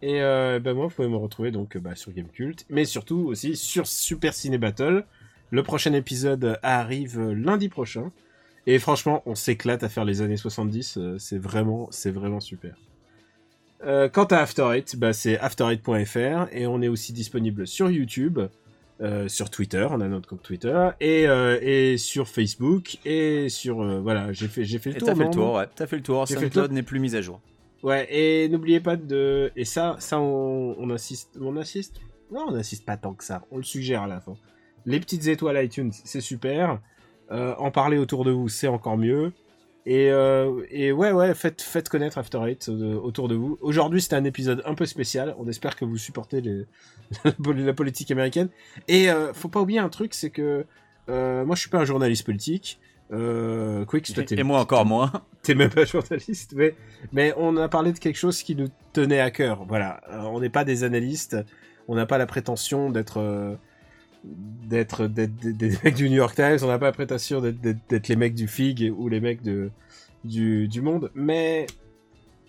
Et 0.00 0.22
euh, 0.22 0.60
ben 0.60 0.74
moi, 0.74 0.86
vous 0.86 0.94
pouvez 0.94 1.08
me 1.08 1.16
retrouver 1.16 1.50
donc 1.50 1.76
bah, 1.78 1.94
sur 1.96 2.12
Gamecult, 2.12 2.64
mais 2.70 2.84
surtout 2.84 3.26
aussi 3.26 3.56
sur 3.56 3.86
Super 3.86 4.34
Ciné 4.34 4.58
Battle. 4.58 5.04
Le 5.50 5.62
prochain 5.62 5.92
épisode 5.92 6.58
arrive 6.62 7.20
lundi 7.20 7.68
prochain. 7.68 8.12
Et 8.66 8.78
franchement, 8.78 9.22
on 9.24 9.34
s'éclate 9.34 9.82
à 9.82 9.88
faire 9.88 10.04
les 10.04 10.20
années 10.20 10.36
70. 10.36 10.98
Euh, 10.98 11.18
c'est 11.18 11.38
vraiment, 11.38 11.88
c'est 11.90 12.10
vraiment 12.10 12.40
super. 12.40 12.76
Euh, 13.84 14.08
quant 14.08 14.24
à 14.24 14.38
After 14.38 14.68
Eight, 14.74 14.96
bah, 14.96 15.12
c'est 15.12 15.36
after8.fr 15.36 16.48
et 16.52 16.66
on 16.66 16.82
est 16.82 16.88
aussi 16.88 17.12
disponible 17.12 17.66
sur 17.66 17.90
YouTube, 17.90 18.40
euh, 19.00 19.28
sur 19.28 19.48
Twitter, 19.48 19.86
on 19.88 20.00
a 20.00 20.08
notre 20.08 20.28
compte 20.28 20.42
Twitter 20.42 20.88
et, 21.00 21.28
euh, 21.28 21.56
et 21.62 21.98
sur 21.98 22.26
Facebook 22.26 22.98
et 23.04 23.48
sur 23.48 23.80
euh, 23.80 24.00
voilà, 24.00 24.32
j'ai 24.32 24.48
fait 24.48 24.64
j'ai 24.64 24.80
fait 24.80 24.90
le 24.90 24.96
Et 24.96 24.98
tour. 24.98 25.06
t'as 25.06 25.14
fait 25.14 25.20
le 25.20 25.24
non 25.26 25.30
tour, 25.30 25.54
ouais. 25.54 25.66
T'as 25.76 25.86
fait 25.86 25.96
le 25.96 26.02
tour. 26.02 26.26
Fait 26.26 26.34
le 26.34 26.40
SoundCloud 26.40 26.72
n'est 26.72 26.82
plus 26.82 26.98
mise 26.98 27.14
à 27.14 27.20
jour. 27.22 27.40
Ouais, 27.82 28.06
et 28.10 28.48
n'oubliez 28.48 28.80
pas 28.80 28.96
de 28.96 29.52
et 29.54 29.64
ça 29.64 29.96
ça 30.00 30.18
on, 30.18 30.74
on 30.78 30.90
insiste, 30.90 31.38
on 31.40 31.56
insiste. 31.56 32.00
Non, 32.30 32.46
on 32.48 32.54
insiste 32.54 32.84
pas 32.84 32.96
tant 32.96 33.14
que 33.14 33.24
ça. 33.24 33.42
On 33.50 33.56
le 33.56 33.62
suggère 33.62 34.02
à 34.02 34.06
la 34.06 34.20
fin. 34.20 34.34
Les 34.84 35.00
petites 35.00 35.26
étoiles 35.26 35.64
iTunes, 35.64 35.92
c'est 35.92 36.20
super. 36.20 36.80
Euh, 37.30 37.54
en 37.56 37.70
parler 37.70 37.98
autour 37.98 38.24
de 38.24 38.30
vous, 38.30 38.48
c'est 38.48 38.68
encore 38.68 38.96
mieux. 38.96 39.32
Et, 39.88 40.10
euh, 40.10 40.66
et 40.70 40.92
ouais, 40.92 41.12
ouais, 41.12 41.34
faites, 41.34 41.62
faites 41.62 41.88
connaître 41.88 42.18
After 42.18 42.38
Eight 42.46 42.68
euh, 42.68 43.00
autour 43.00 43.26
de 43.26 43.34
vous. 43.34 43.56
Aujourd'hui, 43.62 44.02
c'était 44.02 44.16
un 44.16 44.24
épisode 44.24 44.62
un 44.66 44.74
peu 44.74 44.84
spécial. 44.84 45.34
On 45.38 45.48
espère 45.48 45.76
que 45.76 45.86
vous 45.86 45.96
supportez 45.96 46.42
la 47.24 47.72
politique 47.72 48.10
américaine. 48.10 48.50
Et 48.86 49.10
euh, 49.10 49.32
faut 49.32 49.48
pas 49.48 49.62
oublier 49.62 49.78
un 49.78 49.88
truc, 49.88 50.12
c'est 50.12 50.28
que 50.28 50.66
moi, 51.08 51.54
je 51.54 51.60
suis 51.60 51.70
pas 51.70 51.78
un 51.78 51.86
journaliste 51.86 52.26
politique. 52.26 52.78
Euh, 53.12 53.84
Quick, 53.86 54.12
toi, 54.12 54.24
Et 54.30 54.42
moi 54.42 54.60
encore 54.60 54.84
moins. 54.84 55.10
t'es 55.42 55.54
même 55.54 55.70
pas 55.70 55.84
journaliste, 55.84 56.52
mais, 56.54 56.74
mais 57.12 57.32
on 57.36 57.56
a 57.56 57.68
parlé 57.68 57.92
de 57.92 57.98
quelque 57.98 58.18
chose 58.18 58.42
qui 58.42 58.54
nous 58.54 58.68
tenait 58.92 59.20
à 59.20 59.30
cœur. 59.30 59.64
Voilà, 59.66 60.00
Euh, 60.10 60.22
on 60.24 60.40
n'est 60.40 60.50
pas 60.50 60.64
des 60.64 60.84
analystes, 60.84 61.36
on 61.88 61.94
n'a 61.94 62.04
pas 62.06 62.18
la 62.18 62.26
prétention 62.26 62.90
d'être 62.90 63.18
euh, 63.18 63.54
d'être 64.24 65.06
d'être 65.06 65.32
des, 65.40 65.70
mecs 65.84 65.94
du 65.94 66.10
New 66.10 66.16
York 66.16 66.34
Times, 66.34 66.58
on 66.62 66.66
n'a 66.66 66.78
pas 66.78 66.86
la 66.86 66.92
prétention 66.92 67.40
d'être- 67.40 68.08
les 68.08 68.16
mecs 68.16 68.34
du 68.34 68.46
Fig 68.48 68.92
ou 68.96 69.08
les 69.08 69.20
mecs 69.20 69.42
de 69.42 69.70
du, 70.24 70.68
du 70.68 70.82
Monde, 70.82 71.10
mais 71.14 71.66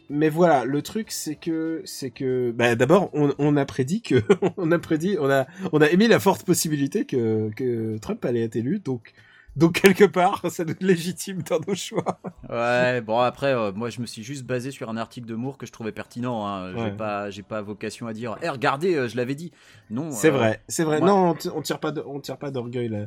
mais 0.10 0.28
voilà, 0.30 0.66
le 0.66 0.82
truc 0.82 1.12
c'est 1.12 1.36
que 1.36 1.82
c'est 1.86 2.10
que 2.10 2.52
bah, 2.52 2.76
d'abord 2.76 3.12
on, 3.14 3.32
on 3.38 3.56
a 3.56 3.66
prédit 3.66 4.02
que 4.02 4.16
on 4.58 4.72
a 4.72 4.80
prédit 4.80 5.18
on 5.20 5.30
a 5.30 5.46
on 5.72 5.80
a 5.80 5.90
émis 5.90 6.08
la 6.08 6.20
forte 6.20 6.44
possibilité 6.44 7.06
que 7.06 7.50
que 7.56 7.98
Trump 8.00 8.26
allait 8.26 8.44
être 8.44 8.56
élu, 8.56 8.80
donc 8.80 9.14
donc 9.60 9.82
quelque 9.82 10.06
part 10.06 10.42
ça 10.50 10.66
nous 10.66 10.74
légitime 10.80 11.42
dans 11.44 11.60
nos 11.68 11.76
choix. 11.76 12.20
Ouais, 12.50 13.02
bon 13.02 13.20
après, 13.20 13.54
euh, 13.54 13.72
moi 13.72 13.90
je 13.90 14.02
me 14.02 14.06
suis 14.06 14.24
juste 14.24 14.44
basé 14.46 14.72
sur 14.72 14.90
un 14.90 14.98
article 14.98 15.28
de 15.28 15.36
Moore 15.36 15.58
que 15.58 15.66
je 15.66 15.72
trouvais 15.72 15.92
pertinent. 15.92 16.48
Hein. 16.48 16.72
J'ai 16.76 16.82
Ouais. 16.84 16.92
pas, 16.92 17.30
j'ai 17.30 17.44
pas 17.44 17.62
vocation 17.62 18.08
à 18.08 18.14
dire, 18.14 18.38
eh 18.42 18.50
regardez, 18.50 18.96
euh, 18.96 19.08
je 19.08 19.16
l'avais 19.18 19.36
dit. 19.36 19.52
Non. 19.92 20.12
C'est 20.12 20.30
euh, 20.30 20.38
vrai, 20.38 20.62
c'est 20.68 20.84
vrai. 20.84 21.00
Non, 21.00 21.36
on 21.54 21.62
tire 21.62 21.80
pas, 21.80 21.92
de- 21.92 22.04
on 22.08 22.20
tire 22.20 22.38
pas 22.38 22.50
d'orgueil 22.52 22.88
là. 22.90 23.06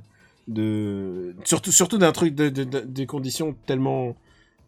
De 0.48 1.34
surtout, 1.44 1.72
surtout 1.72 1.98
d'un 1.98 2.12
truc 2.12 2.34
de, 2.34 2.48
de- 2.48 2.64
de- 2.64 2.80
des 2.80 3.06
conditions 3.06 3.54
tellement, 3.66 4.16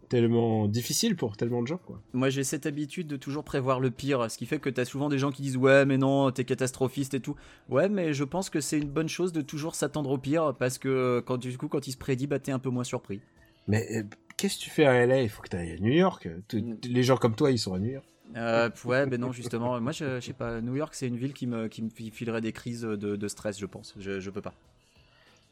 tellement 0.09 0.67
difficiles 0.67 1.17
pour 1.17 1.37
tellement 1.37 1.63
de 1.63 1.67
gens 1.67 1.79
quoi. 1.79 2.01
Moi 2.13 2.31
j'ai 2.31 2.45
cette 2.45 2.67
habitude 2.67 3.07
de 3.07 3.17
toujours 3.17 3.45
prévoir 3.45 3.81
le 3.81 3.91
pire, 3.91 4.31
ce 4.31 4.39
qui 4.39 4.47
fait 4.47 4.59
que 4.59 4.71
t'as 4.71 4.85
souvent 4.85 5.09
des 5.09 5.19
gens 5.19 5.31
qui 5.31 5.43
disent 5.43 5.57
ouais 5.57 5.85
mais 5.85 5.99
non 5.99 6.31
t'es 6.31 6.45
catastrophiste 6.45 7.15
et 7.15 7.21
tout. 7.21 7.37
Ouais 7.69 7.89
mais 7.89 8.15
je 8.15 8.25
pense 8.25 8.51
que 8.51 8.61
c'est 8.61 8.79
une 8.79 8.91
bonne 8.91 9.09
chose 9.09 9.33
de 9.33 9.41
toujours 9.41 9.75
s'attendre 9.75 10.11
au 10.11 10.19
pire 10.19 10.55
parce 10.59 10.79
que 10.79 11.23
quand 11.27 11.39
du 11.39 11.57
coup 11.59 11.69
quand 11.69 11.87
il 11.87 11.93
se 11.93 11.97
prédit 11.97 12.27
bah 12.27 12.39
t'es 12.39 12.53
un 12.53 12.59
peu 12.59 12.71
moins 12.71 12.85
surpris. 12.85 13.21
Mais 13.67 13.87
euh, 13.97 14.03
qu'est-ce 14.37 14.59
que 14.59 14.65
tu 14.65 14.71
fais 14.71 14.85
à 14.85 15.07
LA 15.07 15.23
Il 15.23 15.29
faut 15.29 15.43
que 15.43 15.49
tu 15.49 15.57
ailles 15.57 15.73
à 15.73 15.79
New 15.79 15.93
York. 15.93 16.29
Mm. 16.53 16.75
Les 16.85 17.03
gens 17.03 17.17
comme 17.17 17.35
toi, 17.35 17.51
ils 17.51 17.59
sont 17.59 17.75
à 17.75 17.79
New 17.79 17.91
York. 17.91 18.07
Euh, 18.37 18.69
ouais 18.85 19.07
mais 19.07 19.19
non 19.19 19.31
justement 19.31 19.81
moi 19.81 19.93
je, 19.93 20.19
je 20.19 20.27
sais 20.27 20.33
pas 20.33 20.61
New 20.61 20.75
York 20.75 20.95
c'est 20.95 21.07
une 21.07 21.19
ville 21.19 21.35
qui 21.35 21.47
me 21.47 21.69
qui 21.69 21.83
me 21.83 21.91
filerait 21.91 22.41
des 22.41 22.53
crises 22.53 22.81
de, 22.81 22.97
de 22.97 23.29
stress 23.29 23.61
je 23.61 23.67
pense 23.67 23.95
je, 23.99 24.19
je 24.19 24.31
peux 24.31 24.41
pas. 24.41 24.55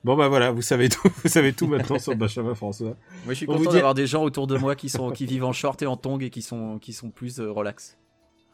Bon 0.04 0.16
bah 0.16 0.28
voilà, 0.28 0.50
vous 0.50 0.62
savez 0.62 0.88
tout, 0.88 1.08
vous 1.22 1.28
savez 1.28 1.52
tout 1.52 1.66
maintenant 1.68 1.98
sur 1.98 2.16
Benjamin 2.16 2.54
François. 2.54 2.96
Moi 3.24 3.28
je 3.28 3.34
suis 3.34 3.46
On 3.48 3.56
content 3.56 3.70
dit- 3.70 3.76
d'avoir 3.76 3.94
des 3.94 4.06
gens 4.06 4.24
autour 4.24 4.46
de 4.48 4.56
moi 4.56 4.74
qui 4.74 4.88
sont 4.88 5.10
qui 5.12 5.26
vivent 5.26 5.44
en 5.44 5.52
short 5.52 5.80
et 5.82 5.86
en 5.86 5.96
tongs 5.96 6.18
et 6.20 6.30
qui 6.30 6.42
sont 6.42 6.78
qui 6.80 6.92
sont 6.92 7.10
plus 7.10 7.38
euh, 7.38 7.50
relax. 7.50 7.98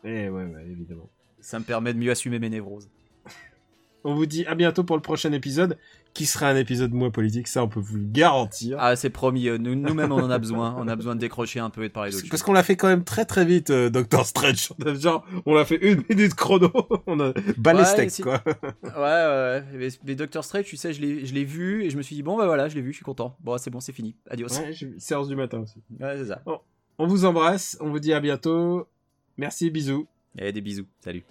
Eh 0.04 0.28
ouais, 0.28 0.44
ouais, 0.44 0.66
évidemment. 0.70 1.08
Ça 1.40 1.58
me 1.58 1.64
permet 1.64 1.94
de 1.94 1.98
mieux 1.98 2.10
assumer 2.10 2.38
mes 2.38 2.50
névroses. 2.50 2.88
On 4.08 4.14
vous 4.14 4.24
dit 4.24 4.46
à 4.46 4.54
bientôt 4.54 4.84
pour 4.84 4.96
le 4.96 5.02
prochain 5.02 5.32
épisode, 5.32 5.76
qui 6.14 6.24
sera 6.24 6.48
un 6.48 6.56
épisode 6.56 6.94
moins 6.94 7.10
politique, 7.10 7.46
ça 7.46 7.62
on 7.62 7.68
peut 7.68 7.78
vous 7.78 7.98
le 7.98 8.06
garantir. 8.06 8.78
Ah 8.80 8.96
c'est 8.96 9.10
promis 9.10 9.48
euh, 9.48 9.58
nous 9.58 9.74
nous-mêmes 9.74 10.12
on 10.12 10.22
en 10.22 10.30
a 10.30 10.38
besoin 10.38 10.74
on 10.78 10.88
a 10.88 10.96
besoin 10.96 11.14
de 11.14 11.20
décrocher 11.20 11.60
un 11.60 11.68
peu 11.68 11.84
et 11.84 11.88
de 11.88 11.92
parler 11.92 12.10
d'autre 12.10 12.22
chose. 12.22 12.30
Parce 12.30 12.42
qu'on 12.42 12.54
l'a 12.54 12.62
fait 12.62 12.74
quand 12.74 12.88
même 12.88 13.04
très 13.04 13.26
très 13.26 13.44
vite, 13.44 13.68
euh, 13.68 13.90
Doctor 13.90 14.24
Strange. 14.24 14.72
Genre, 14.98 15.26
on 15.44 15.54
l'a 15.54 15.66
fait 15.66 15.76
une 15.82 16.02
minute 16.08 16.34
chrono. 16.34 16.72
on 17.06 17.20
a 17.20 17.34
balai 17.58 17.82
Ouais, 17.82 18.08
quoi. 18.22 18.42
Ouais, 18.82 19.00
ouais. 19.00 19.64
Mais, 19.74 19.88
mais 20.06 20.14
Doctor 20.14 20.42
Strange, 20.42 20.64
tu 20.64 20.78
sais, 20.78 20.94
je 20.94 21.02
l'ai 21.02 21.26
je 21.26 21.34
l'ai 21.34 21.44
vu 21.44 21.84
et 21.84 21.90
je 21.90 21.98
me 21.98 22.02
suis 22.02 22.16
dit, 22.16 22.22
bon, 22.22 22.38
bah 22.38 22.46
voilà, 22.46 22.70
je 22.70 22.76
l'ai 22.76 22.80
vu, 22.80 22.92
je 22.92 22.96
suis 22.96 23.04
content. 23.04 23.36
Bon, 23.40 23.58
c'est 23.58 23.70
bon, 23.70 23.80
c'est 23.80 23.92
fini. 23.92 24.16
Adios. 24.30 24.48
Ouais, 24.58 24.72
séance 24.96 25.28
du 25.28 25.36
matin 25.36 25.60
aussi. 25.60 25.82
Ouais, 26.00 26.16
c'est 26.16 26.28
ça. 26.28 26.42
On 26.98 27.06
vous 27.06 27.26
embrasse, 27.26 27.76
on 27.82 27.90
vous 27.90 28.00
dit 28.00 28.14
à 28.14 28.20
bientôt. 28.20 28.88
Merci, 29.36 29.70
bisous. 29.70 30.06
Et 30.38 30.50
des 30.50 30.62
bisous. 30.62 30.86
Salut. 31.00 31.24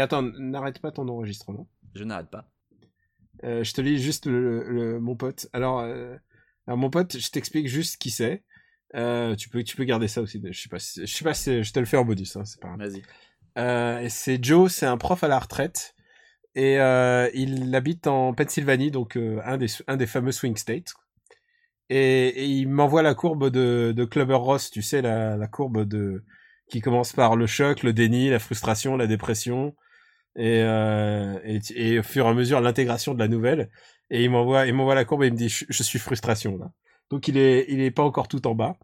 Et 0.00 0.02
attends, 0.02 0.22
n'arrête 0.22 0.78
pas 0.78 0.92
ton 0.92 1.06
enregistrement. 1.08 1.68
Je 1.94 2.04
n'arrête 2.04 2.30
pas. 2.30 2.48
Euh, 3.44 3.62
je 3.62 3.74
te 3.74 3.82
lis 3.82 4.00
juste 4.00 4.24
le, 4.24 4.64
le- 4.66 4.98
mon 4.98 5.14
pote. 5.14 5.46
Alors, 5.52 5.80
euh, 5.80 6.16
alors, 6.66 6.78
mon 6.78 6.88
pote, 6.88 7.18
je 7.18 7.30
t'explique 7.30 7.68
juste 7.68 7.98
qui 7.98 8.10
c'est. 8.10 8.42
Euh, 8.94 9.36
tu 9.36 9.50
peux, 9.50 9.62
tu 9.62 9.76
peux 9.76 9.84
garder 9.84 10.08
ça 10.08 10.22
aussi. 10.22 10.42
Je 10.42 10.58
sais 10.58 10.70
pas, 10.70 10.78
si- 10.78 11.06
je 11.06 11.14
sais 11.14 11.22
pas 11.22 11.34
si 11.34 11.62
je 11.62 11.70
te 11.70 11.78
le 11.78 11.84
fais 11.84 11.98
en 11.98 12.06
bonus. 12.06 12.34
Hein, 12.36 12.46
c'est 12.46 12.62
pas. 12.62 12.74
Vas-y. 12.78 14.08
C'est 14.08 14.42
Joe, 14.42 14.72
c'est 14.72 14.86
un 14.86 14.96
prof 14.96 15.22
à 15.22 15.28
la 15.28 15.38
retraite 15.38 15.94
et 16.54 16.76
il 17.34 17.74
habite 17.74 18.06
en 18.06 18.32
Pennsylvanie, 18.32 18.90
donc 18.90 19.18
un 19.18 19.58
des 19.58 19.66
un 19.86 19.98
des 19.98 20.06
fameux 20.06 20.32
swing 20.32 20.56
states. 20.56 20.94
Et, 21.90 22.28
et 22.28 22.46
il 22.46 22.70
m'envoie 22.70 23.02
la 23.02 23.14
courbe 23.14 23.50
de 23.50 23.92
de 23.94 24.04
Clubber 24.06 24.36
Ross, 24.36 24.70
tu 24.70 24.80
sais 24.80 25.02
la 25.02 25.36
la 25.36 25.46
courbe 25.46 25.84
de 25.84 26.24
qui 26.70 26.80
commence 26.80 27.12
par 27.12 27.36
le 27.36 27.46
choc, 27.46 27.82
le 27.82 27.92
déni, 27.92 28.30
la 28.30 28.38
frustration, 28.38 28.96
la 28.96 29.06
dépression 29.06 29.76
et 30.36 30.62
euh, 30.62 31.38
et, 31.44 31.60
et 31.74 31.98
au 31.98 32.02
fur 32.02 32.26
et 32.26 32.28
à 32.28 32.34
mesure 32.34 32.60
l'intégration 32.60 33.14
de 33.14 33.18
la 33.18 33.28
nouvelle. 33.28 33.70
Et 34.10 34.24
il 34.24 34.30
m'envoie 34.30 34.66
il 34.66 34.74
m'envoie 34.74 34.94
la 34.94 35.04
courbe 35.04 35.22
et 35.24 35.26
il 35.28 35.32
me 35.32 35.36
dit 35.38 35.48
je, 35.48 35.64
je 35.68 35.82
suis 35.82 35.98
frustration 35.98 36.56
là. 36.58 36.70
Donc 37.10 37.28
il 37.28 37.36
est 37.36 37.66
il 37.68 37.80
est 37.80 37.90
pas 37.90 38.02
encore 38.04 38.28
tout 38.28 38.46
en 38.46 38.54
bas. 38.54 38.76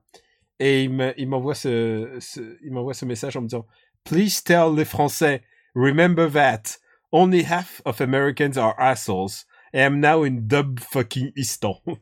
Et 0.58 0.84
il 0.84 0.90
me- 0.90 1.14
il 1.18 1.28
m'envoie 1.28 1.54
ce, 1.54 2.16
ce 2.20 2.40
il 2.64 2.72
m'envoie 2.72 2.94
ce 2.94 3.04
message 3.04 3.36
en 3.36 3.42
me 3.42 3.46
disant 3.48 3.66
Please 4.04 4.42
tell 4.44 4.74
les 4.76 4.84
Français, 4.84 5.42
remember 5.74 6.30
that 6.32 6.78
only 7.12 7.42
half 7.44 7.82
of 7.84 8.00
Americans 8.00 8.56
are 8.56 8.74
assholes. 8.78 9.44
I 9.74 9.80
am 9.80 10.00
now 10.00 10.24
in 10.24 10.46
dub 10.46 10.80
fucking 10.80 11.32
Easton. 11.36 11.74